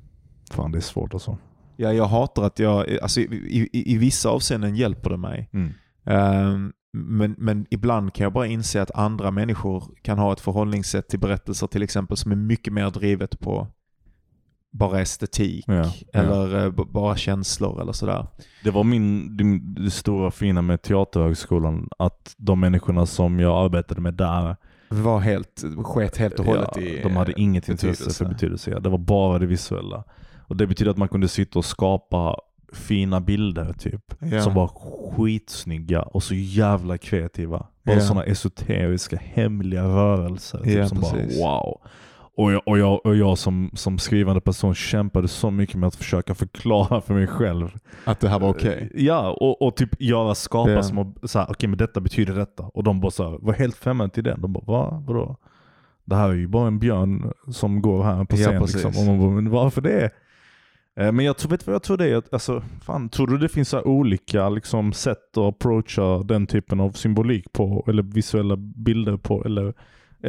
Fan 0.52 0.72
det 0.72 0.78
är 0.78 0.82
svårt 0.82 1.14
alltså. 1.14 1.38
ja, 1.78 1.94
jag 1.94 2.06
hatar 2.06 2.44
att 2.44 2.60
jag, 2.60 2.98
alltså 3.02 3.20
i, 3.22 3.70
i, 3.74 3.94
i 3.94 3.98
vissa 3.98 4.30
avseenden 4.30 4.76
hjälper 4.76 5.10
det 5.10 5.18
mig. 5.18 5.50
Mm. 5.54 5.74
Ehm, 6.06 6.74
men, 6.94 7.36
men 7.38 7.66
ibland 7.70 8.14
kan 8.14 8.24
jag 8.24 8.34
bara 8.34 8.48
inse 8.48 8.82
att 8.82 8.92
andra 8.92 9.32
människor 9.32 9.84
kan 10.02 10.18
ha 10.20 10.34
ett 10.34 10.40
förhållningssätt 10.40 11.08
till 11.10 11.20
berättelser 11.20 11.68
till 11.68 11.84
exempel 11.84 12.18
som 12.18 12.32
är 12.32 12.36
mycket 12.36 12.74
mer 12.74 12.90
drivet 12.90 13.40
på 13.40 13.68
bara 14.72 15.02
estetik 15.02 15.66
Ja, 15.68 15.74
ja. 15.74 15.92
eller 16.22 16.66
eh, 16.66 16.72
b- 16.72 16.84
bara 16.90 17.16
känslor 17.16 17.82
eller 17.82 17.92
sådär. 17.92 18.28
Det 18.64 18.72
var 18.72 18.84
min, 18.84 19.38
det, 19.38 19.84
det 19.84 19.92
stora 19.92 20.32
fina 20.32 20.62
med 20.62 20.82
Teaterhögskolan, 20.82 21.90
att 21.98 22.34
de 22.38 22.60
människorna 22.60 23.06
som 23.06 23.40
jag 23.40 23.64
arbetade 23.66 24.02
med 24.02 24.14
där, 24.14 24.56
Var 24.90 25.20
helt, 25.20 25.64
sket 25.84 26.18
helt 26.18 26.40
och 26.40 26.46
hållet 26.46 26.70
ja, 26.76 26.82
i 26.82 27.00
de 27.04 27.16
hade 27.16 27.42
inget 27.42 27.66
betydelse. 27.68 27.88
intresse 28.04 28.24
för 28.24 28.32
betydelse. 28.32 28.72
Ja, 28.72 28.80
Det 28.80 28.90
var 28.90 28.98
bara 28.98 29.40
det 29.40 29.46
visuella. 29.46 30.04
Och 30.48 30.56
Det 30.58 30.68
betyder 30.68 30.92
att 30.92 30.98
man 30.98 31.08
kunde 31.08 31.28
sitta 31.28 31.60
och 31.60 31.66
skapa 31.66 32.36
fina 32.74 33.22
bilder 33.22 33.74
typ. 33.74 34.14
Ja. 34.20 34.42
Som 34.42 34.54
var 34.54 34.68
skitsnygga 35.16 36.02
och 36.02 36.24
så 36.24 36.36
jävla 36.36 36.98
kreativa. 36.98 37.66
Bara 37.86 37.96
Ja. 37.96 38.02
sådana 38.02 38.24
esoteriska, 38.24 39.18
hemliga 39.24 39.84
rörelser. 39.84 40.60
Typ, 40.60 40.74
Ja, 40.78 40.88
som 40.88 40.98
precis. 40.98 41.42
bara 41.42 41.60
wow. 41.64 41.82
Och 42.38 42.52
jag, 42.52 42.62
och 42.66 42.78
jag, 42.78 43.06
och 43.06 43.16
jag 43.16 43.38
som, 43.38 43.70
som 43.74 43.98
skrivande 44.00 44.42
person 44.42 44.76
kämpade 44.76 45.28
så 45.28 45.52
mycket 45.52 45.76
med 45.76 45.88
att 45.88 45.96
försöka 45.96 46.36
förklara 46.36 47.02
för 47.02 47.14
mig 47.14 47.28
själv. 47.28 47.76
Att 48.06 48.20
det 48.20 48.30
här 48.30 48.40
var 48.40 48.50
okej. 48.50 48.92
Ja, 48.96 49.30
och, 49.32 49.62
och 49.62 49.76
typ 49.76 50.02
göra 50.02 50.36
skapa 50.36 50.72
Ja. 50.72 50.84
som 50.84 50.98
okej 51.50 51.70
men 51.70 51.78
detta 51.78 52.00
betyder 52.02 52.36
detta. 52.36 52.64
Och 52.64 52.84
de 52.84 53.00
bara 53.00 53.12
så 53.12 53.30
här, 53.30 53.38
var 53.42 53.54
helt 53.54 53.76
främmande 53.76 54.14
till 54.14 54.24
det. 54.24 54.36
De 54.40 54.54
bara, 54.54 54.64
va? 54.66 55.04
Vadå? 55.08 55.38
Det 56.06 56.16
här 56.16 56.30
är 56.30 56.34
ju 56.34 56.48
bara 56.48 56.68
en 56.68 56.80
björn 56.80 57.34
som 57.52 57.82
går 57.82 58.04
här 58.04 58.26
på 58.26 58.36
Ja, 58.36 58.48
scen. 58.48 58.62
precis. 58.62 58.84
liksom. 58.86 59.02
Och 59.10 59.16
man 59.16 59.20
bara, 59.20 59.30
men 59.42 59.50
varför 59.50 59.82
det? 59.82 60.10
Eh, 61.00 61.12
Men 61.12 61.26
jag 61.26 61.38
tror, 61.38 61.50
vet 61.52 61.68
vad 61.68 61.74
jag 61.76 61.84
tror 61.84 61.98
det 61.98 62.10
är? 62.12 62.16
Att, 62.16 62.34
Alltså, 62.34 62.64
fan, 62.82 63.10
tror 63.10 63.28
du 63.28 63.38
det 63.38 63.50
finns 63.50 63.70
så 63.70 63.82
olika 63.82 64.50
liksom, 64.50 64.94
sätt 64.94 65.38
att 65.38 65.44
approacha 65.44 66.24
den 66.24 66.48
typen 66.48 66.80
av 66.80 66.92
symbolik 66.92 67.54
på? 67.54 67.86
Eller 67.88 68.04
visuella 68.04 68.56
bilder 68.58 69.18
på? 69.18 69.44
Eller, 69.46 69.74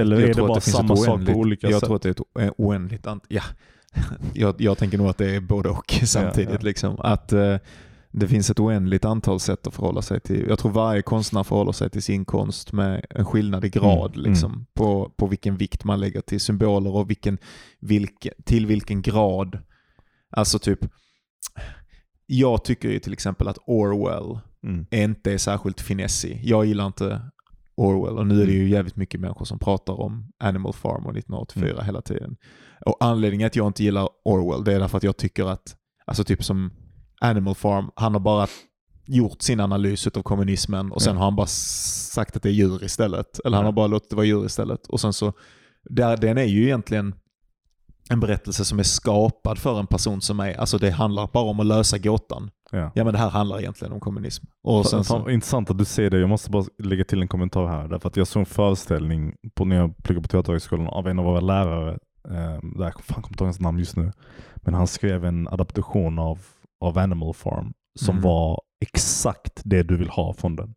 eller 0.01 0.21
Jag 0.21 0.31
är 0.31 0.35
det 0.35 0.41
bara 0.43 0.61
samma 0.61 0.97
sak 0.97 1.27
på 1.27 1.33
olika 1.33 1.67
Jag 1.71 1.81
sätt? 1.81 1.87
tror 1.87 1.97
att 1.97 2.03
det 2.03 2.09
är 2.09 2.11
ett 2.11 2.21
o- 2.21 2.55
oändligt 2.59 3.07
ant- 3.07 3.25
Ja. 3.29 3.43
jag, 4.35 4.61
jag 4.61 4.79
tänker 4.79 4.99
nog 4.99 5.07
att 5.07 5.19
det 5.19 5.37
är 5.37 5.41
både 5.41 5.69
och 5.69 5.93
samtidigt. 6.05 6.51
ja. 6.53 6.59
Liksom. 6.61 6.97
Att 7.01 7.33
eh, 7.33 7.57
det 8.11 8.29
finns 8.29 8.51
ett 8.51 8.61
oändligt 8.61 9.05
antal 9.05 9.41
sätt 9.41 9.67
att 9.67 9.75
förhålla 9.75 10.03
sig 10.03 10.21
till. 10.21 10.47
Jag 10.49 10.59
tror 10.59 10.73
varje 10.73 11.03
konstnär 11.03 11.43
förhåller 11.43 11.73
sig 11.73 11.91
till 11.91 12.03
sin 12.03 12.25
konst 12.25 12.73
med 12.73 13.05
en 13.11 13.25
skillnad 13.25 13.65
i 13.65 13.69
grad. 13.69 14.17
Mm, 14.17 14.31
Liksom, 14.31 14.67
på, 14.75 15.13
på 15.17 15.27
vilken 15.27 15.57
vikt 15.57 15.85
man 15.85 16.01
lägger 16.01 16.21
till 16.21 16.41
symboler 16.41 16.95
och 16.97 17.11
vilken, 17.11 17.39
vilken, 17.81 18.33
till 18.45 18.67
vilken 18.67 19.03
grad. 19.03 19.59
Alltså 20.31 20.59
typ, 20.59 20.79
jag 22.27 22.65
tycker 22.65 22.89
ju 22.89 22.99
till 22.99 23.13
exempel 23.13 23.49
att 23.49 23.59
Orwell 23.67 24.39
Mm. 24.65 24.87
inte 24.91 25.33
är 25.33 25.39
särskilt 25.39 25.81
finessig. 25.81 26.41
Jag 26.45 26.67
gillar 26.67 26.87
inte 26.87 27.21
Orwell 27.79 28.19
och 28.19 28.27
nu 28.27 28.43
är 28.43 28.47
det 28.47 28.53
ju 28.53 28.69
jävligt 28.69 28.97
mycket 28.97 29.21
människor 29.21 29.45
som 29.45 29.59
pratar 29.59 30.01
om 30.01 30.33
Animal 30.39 30.73
Farm 30.73 31.07
och 31.07 31.17
1984 31.17 31.71
Mm. 31.73 31.85
hela 31.87 32.03
tiden. 32.03 32.37
Och 32.87 32.97
anledningen 33.01 33.47
att 33.47 33.57
jag 33.57 33.67
inte 33.67 33.85
gillar 33.85 34.09
Orwell 34.25 34.65
det 34.65 34.73
är 34.75 34.81
därför 34.81 34.97
att 34.97 35.03
jag 35.03 35.17
tycker 35.17 35.45
att, 35.45 35.77
alltså 36.07 36.25
typ 36.25 36.45
som 36.45 36.71
Animal 37.21 37.55
Farm, 37.55 37.91
han 37.97 38.13
har 38.13 38.21
bara 38.21 38.47
gjort 39.07 39.43
sin 39.43 39.61
analys 39.61 40.07
av 40.07 40.23
kommunismen 40.23 40.93
och 40.93 41.03
sen 41.03 41.13
Ja. 41.15 41.19
har 41.19 41.25
han 41.25 41.37
bara 41.37 41.47
sagt 41.47 42.37
att 42.37 42.43
det 42.43 42.49
är 42.49 42.53
djur 42.53 42.85
istället. 42.85 43.41
Eller 43.45 43.57
han 43.57 43.67
har 43.67 43.73
bara 43.73 43.87
låtit 43.87 44.11
det 44.11 44.17
vara 44.17 44.27
djur 44.27 44.47
istället. 44.47 44.87
Och 44.87 45.01
sen 45.01 45.13
så, 45.13 45.33
där, 45.85 46.17
den 46.17 46.39
är 46.39 46.45
ju 46.45 46.65
egentligen 46.65 47.15
en 48.11 48.21
berättelse 48.21 48.65
som 48.65 48.79
är 48.79 48.83
skapad 48.83 49.59
för 49.59 49.81
en 49.81 49.87
person 49.87 50.21
som 50.21 50.41
är, 50.41 50.55
alltså 50.55 50.79
det 50.79 50.91
handlar 50.91 51.27
bara 51.33 51.45
om 51.45 51.61
att 51.61 51.67
lösa 51.67 51.99
gåtan. 51.99 52.51
Ja. 52.73 52.91
Ja 52.95 53.05
men 53.05 53.13
det 53.13 53.19
här 53.19 53.31
handlar 53.31 53.59
egentligen 53.61 53.93
om 53.93 54.01
kommunism. 54.01 54.47
Och 54.63 54.87
sen 54.87 55.05
så, 55.05 55.31
intressant 55.31 55.71
att 55.71 55.79
du 55.79 55.85
säger 55.85 56.11
det. 56.11 56.19
Jag 56.19 56.29
måste 56.29 56.51
bara 56.51 56.65
lägga 56.79 57.05
till 57.05 57.23
en 57.23 57.29
kommentar 57.29 57.67
här. 57.67 57.89
Därför 57.89 58.09
att 58.09 58.17
jag 58.17 58.27
såg 58.27 58.41
en 58.41 58.47
föreställning 58.47 59.35
på, 59.55 59.65
när 59.65 59.77
jag 59.77 59.97
pluggade 59.97 60.23
på 60.23 60.29
Teaterhögskolan 60.29 60.87
av 60.87 61.09
en 61.09 61.19
av 61.19 61.25
våra 61.25 61.41
lärare. 61.41 61.99
Eh, 62.29 62.59
där, 62.79 63.03
fan, 63.03 63.23
kommer 63.23 63.29
inte 63.29 63.45
ihåg 63.45 63.47
hans 63.47 63.61
namn 63.61 63.79
just 63.79 63.97
nu. 63.97 64.13
Men 64.57 64.75
han 64.75 64.87
skrev 64.87 65.25
en 65.25 65.49
adaptation 65.49 66.19
av, 66.19 66.39
av 66.81 66.99
Animal 66.99 67.35
Farm 67.35 67.73
som 68.01 68.13
Mm. 68.17 68.23
var 68.23 68.61
exakt 68.81 69.61
det 69.65 69.83
du 69.83 69.97
vill 69.97 70.09
ha 70.11 70.33
från 70.33 70.57
den. 70.57 70.75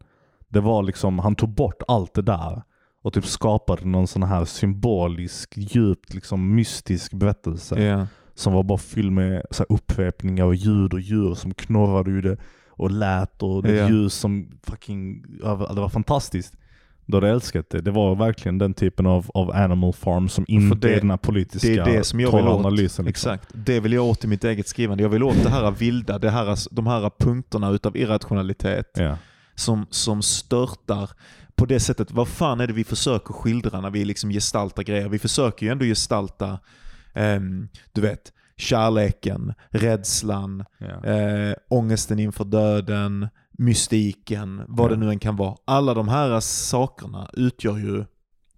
Det 0.48 0.60
var 0.60 0.84
liksom, 0.84 1.20
han 1.20 1.36
tog 1.36 1.50
bort 1.50 1.82
allt 1.88 2.14
det 2.14 2.22
där 2.22 2.64
och 3.04 3.14
typ 3.14 3.26
skapade 3.26 3.86
någon 3.86 4.08
sån 4.08 4.24
här 4.24 4.46
symbolisk, 4.46 5.54
djupt 5.58 6.14
liksom 6.14 6.56
mystisk 6.56 7.14
berättelse 7.14 7.82
ja. 7.84 8.08
Som 8.42 8.54
var 8.54 8.64
bara 8.64 8.78
fylld 8.78 9.12
med 9.12 9.44
så 9.52 9.64
här 9.70 9.76
uppväpningar 9.76 10.46
och 10.46 10.56
ljud 10.56 10.94
och 10.94 11.00
djur 11.00 11.34
som 11.36 11.54
knorrade 11.54 12.12
ur 12.12 12.22
det 12.22 12.38
och 12.70 12.92
lät 12.92 13.44
och 13.44 13.66
Ja. 13.70 13.90
ljus 13.90 14.14
som 14.14 14.48
fucking, 14.64 15.26
ja, 15.44 15.72
det 15.76 15.82
var 15.82 15.90
fantastiskt. 15.90 16.54
Då 17.06 17.18
hade 17.18 17.28
jag 17.28 17.36
älskat 17.36 17.70
det. 17.70 17.82
Det 17.82 17.92
var 17.92 18.16
verkligen 18.16 18.58
den 18.58 18.74
typen 18.74 19.06
av, 19.06 19.32
av 19.34 19.52
animal 19.52 19.94
farm 19.94 20.30
som 20.30 20.46
inte 20.48 20.88
det- 20.88 20.94
är 20.96 21.00
den 21.00 21.10
här 21.10 21.18
politiska 21.18 21.68
Det 21.68 21.92
är 21.92 21.98
det 21.98 22.04
som 22.04 22.20
jag 22.20 22.32
vill 22.36 22.48
åt. 22.48 22.60
analysen. 22.60 23.06
Liksom. 23.06 23.34
Exakt. 23.34 23.50
Det 23.54 23.80
vill 23.80 23.94
jag 23.94 24.06
åt 24.06 24.24
i 24.24 24.28
mitt 24.28 24.44
eget 24.44 24.68
skrivande. 24.68 25.04
Jag 25.04 25.10
vill 25.10 25.24
åt 25.24 25.44
det 25.44 25.50
här 25.50 25.72
vilda, 25.72 26.20
det 26.20 26.30
här, 26.30 26.58
de 26.76 26.88
här 26.88 27.12
punkterna 27.20 27.70
utav 27.70 27.98
irrationalitet 27.98 28.92
Ja. 28.96 29.18
som, 29.56 29.86
som 29.90 30.22
störtar 30.22 31.10
på 31.56 31.66
det 31.66 31.80
sättet. 31.80 32.12
Vad 32.12 32.28
fan 32.28 32.60
är 32.60 32.68
det 32.68 32.74
vi 32.74 32.84
försöker 32.84 33.34
skildra 33.34 33.82
när 33.82 33.90
vi 33.90 34.06
liksom 34.06 34.30
gestaltar 34.30 34.84
grejer? 34.84 35.10
Vi 35.10 35.20
försöker 35.20 35.66
ju 35.66 35.72
ändå 35.72 35.86
gestalta, 35.86 36.60
ehm, 37.14 37.68
du 37.94 38.02
vet, 38.02 38.34
kärleken, 38.58 39.54
rädslan, 39.70 40.64
Ja. 40.78 41.06
eh, 41.10 41.54
ångesten 41.70 42.20
inför 42.20 42.44
döden, 42.44 43.28
mystiken, 43.58 44.62
vad 44.68 44.92
Ja. 44.92 44.96
det 44.96 45.00
nu 45.00 45.10
än 45.10 45.20
kan 45.20 45.36
vara. 45.36 45.56
Alla 45.66 45.94
de 45.94 46.08
här 46.08 46.40
sakerna 46.40 47.30
utgör 47.34 47.78
ju 47.78 48.06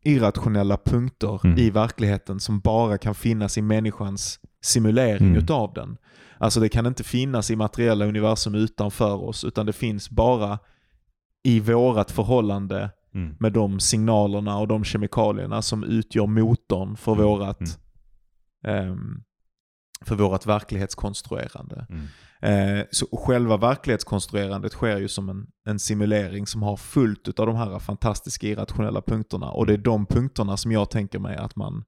irrationella 0.05 0.77
punkter 0.77 1.39
Mm. 1.43 1.57
i 1.57 1.69
verkligheten 1.69 2.39
som 2.39 2.59
bara 2.59 2.97
kan 2.97 3.15
finnas 3.15 3.57
i 3.57 3.61
människans 3.61 4.39
simulering 4.61 5.27
Mm. 5.27 5.37
utav 5.43 5.73
den. 5.73 5.97
Alltså 6.37 6.59
det 6.59 6.69
kan 6.69 6.85
inte 6.85 7.03
finnas 7.03 7.51
i 7.51 7.55
materiella 7.55 8.05
universum 8.05 8.55
utanför 8.55 9.23
oss, 9.23 9.43
utan 9.43 9.65
det 9.65 9.73
finns 9.73 10.09
bara 10.09 10.59
i 11.43 11.59
vårat 11.59 12.11
förhållande 12.11 12.89
Mm. 13.15 13.35
med 13.39 13.53
de 13.53 13.79
signalerna 13.79 14.57
och 14.57 14.67
de 14.67 14.83
kemikalierna 14.83 15.61
som 15.61 15.83
utgör 15.83 16.27
motorn 16.27 16.97
för 16.97 17.11
Mm. 17.11 17.23
vårat 17.25 17.61
ehm, 17.61 17.67
för 20.05 20.15
vårat 20.15 20.45
verklighetskonstruerande. 20.45 21.85
Mm. 21.89 22.07
Eh, 22.79 22.85
så 22.91 23.07
själva 23.17 23.57
verklighetskonstruerandet 23.57 24.71
sker 24.71 24.97
ju 24.97 25.07
som 25.07 25.29
en, 25.29 25.47
en 25.65 25.79
simulering 25.79 26.47
som 26.47 26.63
har 26.63 26.77
fullt 26.77 27.39
av 27.39 27.45
de 27.47 27.55
här 27.55 27.79
fantastiska 27.79 28.47
irrationella 28.47 29.01
punkterna. 29.01 29.49
Och 29.51 29.65
det 29.65 29.73
är 29.73 29.77
de 29.77 30.05
punkterna 30.05 30.57
som 30.57 30.71
jag 30.71 30.89
tänker 30.89 31.19
mig 31.19 31.37
att 31.37 31.55
man, 31.55 31.83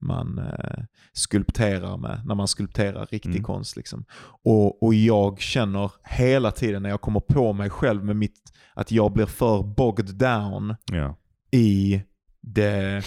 man 0.00 0.38
eh, 0.38 0.84
skulpterar 1.12 1.96
med 1.96 2.22
när 2.26 2.34
man 2.34 2.48
skulpterar 2.48 3.06
riktig 3.06 3.30
Mm. 3.30 3.42
konst. 3.44 3.76
Liksom. 3.76 4.04
Och, 4.44 4.82
och 4.82 4.94
jag 4.94 5.40
känner 5.40 5.92
hela 6.04 6.50
tiden 6.50 6.82
när 6.82 6.90
jag 6.90 7.00
kommer 7.00 7.20
på 7.20 7.52
mig 7.52 7.70
själv 7.70 8.04
med 8.04 8.16
mitt, 8.16 8.52
att 8.74 8.92
jag 8.92 9.12
blir 9.12 9.26
för 9.26 9.62
bogged 9.62 10.14
down 10.14 10.76
Ja. 10.92 11.16
i 11.50 12.02
det 12.40 13.04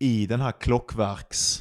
i 0.00 0.26
den 0.26 0.40
här 0.40 0.52
klockverks... 0.52 1.60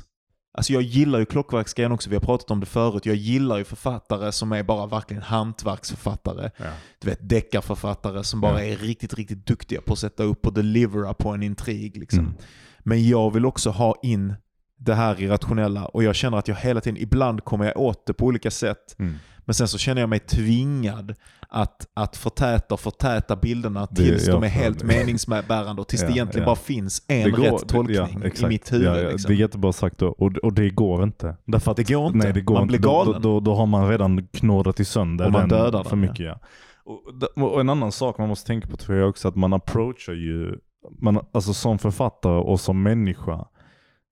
Alltså 0.58 0.74
jag 0.74 0.82
gillar 0.82 1.20
ju 1.20 1.26
klockverksgrejen 1.26 1.92
också, 1.92 2.10
vi 2.10 2.16
har 2.16 2.22
pratat 2.22 2.52
om 2.52 2.60
det 2.60 2.66
förut. 2.66 3.06
Jag 3.06 3.16
gillar 3.16 3.58
ju 3.58 3.64
författare 3.64 4.32
som 4.32 4.52
är 4.52 4.64
bara 4.64 4.88
verkligen 4.88 5.24
hantverksförfattare. 5.24 6.52
Ja. 6.58 6.66
Du 7.00 7.10
vet 7.10 7.30
deckarförfattare 7.30 8.24
som 8.24 8.42
bara 8.42 8.64
Ja. 8.66 8.74
är 8.74 8.78
riktigt, 8.78 9.14
riktigt 9.14 9.48
duktiga 9.48 9.82
på 9.82 9.94
att 9.94 10.00
sätta 10.00 10.24
upp 10.24 10.48
och 10.48 10.54
delivera 10.54 11.14
på 11.14 11.30
en 11.30 11.44
intrig. 11.44 11.98
Liksom. 11.98 12.20
Mm. 12.20 12.34
Men 12.80 13.08
jag 13.08 13.34
vill 13.34 13.46
också 13.46 13.70
ha 13.70 13.96
in 14.04 14.34
det 14.78 14.94
här 14.94 15.22
irrationella 15.22 15.86
och 15.86 16.04
jag 16.04 16.16
känner 16.16 16.38
att 16.38 16.48
jag 16.48 16.56
hela 16.56 16.82
tiden, 16.82 16.98
ibland 17.02 17.44
kommer 17.44 17.66
jag 17.66 17.78
åt 17.78 18.06
det 18.08 18.14
på 18.14 18.26
olika 18.26 18.52
sätt. 18.52 18.96
Mm. 19.00 19.16
Men 19.46 19.54
sen 19.54 19.68
så 19.68 19.78
känner 19.78 20.02
jag 20.02 20.10
mig 20.10 20.20
tvingad 20.20 21.14
att, 21.50 21.88
att 21.94 22.18
förtäta 22.18 22.74
och 22.74 22.80
förtäta 22.80 23.36
bilderna 23.36 23.88
Det- 23.92 23.96
tills 23.96 24.28
jag 24.28 24.36
de 24.42 24.44
är 24.44 24.50
helt 24.50 24.84
meningsbärande 24.84 25.82
och 25.82 25.88
tills 25.88 26.02
Ja, 26.04 26.08
det 26.08 26.14
egentligen 26.14 26.42
ja. 26.44 26.46
bara 26.46 26.56
finns 26.56 27.06
en 27.08 27.24
Det 27.24 27.32
går- 27.32 27.44
rätt 27.44 27.68
tolkning 27.70 27.96
ja, 28.24 28.30
i 28.44 28.46
mitt 28.48 28.74
huvud. 28.74 29.12
Liksom. 29.12 29.28
Det 29.30 29.34
är 29.34 29.40
jättebra 29.40 29.74
sagt 29.74 29.98
då. 29.98 30.08
Och, 30.08 30.38
och 30.38 30.54
det 30.54 30.70
går 30.70 31.04
inte. 31.04 31.38
Därför 31.46 31.72
att, 31.72 31.78
Det 31.78 31.84
går 31.94 32.06
inte. 32.08 32.18
Nej, 32.18 32.34
det 32.34 32.42
går 32.42 32.54
Man 32.54 32.64
inte. 32.64 32.72
blir 32.72 32.80
galen. 32.90 33.14
då, 33.14 33.20
då, 33.20 33.40
då 33.40 33.56
har 33.56 33.66
man 33.66 33.90
redan 33.90 34.28
knådat 34.28 34.80
i 34.80 34.86
sönder 34.86 35.26
Och 35.26 35.32
man 35.32 35.42
den 35.42 35.50
dödar 35.60 35.84
för 35.84 35.90
den, 35.90 36.00
mycket. 36.00 36.20
Ja. 36.26 36.40
Och, 36.86 37.54
och 37.54 37.60
en 37.62 37.70
annan 37.70 37.92
sak 37.92 38.18
man 38.18 38.30
måste 38.30 38.48
tänka 38.48 38.68
på 38.68 38.78
tror 38.78 38.98
jag 38.98 39.10
också 39.10 39.28
att 39.28 39.36
man 39.36 39.54
approachar 39.54 40.14
ju, 40.14 40.56
man, 41.02 41.20
alltså 41.34 41.54
som 41.54 41.80
författare 41.80 42.34
och 42.40 42.60
som 42.60 42.84
människa, 42.84 43.46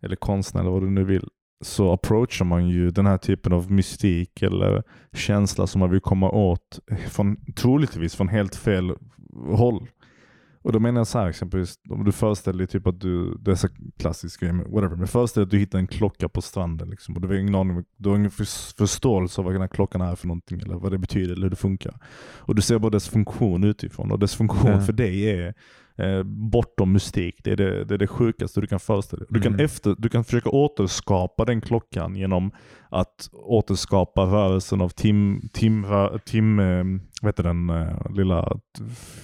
eller 0.03 0.15
konstnär 0.15 0.61
eller 0.61 0.71
vad 0.71 0.81
du 0.81 0.89
nu 0.89 1.03
vill, 1.03 1.27
så 1.61 1.91
approachar 1.93 2.45
man 2.45 2.67
ju 2.69 2.91
den 2.91 3.05
här 3.05 3.17
typen 3.17 3.53
av 3.53 3.71
mystik 3.71 4.41
eller 4.41 4.83
känsla 5.13 5.67
som 5.67 5.79
man 5.79 5.89
vill 5.91 5.99
komma 6.01 6.29
åt 6.29 6.79
från, 7.09 7.37
troligtvis 7.55 8.15
från 8.15 8.27
helt 8.27 8.55
fel 8.55 8.91
håll. 9.45 9.87
Och 10.63 10.71
då 10.71 10.79
menar 10.79 10.99
jag 10.99 11.07
så 11.07 11.19
här 11.19 11.27
exempelvis, 11.27 11.75
om 11.89 12.03
du 12.03 12.11
föreställer 12.11 12.57
dig 12.57 12.67
typ 12.67 12.87
att 12.87 12.99
du, 13.01 13.35
det 13.35 13.51
är 13.51 13.55
så 13.55 13.67
klassiskt 13.97 14.39
grej, 14.39 14.53
men 14.53 14.71
whatever, 14.71 14.95
men 14.95 15.07
föreställ 15.07 15.41
dig 15.41 15.45
att 15.45 15.51
du 15.51 15.57
hittar 15.57 15.79
en 15.79 15.87
klocka 15.87 16.29
på 16.29 16.41
stranden 16.41 16.89
liksom, 16.89 17.15
och 17.15 17.21
du 17.21 17.27
har 17.27 17.35
ingen 17.35 17.55
aning, 17.55 17.83
du 17.97 18.09
har 18.09 18.15
ingen 18.15 18.31
förs- 18.31 18.75
förståelse 18.77 19.41
av 19.41 19.45
vad 19.45 19.53
den 19.53 19.61
här 19.61 19.67
klockan 19.67 20.01
är 20.01 20.15
för 20.15 20.27
någonting 20.27 20.59
eller 20.59 20.75
vad 20.75 20.91
det 20.91 20.97
betyder 20.97 21.31
eller 21.33 21.41
hur 21.43 21.49
det 21.49 21.55
funkar. 21.55 21.93
Och 22.37 22.55
du 22.55 22.61
ser 22.61 22.79
bara 22.79 22.89
dess 22.89 23.09
funktion 23.09 23.63
utifrån 23.63 24.11
och 24.11 24.19
dess 24.19 24.35
funktion 24.35 24.71
Ja. 24.71 24.81
för 24.81 24.93
dig 24.93 25.29
är 25.29 25.53
eh, 26.01 26.23
bortom 26.23 26.91
mystik. 26.91 27.35
Det 27.43 27.51
är 27.51 27.55
det, 27.55 27.83
det 27.85 27.93
är 27.93 27.97
det 27.97 28.07
sjukaste 28.07 28.61
du 28.61 28.67
kan 28.67 28.79
föreställa 28.79 29.19
dig. 29.19 29.27
Du, 29.29 29.39
kan 29.41 29.53
Mm. 29.53 29.65
efter, 29.65 29.95
du 29.97 30.09
kan 30.09 30.23
försöka 30.23 30.49
återskapa 30.49 31.45
den 31.45 31.61
klockan 31.61 32.15
genom 32.15 32.51
att 32.89 33.29
återskapa 33.33 34.21
rörelsen 34.25 34.81
av 34.81 34.89
tim, 34.89 35.49
tim, 35.53 35.85
tim 36.25 36.59
eh, 36.59 36.83
vad 37.21 37.29
heter 37.29 37.43
den 37.43 37.69
eh, 37.69 38.11
lilla 38.15 38.59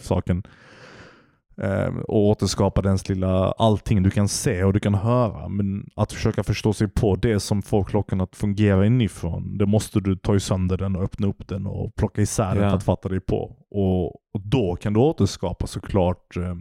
saken? 0.01 0.43
Eh, 1.61 1.95
och 2.07 2.25
återskapa 2.27 2.81
dens 2.81 3.09
lilla, 3.09 3.51
allting 3.51 4.03
du 4.03 4.09
kan 4.09 4.27
se 4.27 4.63
och 4.63 4.73
du 4.73 4.79
kan 4.79 4.93
höra. 4.95 5.47
Men 5.49 5.89
att 5.95 6.13
försöka 6.13 6.43
förstå 6.43 6.73
sig 6.73 6.87
på 6.87 7.15
det 7.15 7.39
som 7.39 7.61
får 7.61 7.83
klockan 7.83 8.21
att 8.21 8.35
fungera 8.35 8.85
inifrån, 8.85 9.57
det 9.57 9.65
måste 9.65 9.99
du 9.99 10.15
ta 10.15 10.35
i 10.35 10.39
sönder 10.39 10.77
den 10.77 10.95
och 10.95 11.03
öppna 11.03 11.27
upp 11.27 11.47
den 11.47 11.65
och 11.67 11.95
plocka 11.95 12.21
isär 12.21 12.55
den 12.55 12.63
Ja. 12.63 12.69
för 12.69 12.77
att 12.77 12.83
fatta 12.83 13.09
dig 13.09 13.19
på. 13.19 13.55
Och, 13.71 14.05
och 14.05 14.41
då 14.43 14.75
kan 14.75 14.93
du 14.93 14.99
återskapa 14.99 15.67
såklart 15.67 16.37
eh, 16.37 16.55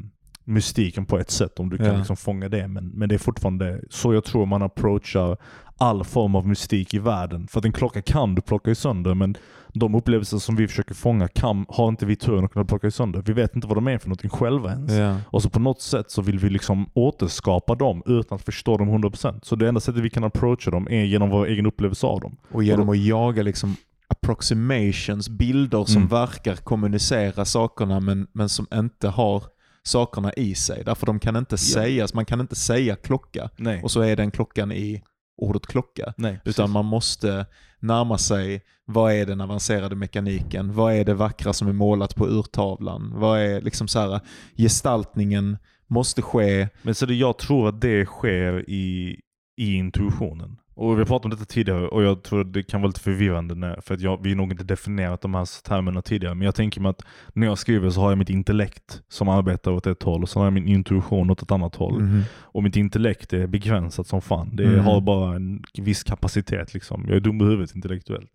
mystiken 0.47 1.07
på 1.07 1.18
ett 1.18 1.30
sätt 1.30 1.61
om 1.61 1.70
du 1.70 1.76
kan 1.76 1.86
Ja. 1.86 1.97
liksom 1.97 2.16
fånga 2.16 2.49
det. 2.49 2.68
Men, 2.68 2.88
men 2.88 3.09
det 3.09 3.14
är 3.14 3.18
fortfarande 3.18 3.80
så 3.90 4.14
jag 4.14 4.24
tror 4.24 4.47
man 4.47 4.62
approachar 4.62 5.36
all 5.78 6.05
form 6.05 6.34
av 6.34 6.47
mystik 6.49 6.94
i 6.94 6.99
världen. 6.99 7.47
För 7.49 7.59
att 7.59 7.64
en 7.64 7.72
klocka 7.72 8.03
kan 8.03 8.34
du 8.34 8.42
plocka 8.42 8.70
i 8.70 8.74
sönder, 8.74 9.14
men 9.14 9.36
de 9.74 9.94
upplevelser 9.94 10.38
som 10.38 10.57
vi 10.57 10.68
försöker 10.68 10.94
fånga 10.94 11.28
kan, 11.28 11.66
har 11.68 11.88
inte 11.88 12.07
vi 12.07 12.16
turen 12.16 12.44
att 12.44 12.53
kunna 12.53 12.64
plocka 12.64 12.86
i 12.86 12.90
sönder. 12.90 13.22
Vi 13.26 13.32
vet 13.32 13.55
inte 13.57 13.68
vad 13.68 13.76
de 13.76 13.88
är 13.88 13.99
för 13.99 14.09
någonting 14.09 14.30
själva 14.30 14.70
ens. 14.72 14.92
Ja. 14.92 15.16
Och 15.26 15.42
så 15.42 15.51
på 15.51 15.59
något 15.61 15.80
sätt 15.82 16.11
så 16.11 16.22
vill 16.22 16.38
vi 16.38 16.51
liksom 16.51 16.90
återskapa 16.94 17.74
dem 17.74 18.03
utan 18.07 18.36
att 18.36 18.42
förstå 18.44 18.76
dem 18.76 18.88
100%. 19.05 19.38
Så 19.42 19.57
det 19.57 19.68
enda 19.68 19.80
sättet 19.80 20.03
vi 20.03 20.11
kan 20.11 20.24
approacha 20.24 20.70
dem 20.70 20.88
är 20.90 21.05
genom 21.05 21.30
vår 21.30 21.47
egen 21.47 21.66
upplevelse 21.66 22.07
av 22.07 22.20
dem. 22.20 22.36
Och 22.53 22.64
genom 22.64 22.88
att 22.88 22.99
jaga 22.99 23.42
liksom 23.42 23.76
approximations, 24.09 25.28
bilder 25.28 25.84
som 25.84 25.97
Mm. 25.97 26.09
verkar 26.09 26.55
kommunicera 26.57 27.44
sakerna 27.44 28.01
men, 28.01 28.26
men 28.32 28.49
som 28.49 28.66
inte 28.74 29.09
har 29.09 29.42
sakerna 29.87 30.32
i 30.32 30.55
sig. 30.55 30.82
Därför 30.84 31.07
de 31.07 31.18
kan 31.18 31.37
inte 31.37 31.59
sägas, 31.59 32.14
man 32.14 32.24
kan 32.24 32.41
inte 32.41 32.57
säga 32.57 32.97
klocka 32.97 33.51
Nej. 33.57 33.82
och 33.82 33.91
så 33.91 34.01
är 34.01 34.16
den 34.16 34.30
klockan 34.30 34.72
i 34.72 35.03
ordet 35.37 35.66
klocka. 35.66 36.14
Nej, 36.16 36.41
Utan 36.45 36.70
man 36.70 36.84
måste 36.84 37.47
närma 37.80 38.18
sig, 38.18 38.62
vad 38.84 39.12
är 39.12 39.26
den 39.26 39.41
avancerade 39.41 39.97
mekaniken? 39.97 40.74
Vad 40.74 40.95
är 40.95 41.05
det 41.05 41.14
vackra 41.14 41.53
som 41.53 41.68
är 41.68 41.72
målat 41.72 42.14
på 42.16 42.28
urtavlan? 42.28 43.12
Vad 43.14 43.41
är 43.41 43.61
liksom 43.61 43.89
så 43.89 43.99
här, 43.99 44.20
gestaltningen 44.57 45.59
måste 45.87 46.22
ske. 46.22 46.68
Men 46.82 46.95
så 46.95 47.07
det, 47.07 47.14
jag 47.14 47.39
tror 47.39 47.68
att 47.68 47.80
det 47.80 48.07
sker 48.07 48.70
i, 48.70 49.20
i 49.57 49.74
intuitionen. 49.74 50.57
Och 50.79 50.93
vi 50.93 50.99
har 50.99 51.05
pratat 51.05 51.24
om 51.24 51.31
detta 51.31 51.45
tidigare 51.45 51.89
och 51.89 52.03
jag 52.03 52.22
tror 52.22 52.45
det 52.45 52.62
kan 52.62 52.81
vara 52.81 52.89
lite 52.89 53.01
förvirrande 53.01 53.55
när, 53.55 53.81
för 53.81 53.95
att 53.95 54.01
jag, 54.01 54.22
vi 54.22 54.29
har 54.31 54.37
nog 54.37 54.53
inte 54.53 54.64
definierat 54.64 55.20
de 55.20 55.35
här 55.35 55.62
termerna 55.62 56.03
tidigare. 56.03 56.35
Men 56.35 56.45
jag 56.45 56.55
tänker 56.55 56.81
mig 56.81 56.91
att 56.91 57.03
när 57.33 57.47
jag 57.47 57.59
skriver 57.59 57.91
så 57.91 58.01
har 58.01 58.11
jag 58.11 58.18
mitt 58.18 58.31
intellekt 58.31 59.03
som 59.09 59.29
arbetar 59.29 59.70
åt 59.70 59.87
ett 59.87 60.03
håll 60.03 60.22
och 60.22 60.29
så 60.29 60.39
har 60.41 60.47
jag 60.47 60.53
min 60.53 60.68
intuition 60.68 61.31
åt 61.31 61.43
ett 61.43 61.51
annat 61.51 61.74
håll. 61.77 62.22
Och 62.41 62.62
mitt 62.62 62.77
intellekt 62.77 63.33
är 63.33 63.47
begränsat 63.47 64.07
som 64.07 64.22
fan. 64.22 64.57
Det 64.57 64.66
Mhm. 64.66 64.85
har 64.85 65.01
bara 65.01 65.37
en 65.37 65.62
viss 65.79 66.03
kapacitet 66.05 66.74
liksom. 66.74 67.05
Jag 67.09 67.16
är 67.16 67.20
dum 67.20 67.41
i 67.41 67.45
huvudet 67.45 67.74
intellektuellt. 67.74 68.31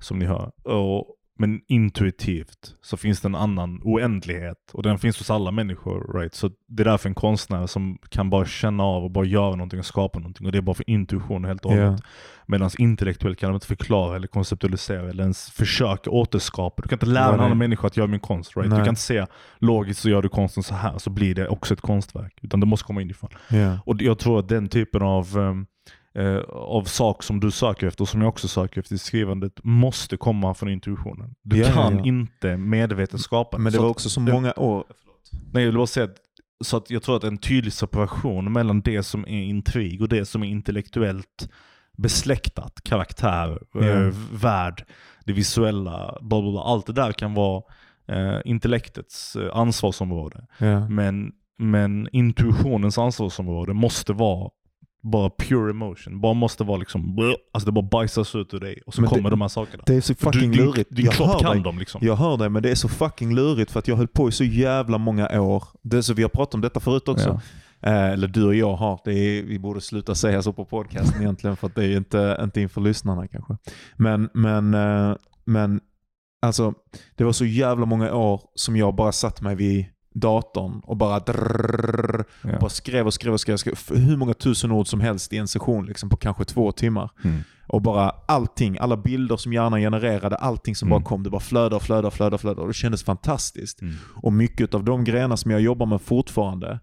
Som 0.00 0.18
ni 0.18 0.24
hör. 0.24 0.50
Och, 0.62 1.06
men 1.38 1.60
intuitivt 1.68 2.74
så 2.82 2.96
finns 2.96 3.20
det 3.20 3.28
en 3.28 3.34
annan 3.34 3.80
oändlighet. 3.84 4.70
Och 4.72 4.82
den 4.82 4.98
finns 4.98 5.18
hos 5.18 5.30
alla 5.30 5.50
människor. 5.50 6.18
Right? 6.18 6.34
Så 6.34 6.50
det 6.68 6.82
är 6.82 6.84
därför 6.84 7.08
en 7.08 7.14
konstnär 7.14 7.66
som 7.66 7.98
kan 8.08 8.30
bara 8.30 8.44
känna 8.44 8.82
av 8.82 9.04
och 9.04 9.10
bara 9.10 9.24
göra 9.24 9.50
någonting 9.50 9.78
och 9.78 9.86
skapa 9.86 10.18
någonting. 10.18 10.46
Och 10.46 10.52
det 10.52 10.58
är 10.58 10.62
bara 10.62 10.74
för 10.74 10.90
intuition 10.90 11.44
helt 11.44 11.64
och 11.64 11.70
hållet. 11.72 12.00
Medan 12.46 12.70
intellektuellt 12.78 13.38
kan 13.38 13.50
de 13.50 13.54
inte 13.54 13.66
förklara 13.66 14.16
eller 14.16 14.26
konceptualisera 14.26 15.10
eller 15.10 15.22
ens 15.22 15.50
försöka 15.50 16.10
återskapa. 16.10 16.82
Du 16.82 16.88
kan 16.88 16.96
inte 16.96 17.06
lära 17.06 17.26
Nej, 17.26 17.34
en 17.34 17.40
annan 17.40 17.58
människa 17.58 17.86
att 17.86 17.96
göra 17.96 18.06
min 18.06 18.20
konst. 18.20 18.56
Right? 18.56 18.70
Du 18.70 18.76
kan 18.76 18.88
inte 18.88 19.00
säga 19.00 19.26
logiskt 19.58 20.00
så 20.00 20.10
gör 20.10 20.22
du 20.22 20.28
konsten 20.28 20.62
så 20.62 20.74
här 20.74 20.98
så 20.98 21.10
blir 21.10 21.34
det 21.34 21.48
också 21.48 21.74
ett 21.74 21.80
konstverk. 21.80 22.38
Utan 22.42 22.60
det 22.60 22.66
måste 22.66 22.86
komma 22.86 23.02
inifrån. 23.02 23.30
Ja. 23.50 23.78
Och 23.86 24.02
jag 24.02 24.18
tror 24.18 24.38
att 24.38 24.48
den 24.48 24.68
typen 24.68 25.02
av, 25.02 25.38
ehm, 25.38 25.66
eh, 26.14 26.36
av 26.50 26.84
sak 26.84 27.22
som 27.22 27.40
du 27.40 27.50
söker 27.50 27.86
efter 27.86 28.02
och 28.02 28.08
som 28.08 28.20
jag 28.20 28.28
också 28.28 28.48
söker 28.48 28.80
efter 28.80 28.94
i 28.94 28.98
skrivandet 28.98 29.52
måste 29.64 30.16
komma 30.16 30.54
från 30.54 30.68
intuitionen. 30.68 31.34
Du 31.42 31.56
Ja, 31.58 31.72
kan 31.72 31.98
ja. 31.98 32.04
inte 32.04 32.56
medvetet 32.56 33.20
skapa 33.20 33.58
Men 33.58 33.72
det 33.72 33.76
Så 33.76 33.82
var 33.82 33.90
också 33.90 34.10
så 34.10 34.20
det- 34.20 34.32
många 34.32 34.52
år. 34.56 34.84
Nej, 35.52 35.62
jag 35.62 35.68
vill 35.70 35.76
bara 35.76 35.86
säga 35.86 36.04
att, 36.04 36.16
så 36.64 36.76
att 36.76 36.90
jag 36.90 37.02
tror 37.02 37.16
att 37.16 37.24
en 37.24 37.38
tydlig 37.38 37.72
separation 37.72 38.52
mellan 38.52 38.80
det 38.80 39.02
som 39.02 39.22
är 39.24 39.42
intrig 39.42 40.02
och 40.02 40.08
det 40.08 40.24
som 40.26 40.42
är 40.42 40.48
intellektuellt 40.48 41.48
besläktat, 41.96 42.80
karaktär, 42.84 43.58
Ja. 43.74 43.80
eh, 43.80 44.12
värld, 44.32 44.84
det 45.24 45.32
visuella, 45.32 46.18
bla 46.20 46.42
bla 46.42 46.50
bla. 46.50 46.60
Allt 46.62 46.86
det 46.86 46.92
där 46.92 47.12
kan 47.12 47.34
vara 47.34 47.62
eh, 48.08 48.38
intellektets 48.44 49.36
eh, 49.36 49.56
ansvarsområde. 49.56 50.46
Men, 50.88 51.32
men 51.58 52.08
intuitionens 52.12 52.98
ansvarsområde 52.98 53.72
måste 53.72 54.12
vara 54.12 54.50
bara 55.02 55.30
pure 55.30 55.70
emotion. 55.70 56.20
Bara 56.20 56.34
måste 56.34 56.64
vara 56.64 56.76
liksom, 56.78 57.18
alltså 57.52 57.66
det 57.66 57.72
bara 57.72 57.88
bajsas 57.90 58.34
ut 58.34 58.54
ur 58.54 58.60
dig 58.60 58.82
och 58.86 58.94
så 58.94 59.00
Men 59.00 59.10
det- 59.10 59.16
kommer 59.16 59.30
de 59.30 59.40
här 59.40 59.48
sakerna. 59.48 59.82
Det 59.86 59.94
är 59.94 60.00
så 60.00 60.14
fucking 60.14 60.40
du, 60.50 60.56
din, 60.56 60.66
lurigt. 60.66 60.96
din 60.96 61.04
jag, 61.04 61.14
kropp 61.14 61.28
hör 61.28 61.38
kan 61.38 61.52
dig. 61.52 61.62
dem 61.62 61.78
liksom. 61.78 62.00
jag 62.04 62.16
hör 62.16 62.36
dig, 62.36 62.48
men 62.48 62.62
det 62.62 62.70
är 62.70 62.74
så 62.74 62.88
fucking 62.88 63.34
lurigt 63.34 63.70
för 63.70 63.78
att 63.78 63.88
jag 63.88 63.96
höll 63.96 64.08
på 64.08 64.28
i 64.28 64.32
så 64.32 64.44
jävla 64.44 64.98
många 64.98 65.40
år. 65.40 65.64
Det 65.82 65.96
är 65.96 66.02
så, 66.02 66.14
vi 66.14 66.22
har 66.22 66.28
pratat 66.30 66.54
om 66.54 66.60
detta 66.60 66.80
förut 66.80 67.08
också. 67.08 67.40
Eh, 67.82 68.06
eller 68.10 68.28
du 68.28 68.44
och 68.46 68.54
jag 68.54 68.74
har. 68.76 69.00
Det 69.04 69.12
är, 69.12 69.42
vi 69.42 69.58
borde 69.58 69.80
sluta 69.80 70.14
säga 70.14 70.42
så 70.42 70.52
på 70.52 70.64
podcasten 70.64 71.20
egentligen 71.22 71.56
för 71.56 71.66
att 71.66 71.74
det 71.74 71.84
är 71.84 71.96
inte, 71.96 72.38
inte 72.42 72.60
inför 72.60 72.80
lyssnarna 72.80 73.28
kanske. 73.28 73.56
Men, 73.96 74.28
men, 74.34 74.74
eh, 74.74 75.16
men 75.44 75.80
alltså, 76.42 76.74
det 77.16 77.24
var 77.24 77.32
så 77.32 77.44
jävla 77.44 77.86
många 77.86 78.14
år 78.14 78.40
som 78.54 78.76
jag 78.76 78.94
bara 78.94 79.12
satt 79.12 79.40
mig 79.40 79.54
vid 79.56 79.86
datorn 80.14 80.80
och 80.84 80.96
bara, 80.96 81.18
drrrr, 81.20 82.24
Ja. 82.42 82.58
bara 82.60 82.70
skrev 82.70 83.06
och 83.06 83.14
skrev 83.14 83.32
och 83.32 83.40
skrev, 83.40 83.56
skrev 83.56 83.74
hur 83.90 84.16
många 84.16 84.34
tusen 84.34 84.72
ord 84.72 84.86
som 84.86 85.00
helst 85.00 85.32
i 85.32 85.36
en 85.36 85.48
session 85.48 85.86
liksom, 85.86 86.08
på 86.08 86.16
kanske 86.16 86.44
två 86.44 86.72
timmar. 86.72 87.10
Mm. 87.24 87.40
Och 87.66 87.82
bara 87.82 88.10
allting, 88.28 88.78
alla 88.80 88.96
bilder 88.96 89.36
som 89.36 89.52
hjärnan 89.52 89.80
genererade, 89.80 90.36
allting 90.36 90.76
som 90.76 90.88
Mm. 90.88 91.02
bara 91.02 91.08
kom, 91.08 91.22
det 91.22 91.30
bara 91.30 91.40
flödade 91.40 91.76
och 91.76 91.82
flödade 91.82 92.06
och 92.06 92.12
flödade 92.14 92.38
flödade 92.38 92.60
och 92.60 92.68
det 92.68 92.74
kändes 92.74 93.04
fantastiskt. 93.04 93.82
Mm. 93.82 93.94
Och 94.22 94.32
mycket 94.32 94.74
av 94.74 94.84
de 94.84 95.04
grejerna 95.04 95.36
som 95.36 95.50
jag 95.50 95.60
jobbar 95.60 95.86
med 95.86 96.00
fortfarande, 96.00 96.80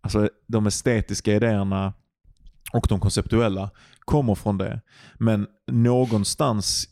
alltså 0.00 0.28
de 0.48 0.66
estetiska 0.66 1.32
idéerna 1.34 1.92
och 2.72 2.86
de 2.88 3.00
konceptuella, 3.00 3.70
kommer 4.00 4.34
från 4.34 4.58
det. 4.58 4.80
Men 5.18 5.46
någonstans, 5.72 6.88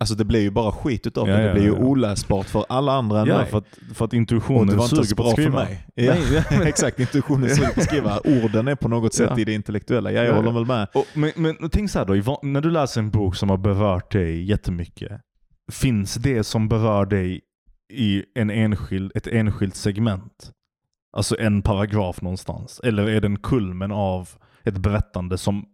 alltså 0.00 0.14
det 0.14 0.24
blir 0.24 0.40
ju 0.40 0.50
bara 0.50 0.72
skit 0.72 1.06
utav 1.06 1.28
Ja, 1.28 1.36
det. 1.36 1.42
Det 1.46 1.52
blir 1.52 1.62
ju 1.62 1.68
ja, 1.68 1.74
oläsbart 1.78 2.46
för 2.46 2.64
alla 2.68 2.92
andra 2.92 3.20
än 3.20 3.26
Ja, 3.26 3.36
mig. 3.38 3.46
för 3.46 3.58
att, 3.58 3.78
för 3.94 4.04
att 4.04 4.10
och 4.12 4.14
intuitionen 4.14 4.80
inte 4.80 4.88
suger 4.88 5.16
på 5.16 5.22
att 5.22 5.28
för 5.34 5.42
skriva. 5.42 5.64
mig. 5.64 5.86
Ja, 5.94 6.14
Nej, 6.50 6.68
exakt, 6.68 7.00
intuitionen 7.00 7.50
suger 7.50 7.68
på 7.74 7.80
att 7.80 7.86
skriva. 7.86 8.18
Orden 8.24 8.68
är 8.68 8.74
på 8.74 8.88
något 8.88 9.14
sätt 9.14 9.38
i 9.38 9.44
det 9.44 9.52
intellektuella. 9.52 10.12
Ja, 10.12 10.16
jag 10.16 10.24
Ja, 10.26 10.30
ja. 10.30 10.36
håller 10.36 10.52
väl 10.52 10.66
med. 10.66 10.88
Och, 10.94 11.04
men, 11.14 11.32
men 11.36 11.70
tänk 11.70 11.90
så 11.90 11.98
här 11.98 12.06
då, 12.06 12.38
när 12.42 12.60
du 12.60 12.70
läser 12.70 13.00
en 13.00 13.10
bok 13.10 13.36
som 13.36 13.50
har 13.50 13.56
berört 13.56 14.12
dig 14.12 14.42
jättemycket, 14.44 15.20
finns 15.72 16.14
det 16.14 16.44
som 16.44 16.68
berör 16.68 17.06
dig 17.06 17.40
i 17.92 18.24
en 18.34 18.50
enskild, 18.50 19.12
ett 19.14 19.26
enskilt 19.26 19.74
segment? 19.74 20.52
Alltså 21.16 21.38
en 21.40 21.62
paragraf 21.62 22.22
någonstans? 22.22 22.80
Eller 22.84 23.08
är 23.08 23.20
det 23.20 23.26
en 23.26 23.38
kulmen 23.38 23.92
av 23.92 24.28
ett 24.64 24.78
berättande 24.78 25.38
som 25.38 25.64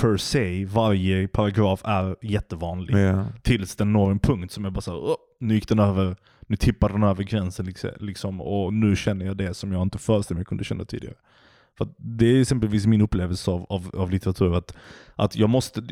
per 0.00 0.16
se, 0.16 0.64
varje 0.64 1.28
paragraf 1.28 1.82
är 1.84 2.16
jättevanlig? 2.22 2.94
Ja. 2.94 3.26
Tills 3.42 3.76
den 3.76 3.92
når 3.92 4.10
en 4.10 4.18
punkt 4.18 4.52
som 4.52 4.64
är 4.64 4.70
bara 4.70 4.80
såhär, 4.80 5.16
nu 5.40 5.54
gick 5.54 5.68
den 5.68 5.78
över, 5.78 6.16
nu 6.46 6.56
tippade 6.56 6.94
den 6.94 7.02
över 7.02 7.22
gränsen 7.22 7.66
liksom, 7.66 7.90
liksom, 8.00 8.40
och 8.40 8.74
nu 8.74 8.96
känner 8.96 9.26
jag 9.26 9.36
det 9.36 9.54
som 9.54 9.72
jag 9.72 9.82
inte 9.82 9.98
föreställde 9.98 10.38
mig 10.38 10.44
kunde 10.44 10.64
känna 10.64 10.84
tidigare. 10.84 11.16
För 11.78 11.88
det 11.96 12.26
är 12.26 12.40
exempelvis 12.40 12.86
min 12.86 13.00
upplevelse 13.00 13.50
av, 13.50 13.66
av, 13.68 13.90
av 13.94 14.10
litteratur, 14.10 14.54
att, 14.54 14.74
att 15.14 15.36
jag 15.36 15.50
måste, 15.50 15.82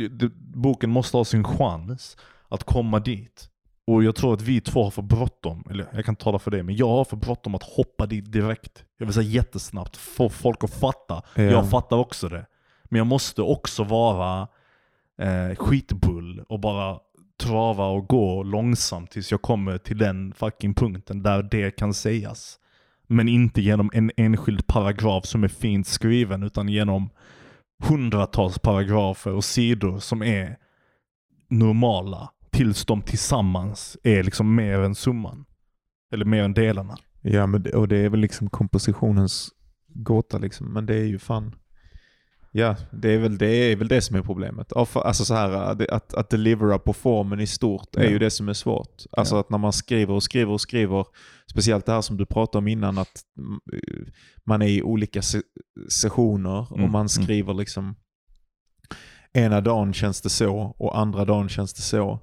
boken 0.55 0.91
måste 0.91 1.16
ha 1.16 1.24
sin 1.24 1.45
chans 1.45 2.16
att 2.49 2.64
komma 2.64 2.99
dit. 2.99 3.49
Och 3.87 4.05
jag 4.05 4.16
tror 4.16 4.35
att 4.35 4.43
vi 4.43 4.61
två 4.61 4.85
har 4.85 4.91
för 4.91 5.03
bråttom, 5.03 5.64
eller 5.70 5.87
jag 5.93 6.05
kan 6.05 6.16
tala 6.16 6.39
för 6.39 6.51
det, 6.51 6.62
men 6.62 6.76
jag 6.76 6.89
har 6.89 7.05
för 7.05 7.16
bråttom 7.16 7.55
att 7.55 7.62
hoppa 7.62 8.07
dit 8.07 8.33
direkt. 8.33 8.85
Jag 8.99 9.07
vill 9.07 9.14
säga 9.14 9.29
jättesnabbt, 9.29 9.97
få 9.97 10.29
folk 10.29 10.64
att 10.64 10.74
fatta. 10.74 11.22
Ja. 11.35 11.43
Jag 11.43 11.70
fattar 11.70 11.97
också 11.97 12.29
det. 12.29 12.47
Men 12.89 12.99
jag 12.99 13.07
måste 13.07 13.43
också 13.43 13.84
vara 13.84 14.49
eh, 15.18 15.57
skitbull 15.57 16.45
och 16.49 16.61
bara 16.61 16.99
trava 17.41 17.86
och 17.86 18.09
gå 18.09 18.43
långsamt 18.43 19.11
tills 19.11 19.30
jag 19.30 19.43
kommer 19.43 19.78
till 19.78 19.99
den 19.99 20.32
fucking 20.32 20.74
punkten 20.74 21.22
där 21.22 21.43
det 21.43 21.70
kan 21.70 21.95
sägas. 21.95 22.59
Men 23.07 23.28
inte 23.28 23.61
genom 23.61 23.91
en 23.93 24.11
enskild 24.16 24.66
paragraf 24.66 25.26
som 25.26 25.45
är 25.45 25.49
fint 25.49 25.86
skriven 25.86 26.43
utan 26.43 26.68
genom 26.68 27.11
hundratals 27.82 28.59
paragrafer 28.59 29.32
och 29.32 29.45
sidor 29.45 29.99
som 29.99 30.22
är 30.22 30.57
normala 31.49 32.30
tills 32.51 32.84
de 32.84 33.03
tillsammans 33.03 33.97
är 34.03 34.22
liksom 34.22 34.55
mer 34.55 34.78
än 34.78 34.95
summan. 34.95 35.45
Eller 36.12 36.24
mer 36.24 36.43
än 36.43 36.55
delarna. 36.55 36.97
Ja, 37.20 37.47
men 37.47 37.62
det, 37.62 37.72
och 37.72 37.89
det 37.89 37.97
är 37.97 38.09
väl 38.09 38.20
liksom 38.20 38.51
kompositionens 38.51 39.51
gåta 39.86 40.39
liksom. 40.39 40.72
Men 40.72 40.86
det 40.86 40.95
är 40.95 41.05
ju 41.05 41.18
fan... 41.18 41.55
Ja, 42.51 42.76
det 42.92 43.11
är 43.14 43.18
väl 43.18 43.38
det, 43.38 43.46
är 43.72 43.76
väl 43.76 43.88
det 43.88 44.01
som 44.01 44.16
är 44.16 44.22
problemet. 44.22 44.72
Alltså 44.76 45.24
så 45.24 45.34
här, 45.34 45.74
det- 45.74 45.90
att, 45.90 46.14
att 46.14 46.30
delivera 46.30 46.78
på 46.78 46.92
formen 46.92 47.40
i 47.40 47.46
stort 47.46 47.96
är 47.96 48.05
Ja. 48.05 48.11
ju 48.11 48.18
det 48.18 48.30
som 48.30 48.49
är 48.49 48.53
svårt. 48.53 49.03
Alltså 49.12 49.34
Ja. 49.34 49.40
att 49.40 49.51
när 49.51 49.59
man 49.59 49.72
skriver 49.72 50.14
och 50.14 50.22
skriver 50.22 50.53
och 50.53 50.61
skriver, 50.61 51.07
speciellt 51.51 51.86
det 51.86 51.92
här 51.92 52.01
som 52.01 52.16
du 52.16 52.26
pratade 52.26 52.59
om 52.59 52.68
innan, 52.68 52.99
att 52.99 53.22
mm, 53.38 53.61
man 54.46 54.62
är 54.62 54.66
i 54.68 54.82
olika 54.82 55.22
se 55.22 55.40
sessioner 55.90 56.66
och 56.72 56.78
Mm, 56.78 56.90
man 56.92 57.01
mm. 57.01 57.09
skriver 57.09 57.55
liksom 57.55 57.94
ena 59.32 59.61
dagen 59.61 59.92
känns 59.92 60.20
det 60.20 60.28
så 60.30 60.57
och 60.78 60.99
andra 60.99 61.24
dagen 61.24 61.49
känns 61.49 61.74
det 61.74 61.82
så. 61.82 62.20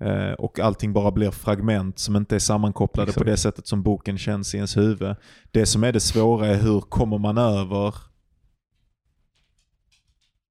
Eh, 0.00 0.32
och 0.32 0.58
allting 0.60 0.92
bara 0.92 1.10
blir 1.10 1.30
fragment 1.30 1.98
som 1.98 2.16
inte 2.16 2.34
är 2.34 2.38
sammankopplade 2.38 3.08
Exakt. 3.08 3.18
på 3.24 3.30
det 3.30 3.36
sättet 3.36 3.66
som 3.66 3.82
boken 3.82 4.18
känns 4.18 4.54
i 4.54 4.56
ens 4.56 4.76
huvud. 4.76 5.16
Det 5.50 5.66
som 5.66 5.84
är 5.84 5.92
det 5.92 6.00
svåra 6.00 6.46
är 6.46 6.56
hur 6.62 6.80
kommer 6.80 7.18
man 7.18 7.38
över 7.38 7.94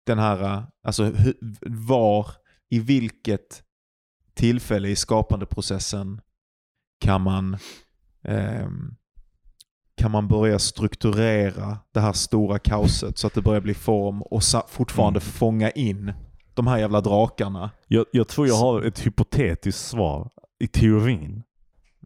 den 0.07 0.19
här, 0.19 0.43
eh, 0.43 0.63
alltså 0.83 1.11
var, 1.87 2.27
i 2.69 2.79
vilket 2.79 3.63
tillfälle 4.33 4.89
i 4.89 4.95
skapandeprocessen 4.95 6.21
kan 6.99 7.21
man 7.21 7.57
ehm, 8.23 8.95
kan 9.97 10.11
man 10.11 10.27
börja 10.27 10.59
strukturera 10.59 11.77
det 11.93 11.99
här 11.99 12.13
stora 12.13 12.59
kaoset 12.59 13.17
så 13.17 13.27
att 13.27 13.33
det 13.33 13.41
börjar 13.41 13.61
bli 13.61 13.73
form 13.73 14.21
och 14.21 14.41
fortfarande 14.67 15.19
Mm. 15.19 15.31
fånga 15.31 15.71
in 15.71 16.13
de 16.53 16.67
här 16.67 16.77
jävla 16.77 17.01
drakarna. 17.01 17.71
Jag, 17.87 18.05
jag 18.11 18.27
tror 18.27 18.47
jag 18.47 18.55
har 18.55 18.81
ett 18.81 19.05
hypotetiskt 19.05 19.87
svar 19.87 20.29
i 20.59 20.67
teorin 20.67 21.43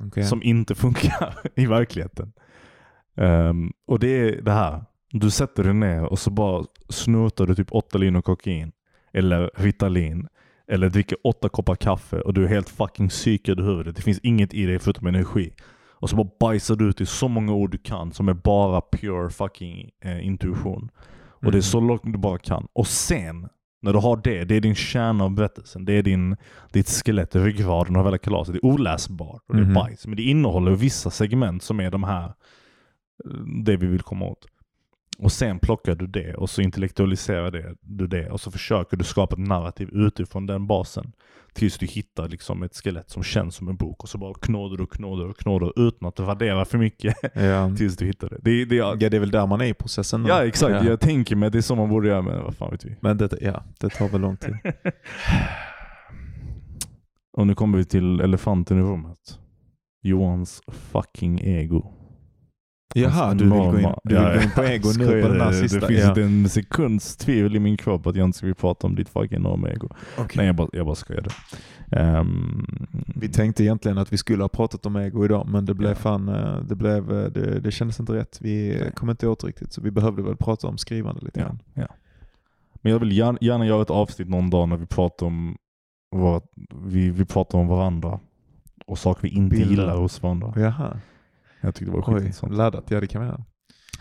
Okej. 0.01 0.23
som 0.23 0.43
inte 0.43 0.75
funkar 0.75 1.37
i 1.55 1.65
verkligheten. 1.65 2.33
Ehm, 3.17 3.71
och 3.87 3.99
det 3.99 4.07
är 4.07 4.41
det 4.41 4.51
här. 4.51 4.85
Du 5.11 5.29
sätter 5.29 5.63
dig 5.63 5.73
ner 5.73 6.03
och 6.03 6.19
så 6.19 6.31
bara 6.31 6.65
snortar 6.89 7.45
du 7.47 7.55
typ 7.55 7.71
åtta 7.71 7.97
linor 7.97 8.21
kokain 8.21 8.71
eller 9.13 9.51
Ritalin 9.55 10.27
eller 10.67 10.89
dricker 10.89 11.17
åtta 11.23 11.49
koppar 11.49 11.75
kaffe 11.75 12.21
och 12.21 12.33
du 12.33 12.43
är 12.43 12.47
helt 12.47 12.69
fucking 12.69 13.09
psykad 13.09 13.59
i 13.59 13.63
huvudet. 13.63 13.95
Det 13.95 14.01
finns 14.01 14.19
inget 14.19 14.53
i 14.53 14.65
dig 14.65 14.79
förutom 14.79 15.07
energi. 15.07 15.53
Och 15.89 16.09
så 16.09 16.15
bara 16.15 16.29
bajsar 16.39 16.75
du 16.75 16.89
ut 16.89 17.01
i 17.01 17.05
så 17.05 17.27
många 17.27 17.53
ord 17.53 17.71
du 17.71 17.77
kan 17.77 18.11
som 18.11 18.29
är 18.29 18.33
bara 18.33 18.81
pure 18.81 19.29
fucking 19.29 19.89
eh, 20.03 20.25
intuition. 20.27 20.89
Och 21.15 21.41
det 21.43 21.47
är 21.47 21.51
Mm. 21.51 21.61
så 21.61 21.79
långt 21.79 22.01
du 22.03 22.17
bara 22.17 22.37
kan. 22.37 22.67
Och 22.73 22.87
sen, 22.87 23.47
när 23.81 23.93
du 23.93 23.99
har 23.99 24.21
det, 24.23 24.43
det 24.43 24.55
är 24.55 24.61
din 24.61 24.75
kärna 24.75 25.23
av 25.23 25.31
berättelsen. 25.35 25.85
Det 25.85 25.93
är 25.93 26.03
din, 26.03 26.35
ditt 26.71 26.89
skelett, 26.89 27.35
ryggraden 27.35 27.95
av 27.95 28.05
hela 28.05 28.17
kalaset. 28.17 28.53
Det 28.53 28.59
är 28.59 28.65
oläsbart 28.65 29.41
och 29.47 29.55
det 29.55 29.61
är 29.61 29.65
Mhm. 29.65 29.73
bajs. 29.73 30.07
Men 30.07 30.15
det 30.17 30.23
innehåller 30.23 30.71
vissa 30.71 31.09
segment 31.09 31.63
som 31.63 31.79
är 31.79 31.91
de 31.91 32.03
här, 32.03 32.25
eh, 33.25 33.31
det 33.63 33.77
vi 33.77 33.87
vill 33.87 34.01
komma 34.01 34.25
åt. 34.25 34.47
Och 35.21 35.31
sen 35.31 35.59
plockar 35.59 35.95
du 35.95 36.07
det 36.07 36.33
och 36.33 36.49
så 36.49 36.61
intellektualiserar 36.61 37.51
det, 37.51 37.75
du 37.81 38.07
det 38.07 38.29
och 38.29 38.41
så 38.41 38.51
försöker 38.51 38.97
du 38.97 39.03
skapa 39.03 39.35
ett 39.35 39.47
narrativ 39.47 39.89
utifrån 39.93 40.45
den 40.45 40.67
basen. 40.67 41.11
Tills 41.53 41.77
du 41.77 41.85
hittar 41.85 42.29
liksom 42.29 42.63
ett 42.63 42.75
skelett 42.75 43.09
som 43.09 43.23
känns 43.23 43.55
som 43.55 43.67
en 43.67 43.75
bok 43.75 44.03
och 44.03 44.09
så 44.09 44.17
bara 44.17 44.33
knådar 44.33 44.81
och 44.81 44.91
knådar 44.91 45.25
och 45.25 45.37
knådar 45.37 45.87
utan 45.87 46.07
att 46.07 46.19
värdera 46.19 46.65
för 46.65 46.77
mycket. 46.77 47.15
Ja. 47.33 47.75
tills 47.77 47.97
du 47.97 48.05
hittar 48.05 48.29
det. 48.29 48.37
det, 48.41 48.65
det 48.65 48.75
ja, 48.75 48.95
det 48.95 49.13
är 49.13 49.19
väl 49.19 49.31
där 49.31 49.47
man 49.47 49.61
är 49.61 49.65
i 49.65 49.73
processen 49.73 50.23
nu. 50.23 50.29
Ja 50.29 50.45
exakt, 50.45 50.71
Ja. 50.71 50.83
jag 50.89 50.99
tänker 50.99 51.35
mig 51.35 51.51
det 51.51 51.57
är 51.57 51.61
så 51.61 51.75
man 51.75 51.89
borde 51.89 52.07
göra 52.07 52.21
men 52.21 52.43
vad 52.43 52.55
fan 52.55 52.71
vet 52.71 52.85
vi. 52.85 52.95
Men 53.01 53.17
det, 53.17 53.37
ja, 53.41 53.63
det 53.79 53.89
tar 53.89 54.07
väl 54.09 54.21
lång 54.21 54.37
tid. 54.37 54.55
Och 57.37 57.47
nu 57.47 57.55
kommer 57.55 57.77
vi 57.77 57.85
till 57.85 58.19
elefanten 58.19 58.79
i 58.79 58.81
rummet. 58.81 59.39
Johans 60.03 60.61
fucking 60.67 61.39
ego. 61.39 62.00
Jaha, 62.95 63.33
du 63.33 63.43
vill 63.43 63.53
gå 63.53 63.79
in, 63.79 63.87
du 64.03 64.15
vill 64.15 64.23
Ja, 64.23 64.33
gå 64.35 64.41
in 64.41 64.51
på 64.55 64.63
ego 64.63 64.89
nu 64.97 65.21
på 65.21 65.27
den 65.27 65.41
här 65.41 65.51
sista? 65.51 65.79
Det 65.79 65.87
finns 65.87 65.99
ja. 66.01 66.07
inte 66.09 66.23
en 66.23 66.49
sekunds 66.49 67.15
tvivel 67.17 67.55
i 67.55 67.59
min 67.59 67.77
kropp 67.77 68.07
att 68.07 68.15
jag 68.15 68.25
inte 68.25 68.37
ska 68.37 68.53
prata 68.53 68.87
om 68.87 68.95
ditt 68.95 69.09
fucking 69.09 69.37
enorma 69.37 69.69
ego. 69.69 69.89
Okej. 70.17 70.33
Nej 70.37 70.45
jag 70.45 70.55
bara, 70.55 70.67
jag 70.73 70.85
bara 70.85 70.95
skojar. 70.95 71.25
Um, 71.91 72.65
Vi 73.15 73.29
tänkte 73.29 73.63
egentligen 73.63 73.97
att 73.97 74.13
vi 74.13 74.17
skulle 74.17 74.43
ha 74.43 74.49
pratat 74.49 74.85
om 74.85 74.95
ego 74.95 75.25
idag, 75.25 75.47
men 75.47 75.65
det 75.65 75.73
blev 75.73 75.89
Ja. 75.91 75.95
fan, 75.95 76.29
eh, 76.29 76.57
det, 76.61 76.75
blev, 76.75 77.11
eh, 77.11 77.25
det, 77.31 77.59
det 77.59 77.71
kändes 77.71 77.99
inte 77.99 78.13
rätt. 78.13 78.37
Vi 78.41 78.77
Nej. 78.81 78.91
kom 78.95 79.09
inte 79.09 79.27
åt 79.27 79.43
riktigt, 79.43 79.73
så 79.73 79.81
vi 79.81 79.91
behövde 79.91 80.23
väl 80.23 80.35
prata 80.37 80.67
om 80.67 80.77
skrivande 80.77 81.21
lite 81.25 81.39
grann. 81.39 81.59
ja. 81.73 81.87
Men 82.83 82.91
jag 82.91 82.99
vill 82.99 83.17
gärna, 83.17 83.37
gärna 83.41 83.65
göra 83.65 83.81
ett 83.81 83.89
avsnitt 83.89 84.29
någon 84.29 84.49
dag 84.49 84.69
när 84.69 84.77
vi 84.77 84.85
pratar 84.85 85.25
om 85.25 85.57
vad, 86.15 86.41
vi, 86.85 87.09
vi 87.09 87.25
pratar 87.25 87.57
om 87.59 87.67
varandra. 87.67 88.19
Och 88.85 88.97
saker 88.97 89.21
vi 89.21 89.29
inte 89.29 89.55
Bilder. 89.55 89.69
gillar 89.69 89.97
hos 89.97 90.23
varandra. 90.23 90.53
Jaha, 90.55 90.99
Jag 91.61 91.75
tyckte 91.75 91.91
det 91.91 91.97
var 91.97 91.99
oj, 91.99 92.13
skitintressant. 92.15 92.53
laddat. 92.53 92.91
Ja 92.91 92.99
det 93.01 93.07
kan 93.07 93.21
vi 93.21 93.27
göra. 93.27 93.45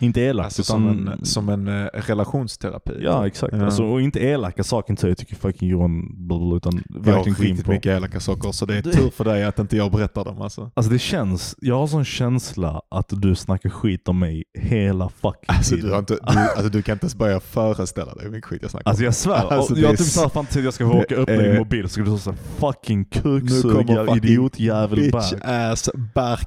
Inte 0.01 0.20
elakt 0.20 0.44
Alltså 0.44 0.62
utan... 0.62 0.82
som 0.96 1.09
en, 1.09 1.24
som 1.24 1.48
en 1.48 1.68
eh, 1.68 1.86
relationsterapi. 1.94 2.92
Ja 3.01 3.26
exakt. 3.26 3.55
Ja. 3.57 3.64
Alltså, 3.64 3.84
och 3.84 4.01
inte 4.01 4.20
elaka 4.20 4.64
saker 4.64 4.92
inte 4.92 5.01
så 5.01 5.09
jag 5.09 5.16
tycker 5.18 5.36
fucking 5.36 5.68
Johan 5.68 6.26
blablabla, 6.28 6.57
utan 6.57 6.82
verkligen 6.90 7.38
gå 7.38 7.44
in 7.44 7.62
på. 7.62 7.70
mycket 7.70 7.86
elaka 7.96 8.20
saker, 8.20 8.53
så 8.53 8.66
det 8.66 8.76
är 8.76 8.82
Du- 8.82 8.92
tur 8.92 9.11
för 9.11 9.24
dig 9.24 9.44
att 9.44 9.59
inte 9.59 9.76
jag 9.76 9.92
berättar 9.92 10.24
dem 10.24 10.42
alltså. 10.42 10.70
Alltså 10.74 10.92
det 10.92 10.98
känns, 10.98 11.57
jag 11.61 11.78
har 11.78 11.86
sån 11.86 12.05
känsla 12.05 12.80
att 12.90 13.07
du 13.09 13.34
snackar 13.34 13.70
skit 13.70 14.09
om 14.09 14.18
mig 14.18 14.44
hela 14.59 15.09
fucking 15.09 15.44
Alltså 15.46 15.74
tiden. 15.74 15.90
du, 15.90 15.98
inte, 15.98 16.14
du, 16.14 16.38
alltså 16.38 16.68
du 16.68 16.82
kan 16.82 16.92
inte 16.92 17.05
ens 17.05 17.14
börja 17.14 17.40
föreställa 17.40 18.14
dig 18.14 18.24
hur 18.24 18.30
mycket 18.30 18.44
skit 18.44 18.59
jag 18.62 18.70
snackar 18.70 18.90
Alltså 18.90 19.01
om. 19.03 19.05
jag 19.05 19.14
svär, 19.14 19.53
Alltså, 19.53 19.76
jag 19.76 19.88
har 19.88 19.96
typ 19.96 20.07
såhär 20.07 20.28
fantasi 20.28 20.59
att 20.59 20.64
jag 20.64 20.74
ska 20.74 20.84
råka 20.84 21.05
det 21.09 21.16
öppna 21.16 21.34
är- 21.34 21.48
din 21.48 21.59
mobil 21.59 21.82
så 21.88 21.88
ska 21.92 22.05
stå 22.05 22.18
såhär 22.18 22.38
fucking 22.59 22.98
Nu 23.14 23.20
kommer 23.22 23.40
kuksugar, 23.40 24.07
fucking 24.07 24.16
idiotjävel 24.16 24.98
Berg. 25.12 25.40
ass 25.42 25.90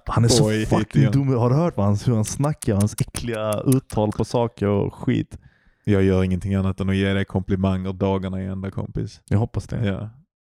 Han 0.05 0.23
är 0.23 0.27
så 0.27 0.49
fucking 0.77 1.11
dum. 1.11 1.27
Har 1.37 1.49
du 1.49 1.55
hört 1.55 1.77
vad 1.77 1.85
han, 1.85 1.97
hur 2.05 2.15
han 2.15 2.25
snackar? 2.25 2.73
Hans 2.75 2.95
äckliga 2.99 3.39
uttal 3.65 4.11
på 4.11 4.25
saker 4.25 4.67
och 4.67 4.93
skit. 4.93 5.37
Jag 5.85 6.03
gör 6.03 6.23
ingenting 6.23 6.55
annat 6.55 6.79
än 6.79 6.89
att 6.89 6.95
ge 6.95 7.13
dig 7.13 7.25
komplimanger 7.25 7.93
dagarna 7.93 8.43
i 8.43 8.45
ända 8.45 8.71
kompis. 8.71 9.21
Jag 9.29 9.37
hoppas 9.39 9.67
det. 9.67 9.85
Ja. 9.85 10.09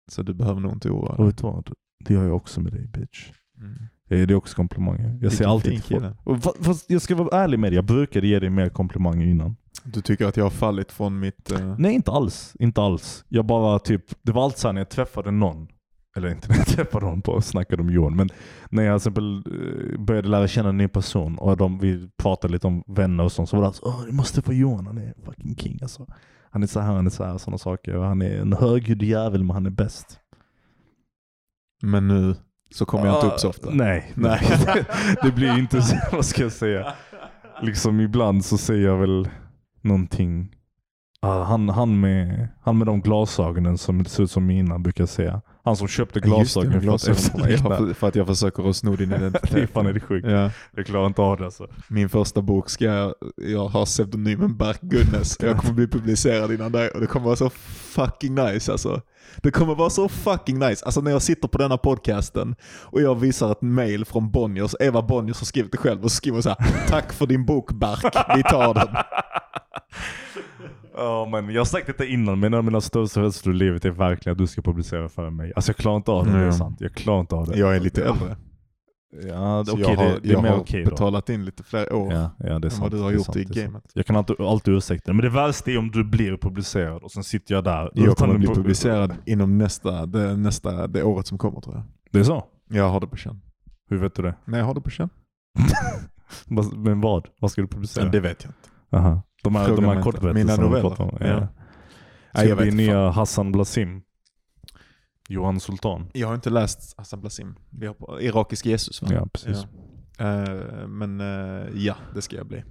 Så 0.09 0.23
du 0.23 0.35
behöver 0.35 0.61
nog 0.61 0.73
inte 0.73 0.91
oroa 0.91 1.11
Och 1.11 1.17
dig. 1.17 1.27
vet 1.27 1.37
du 1.39 1.43
vad? 1.43 1.73
Det 2.05 2.15
gör 2.15 2.25
jag 2.25 2.37
också 2.37 2.61
med 2.61 2.73
dig 2.73 2.87
bitch. 2.87 3.31
Mm. 3.59 3.77
Det 4.09 4.21
är 4.21 4.35
också 4.35 4.57
komplimanger. 4.57 5.19
Jag 5.23 5.33
ser 5.33 5.47
alltid 5.47 5.85
till 5.85 6.01
folk. 6.01 6.15
Och 6.25 6.65
Fast 6.65 6.91
jag 6.91 7.03
ska 7.03 7.15
vara 7.15 7.43
ärlig 7.43 7.59
med 7.59 7.73
dig, 7.73 7.77
jag 7.77 7.85
brukade 7.85 8.27
ge 8.27 8.39
dig 8.39 8.51
mer 8.51 8.69
komplimanger 8.69 9.27
innan. 9.27 9.57
Du 9.85 10.01
tycker 10.01 10.27
att 10.27 10.37
jag 10.37 10.45
har 10.45 10.51
fallit 10.51 10.93
från 10.93 11.21
mitt... 11.21 11.53
eh, 11.53 11.75
Nej 11.79 11.95
inte 11.95 12.11
alls, 12.11 12.53
inte 12.59 12.83
alls. 12.83 13.25
Jag 13.29 13.47
bara 13.47 13.79
typ, 13.79 14.05
det 14.23 14.33
var 14.33 14.45
alltid 14.45 14.59
såhär 14.59 14.73
när 14.73 14.81
jag 14.81 14.89
träffade 14.89 15.31
någon, 15.31 15.69
eller 16.17 16.29
inte 16.29 16.49
när 16.53 16.57
jag 16.57 16.67
träffade 16.67 17.07
någon 17.07 17.23
på 17.23 17.33
och 17.33 17.45
snackade 17.45 17.83
om 17.83 17.91
Johan, 17.91 18.17
men 18.17 18.29
när 18.71 18.83
jag 18.83 19.03
till 19.03 19.09
exempel 19.09 19.45
eh, 19.47 20.01
började 20.01 20.29
lära 20.29 20.49
känna 20.49 20.69
en 20.69 20.77
ny 20.77 20.89
person 20.89 21.39
och 21.39 21.57
de, 21.57 21.79
vi 21.79 22.09
pratade 22.17 22.53
lite 22.53 22.67
om 22.67 22.85
vänner 22.87 23.25
och 23.25 23.33
sånt, 23.33 23.49
så 23.49 23.57
var 23.57 23.63
det 23.63 23.67
alltså 23.67 23.83
Åh, 23.85 24.03
du 24.07 24.13
måste 24.13 24.43
få 24.43 24.53
Johan, 24.53 24.87
han 24.87 24.99
är 24.99 25.15
fucking 25.25 25.57
king 25.57 25.79
alltså. 25.83 26.07
Han 26.51 26.63
är 26.63 26.67
så 26.67 26.81
här, 26.81 26.95
han 26.95 27.07
är 27.07 27.11
så 27.11 27.25
här, 27.25 27.39
sådana 27.39 27.59
saker. 27.59 27.97
Och 27.97 28.05
han 28.05 28.23
är 28.23 28.41
en 28.41 28.53
högljudd 28.53 29.03
jävel 29.03 29.45
men 29.45 29.55
han 29.55 29.67
är 29.67 29.71
bäst. 29.71 30.21
Men 31.83 32.09
nu 32.09 32.35
så 32.75 32.87
kommer 32.87 33.07
jag 33.07 33.17
inte 33.17 33.27
upp 33.27 33.41
så 33.41 33.49
ofta. 33.49 33.69
Ah, 33.69 33.73
Nej, 33.75 34.13
nej. 34.15 34.41
det 35.23 35.31
blir 35.31 35.59
inte 35.59 35.83
så, 35.83 35.97
vad 36.13 36.25
ska 36.25 36.43
jag 36.43 36.53
säga. 36.53 36.95
Liksom 37.63 38.01
ibland 38.01 38.45
så 38.45 38.59
säger 38.59 38.87
jag 38.87 38.97
väl 38.97 39.29
någonting. 39.81 40.55
Ah, 41.21 41.43
han, 41.43 41.69
han, 41.69 42.01
med, 42.01 42.49
han 42.63 42.79
med 42.79 42.87
de 42.87 43.01
glasögonen 43.01 43.79
som 43.79 44.05
ser 44.05 44.23
ut 44.23 44.31
som 44.31 44.47
mina 44.47 44.79
brukar 44.79 45.07
säga. 45.07 45.43
Han 45.67 45.77
som 45.77 45.89
köpte 45.89 46.19
just 46.19 46.25
det, 46.25 46.31
glasögon 46.31 46.71
för 46.71 46.79
att 46.79 46.83
glasögon 46.85 47.31
på 47.33 47.39
mig. 47.39 47.49
Ja, 47.51 47.55
efterlikna. 47.57 47.95
för, 47.95 48.09
att 48.09 48.15
jag 48.15 48.27
försöker 48.27 48.71
att 48.71 48.77
sno 48.77 48.97
din 48.97 49.13
identitet. 49.17 49.71
fan 49.73 49.87
är 49.87 49.93
det 49.93 50.01
sjukt. 50.01 50.27
Ja. 50.31 50.51
Jag 50.77 50.87
klarar 50.87 51.07
inte 51.07 51.23
av 51.23 51.39
det 51.39 51.45
alltså. 51.45 51.67
Min 51.89 52.09
första 52.09 52.43
bok 52.43 52.71
ska 52.71 52.85
jag, 52.85 53.15
jag 53.37 53.69
har 53.69 53.85
pseudonymen 53.85 54.57
Berk 54.57 54.81
Gunnes. 54.81 55.37
Jag 55.41 55.59
kommer 55.59 55.73
bli 55.75 55.87
publicerad 55.87 56.53
innan 56.53 56.73
dig 56.73 56.89
och 56.89 57.01
det 57.01 57.07
kommer 57.07 57.27
vara 57.27 57.37
så 57.37 57.51
fucking 57.97 58.35
nice 58.35 58.73
alltså. 58.73 59.01
Det 59.43 59.51
kommer 59.51 59.75
vara 59.75 59.91
så 59.91 60.09
fucking 60.09 60.59
nice. 60.59 60.85
Alltså 60.85 61.01
när 61.01 61.11
jag 61.11 61.23
sitter 61.23 61.49
på 61.49 61.59
denna 61.59 61.77
podcasten 61.77 62.55
och 62.83 63.01
jag 63.03 63.15
visar 63.21 63.53
ett 63.53 63.63
mail 63.63 64.05
från 64.05 64.31
Bonniers, 64.31 64.75
Eva 64.81 65.03
Bonniers 65.03 65.39
har 65.41 65.45
skrivit 65.45 65.73
det 65.73 65.79
själv 65.79 66.05
och 66.05 66.11
så 66.11 66.17
skriver 66.17 66.35
hon 66.37 66.43
så 66.43 66.49
här: 66.49 66.89
Tack 66.89 67.13
för 67.13 67.27
din 67.27 67.45
bok 67.47 67.73
Berk, 67.73 68.15
vi 68.37 68.43
tar 68.43 68.75
den. 68.75 68.89
Ja 70.99 71.29
men 71.33 71.51
jag 71.51 71.61
har 71.61 71.65
sagt 71.65 71.87
detta 71.87 72.05
innan, 72.05 72.41
men 72.41 72.53
en 72.53 72.59
av 72.59 72.65
mina 72.65 72.81
största 72.81 73.23
rädslor 73.23 73.55
i 73.55 73.59
livet 73.59 73.85
är 73.85 73.91
verkligen 73.91 74.33
att 74.35 74.39
du 74.39 74.47
ska 74.47 74.63
publicera 74.63 75.09
för 75.09 75.31
mig. 75.31 75.53
Alltså 75.57 75.69
jag 75.71 75.77
klarar 75.77 75.97
inte 75.97 76.11
av 76.11 76.25
det, 76.27 76.33
det 76.33 76.39
är 76.39 76.43
Mm. 76.43 76.53
sant. 76.53 76.77
Jag 76.81 76.95
klarar 76.95 77.21
inte 77.21 77.35
av 77.35 77.47
det. 77.47 77.59
Jag 77.59 77.77
är 77.77 77.81
lite 77.81 78.05
äldre. 78.05 78.37
Ja, 79.29 79.63
det- 79.67 79.73
okej 79.73 79.85
jag 79.89 79.97
har, 79.97 80.05
det, 80.05 80.21
det 80.23 80.29
är 80.29 80.33
jag 80.33 80.41
har 80.41 80.85
då. 80.85 80.91
betalat 80.91 81.29
in 81.31 81.45
lite 81.45 81.63
fler 81.63 81.93
år 81.93 82.13
Ja, 82.13 82.31
ja, 82.39 82.47
det 82.47 82.53
är 82.53 82.55
än 82.65 82.71
sant. 82.71 82.83
vad 82.83 82.91
du 82.91 82.99
har 83.01 83.11
gjort 83.11 83.25
sant, 83.25 83.37
i 83.37 83.45
gamet. 83.45 83.85
Jag 83.93 84.07
kan 84.07 84.17
alltid, 84.17 84.41
alltid 84.41 84.75
ursäkta 84.75 85.13
Men 85.13 85.23
det 85.23 85.31
värsta 85.31 85.71
är 85.71 85.79
om 85.79 85.91
du 85.91 86.05
blir 86.05 86.37
publicerad 86.37 87.03
och 87.03 87.11
sen 87.13 87.25
sitter 87.25 87.55
jag 87.55 87.65
där. 87.65 87.91
Jag 87.95 88.17
kommer 88.17 88.35
bli 88.39 88.47
pu- 88.49 88.55
publicerad 88.55 89.15
inom 89.27 89.59
nästa, 89.59 90.07
det, 90.07 90.37
nästa, 90.37 90.87
det 90.87 91.03
året 91.03 91.27
som 91.27 91.39
kommer 91.39 91.61
tror 91.61 91.75
jag. 91.75 91.85
Det 92.13 92.19
är 92.19 92.25
så? 92.25 92.45
Jag 92.71 92.89
har 92.89 93.01
det 93.01 93.07
på 93.07 93.17
känn. 93.17 93.41
Hur 93.91 93.99
vet 93.99 94.15
du 94.15 94.23
det? 94.23 94.35
Nej, 94.45 94.61
jag 94.61 94.67
har 94.67 94.75
det 94.75 94.81
på 94.81 94.91
känn. 94.91 95.09
Men 96.77 97.01
vad? 97.01 97.29
Vad 97.41 97.51
ska 97.51 97.61
du 97.63 97.69
publicera? 97.69 98.05
Men 98.05 98.13
det 98.13 98.21
vet 98.21 98.45
jag 98.45 98.51
inte. 98.51 98.69
Aha. 99.09 99.23
De 99.43 99.55
här, 99.55 99.67
Fråga 99.67 99.81
de 99.81 99.97
här 99.97 100.03
kortberättelserna 100.03 100.63
noveller. 100.63 100.89
pratar 100.89 101.05
om. 101.05 101.17
Ja. 101.21 101.27
Ja. 101.27 101.49
Ska 102.41 102.49
det 102.49 102.57
bli 102.57 102.65
vet 102.65 102.73
fan. 102.75 102.77
nya 102.77 103.11
Hassan 103.11 103.53
Blasim? 103.53 104.03
Johan 105.29 105.61
Sultan? 105.61 106.07
Jag 106.13 106.29
har 106.29 106.35
inte 106.35 106.51
läst 106.51 106.95
Hassan 106.99 107.21
Blasim. 107.21 107.55
Vi 107.71 107.87
har 107.87 107.95
på 107.95 108.21
Irakisk 108.21 108.67
Jesus 108.67 109.03
va? 109.03 109.09
Ja, 109.11 109.27
precis. 109.33 109.67
Ja. 110.19 110.25
Eh, 110.25 110.89
men 110.89 111.21
eh, 111.21 111.69
ja, 111.75 111.97
det 112.15 112.23
ska 112.23 112.37
jag 112.37 112.47
bli. 112.47 112.65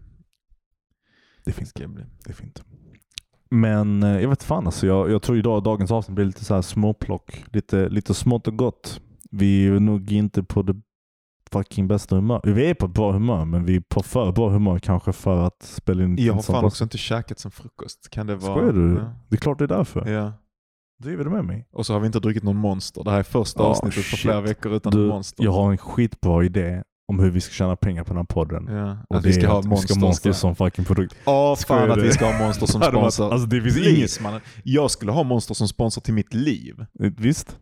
Det. 1.44 1.66
Ska 1.68 1.82
jag 1.82 1.90
bli. 1.90 2.04
Det 2.24 2.30
är 2.30 2.34
fint. 2.34 2.64
Men 3.50 4.04
eh, 4.04 4.22
jag 4.22 4.30
vet 4.30 4.44
fan 4.44 4.66
alltså. 4.66 4.88
Jag, 4.88 5.12
jag 5.12 5.22
tror 5.22 5.38
idag 5.38 5.64
dagens 5.64 5.92
avsnitt 5.92 6.16
blir 6.16 6.26
lite 6.26 6.46
så 6.46 6.54
här 6.56 6.62
småplock. 6.62 7.44
Lite, 7.52 7.90
lite 7.90 8.14
smått 8.14 8.48
och 8.48 8.58
gott. 8.58 9.02
Vi 9.32 9.68
är 9.68 9.80
nog 9.80 10.12
inte 10.12 10.44
på 10.44 10.62
det 10.62 10.76
fucking 11.52 11.88
bästa 11.88 12.16
humör. 12.16 12.42
Vi 12.44 12.70
är 12.70 12.74
på 12.74 12.86
ett 12.86 12.94
bra 12.94 13.12
humör 13.12 13.46
men 13.46 13.66
vi 13.66 13.76
är 13.76 13.80
på 13.80 14.04
för 14.04 14.32
bra 14.32 14.50
humör 14.50 14.80
kanske 14.80 15.14
för 15.14 15.44
att 15.48 15.64
spela 15.64 16.04
in 16.04 16.16
Jag 16.20 16.34
har 16.34 16.42
fan 16.42 16.66
också 16.66 16.84
inte 16.84 16.98
käkat 16.98 17.40
som 17.40 17.52
frukost. 17.52 18.10
Kan 18.10 18.28
det 18.28 18.36
vara... 18.36 18.56
Skojar 18.56 18.74
du? 18.74 18.96
Ja. 18.96 19.14
Det 19.30 19.36
är 19.36 19.40
klart 19.40 19.58
det 19.58 19.64
är 19.66 19.68
därför. 19.68 20.10
ja. 20.10 20.34
Driver 21.04 21.24
du 21.24 21.30
med 21.30 21.46
mig? 21.46 21.68
Och 21.72 21.86
så 21.86 21.94
har 21.94 22.00
vi 22.00 22.06
inte 22.08 22.20
druckit 22.20 22.44
någon 22.44 22.58
monster. 22.58 23.04
Det 23.04 23.12
här 23.12 23.20
är 23.20 23.24
första 23.24 23.64
Ah, 23.64 23.68
avsnittet 23.68 23.96
på 23.96 24.02
shit. 24.02 24.20
flera 24.20 24.42
veckor 24.42 24.74
utan 24.74 24.92
Du, 24.92 25.08
monster. 25.08 25.44
jag 25.44 25.52
har 25.52 25.72
en 25.72 25.78
skitbra 25.78 26.44
idé 26.44 26.84
om 27.08 27.20
hur 27.20 27.30
vi 27.32 27.42
ska 27.42 27.54
tjäna 27.54 27.76
pengar 27.76 28.04
på 28.04 28.08
den 28.10 28.18
här 28.18 28.24
podden. 28.24 28.68
Ja, 28.78 28.98
Och 29.10 29.16
att 29.18 29.26
vi 29.26 29.34
ska 29.34 29.48
ha 29.48 29.62
monster. 29.62 29.88
vi 29.88 29.94
ska 29.94 30.00
monster 30.00 30.32
som 30.32 30.56
fucking 30.56 30.86
produkt. 30.86 31.16
Ja, 31.26 31.56
Skojar 31.56 31.88
fan 31.88 32.00
att 32.00 32.06
vi 32.06 32.12
ska 32.12 32.32
ha 32.32 32.46
monster 32.46 32.66
som 32.66 32.82
sponsor. 32.92 33.32
Alltså 33.34 33.48
det 33.48 33.62
finns 33.62 33.78
inget... 34.22 34.42
Jag 34.64 34.92
skulle 34.92 35.12
ha 35.12 35.24
monster 35.24 35.54
som 35.54 35.68
sponsor 35.68 36.02
till 36.02 36.14
mitt 36.14 36.34
liv. 36.34 36.86
Visst? 37.00 37.60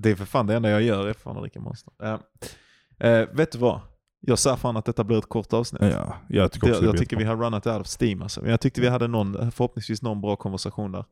Det 0.00 0.10
är 0.10 0.14
för 0.14 0.24
fan 0.24 0.46
det 0.46 0.54
enda 0.56 0.70
jag 0.70 0.82
gör 0.82 1.06
är 1.06 1.12
fan 1.12 1.36
att 1.36 1.42
dricka 1.42 1.60
monster. 1.60 1.92
Eh, 2.02 3.08
eh, 3.10 3.28
vet 3.32 3.52
du 3.52 3.58
vad? 3.58 3.80
Jag 4.20 4.38
sa 4.38 4.56
fan 4.56 4.76
att 4.76 4.84
detta 4.84 5.04
blir 5.04 5.18
ett 5.18 5.28
kort 5.28 5.52
avsnitt. 5.52 5.82
Ja, 5.82 6.16
jag 6.28 6.52
tycker 6.52 6.70
också 6.70 6.80
det 6.80 6.86
jag 6.86 6.96
tycker 6.98 7.16
vi 7.16 7.24
har 7.24 7.36
runnat 7.36 7.66
out 7.66 7.80
of 7.80 7.86
steam 8.00 8.22
alltså. 8.22 8.40
Men 8.40 8.50
jag 8.50 8.60
tyckte 8.60 8.80
vi 8.80 8.88
hade 8.88 9.08
någon, 9.08 9.52
förhoppningsvis 9.52 10.02
någon 10.02 10.20
bra 10.20 10.36
konversation 10.36 10.92
där. 10.92 11.04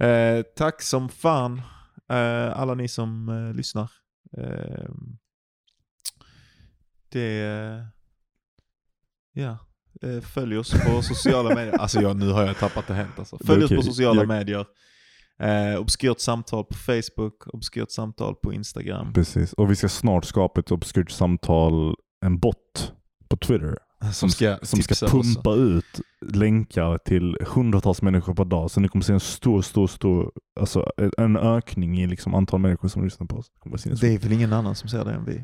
Eh, 0.00 0.42
tack 0.56 0.82
som 0.82 1.08
fan 1.08 1.62
eh, 2.10 2.60
alla 2.60 2.74
ni 2.74 2.88
som 2.88 3.28
eh, 3.28 3.54
lyssnar. 3.56 3.90
Eh, 4.38 4.88
det... 7.12 7.86
Ja. 9.32 9.58
Eh, 10.02 10.20
följ 10.20 10.58
oss 10.58 10.70
på 10.86 11.02
sociala 11.02 11.54
medier. 11.54 11.78
Alltså 11.78 12.00
jag, 12.00 12.16
nu 12.16 12.30
har 12.32 12.46
jag 12.46 12.56
tappat 12.58 12.86
det 12.86 12.94
helt 12.94 13.18
alltså. 13.18 13.38
Följ 13.46 13.64
oss 13.64 13.68
okej. 13.70 13.76
på 13.76 13.82
sociala 13.82 14.20
Jag- 14.20 14.28
medier. 14.28 14.66
Eh, 15.40 15.80
obskyrt 15.80 16.20
samtal 16.20 16.64
på 16.64 16.74
Facebook, 16.74 17.46
obskyrt 17.54 17.90
samtal 17.90 18.34
på 18.34 18.52
Instagram. 18.52 19.12
Precis. 19.12 19.52
Och 19.52 19.70
vi 19.70 19.76
ska 19.76 19.88
snart 19.88 20.24
skapa 20.24 20.60
ett 20.60 20.70
obskyrt 20.70 21.10
samtal, 21.10 21.94
en 22.24 22.38
bot 22.38 22.92
på 23.28 23.36
Twitter. 23.36 23.78
Som 24.12 24.30
ska, 24.30 24.58
som 24.62 24.82
ska 24.82 25.06
pumpa 25.06 25.54
ut 25.54 26.00
länkar 26.20 26.98
till 26.98 27.36
hundratals 27.46 28.02
människor 28.02 28.34
per 28.34 28.44
dag. 28.44 28.70
Så 28.70 28.80
ni 28.80 28.88
kommer 28.88 29.02
se 29.02 29.12
en 29.12 29.20
stor, 29.20 29.62
stor, 29.62 29.86
stor, 29.86 30.32
alltså 30.60 30.92
en 31.18 31.36
ökning 31.36 32.00
i 32.00 32.06
liksom 32.06 32.34
antal 32.34 32.60
människor 32.60 32.88
som 32.88 33.04
lyssnar 33.04 33.26
på 33.26 33.36
oss. 33.36 33.50
Det 34.00 34.14
är 34.14 34.18
väl 34.18 34.32
ingen 34.32 34.52
annan 34.52 34.74
som 34.74 34.88
ser 34.88 35.04
det 35.04 35.12
än 35.12 35.24
vi. 35.24 35.42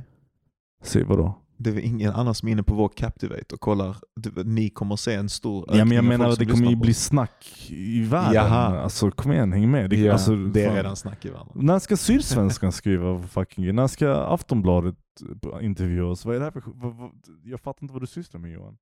Se 0.82 1.04
vadå? 1.04 1.43
Det 1.56 1.70
är 1.70 1.78
ingen 1.78 2.12
annan 2.12 2.34
som 2.34 2.48
är 2.48 2.52
inne 2.52 2.62
på 2.62 2.74
vår 2.74 2.88
Captivate 2.88 3.54
och 3.54 3.60
kollar. 3.60 3.96
Ni 4.44 4.70
kommer 4.70 4.96
se 4.96 5.14
en 5.14 5.28
stor 5.28 5.64
Ja, 5.68 5.84
men 5.84 5.96
jag 5.96 6.04
menar 6.04 6.28
att 6.28 6.38
det 6.38 6.46
kommer 6.46 6.70
ju 6.70 6.76
bli 6.76 6.94
snack 6.94 7.66
i 7.70 8.02
världen. 8.02 8.34
Jaha. 8.34 8.80
Alltså 8.80 9.10
kom 9.10 9.32
igen, 9.32 9.52
häng 9.52 9.70
med. 9.70 9.90
Det, 9.90 9.96
Ja, 9.96 10.12
alltså, 10.12 10.36
det 10.36 10.62
är 10.62 10.66
fan. 10.66 10.76
redan 10.76 10.96
snack 10.96 11.24
i 11.24 11.30
världen. 11.30 11.48
När 11.54 11.78
ska 11.78 11.96
Sydsvenskan 11.96 12.72
skriva 12.72 13.22
fucking 13.22 13.74
När 13.74 13.86
ska 13.86 14.14
Aftonbladet 14.14 14.96
intervjua 15.60 16.06
oss? 16.06 16.24
Vad 16.24 16.34
är 16.36 16.38
det 16.38 16.44
här 16.44 16.52
för 16.52 16.62
vad, 16.66 16.94
vad, 16.96 17.10
Jag 17.44 17.60
fattar 17.60 17.82
inte 17.84 17.92
vad 17.92 18.02
du 18.02 18.06
sysslar 18.06 18.40
med 18.40 18.50
Johan. 18.52 18.76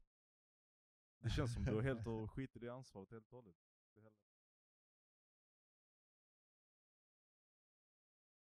Det 1.24 1.30
känns 1.30 1.54
som 1.54 1.64
du 1.64 1.74
har 1.74 1.82
helt 1.82 2.06
och 2.06 2.30
skiter 2.32 2.64
i 2.64 2.68
ansvaret 2.68 3.08
helt 3.12 3.24
och 3.32 3.36
hållet. 3.36 3.54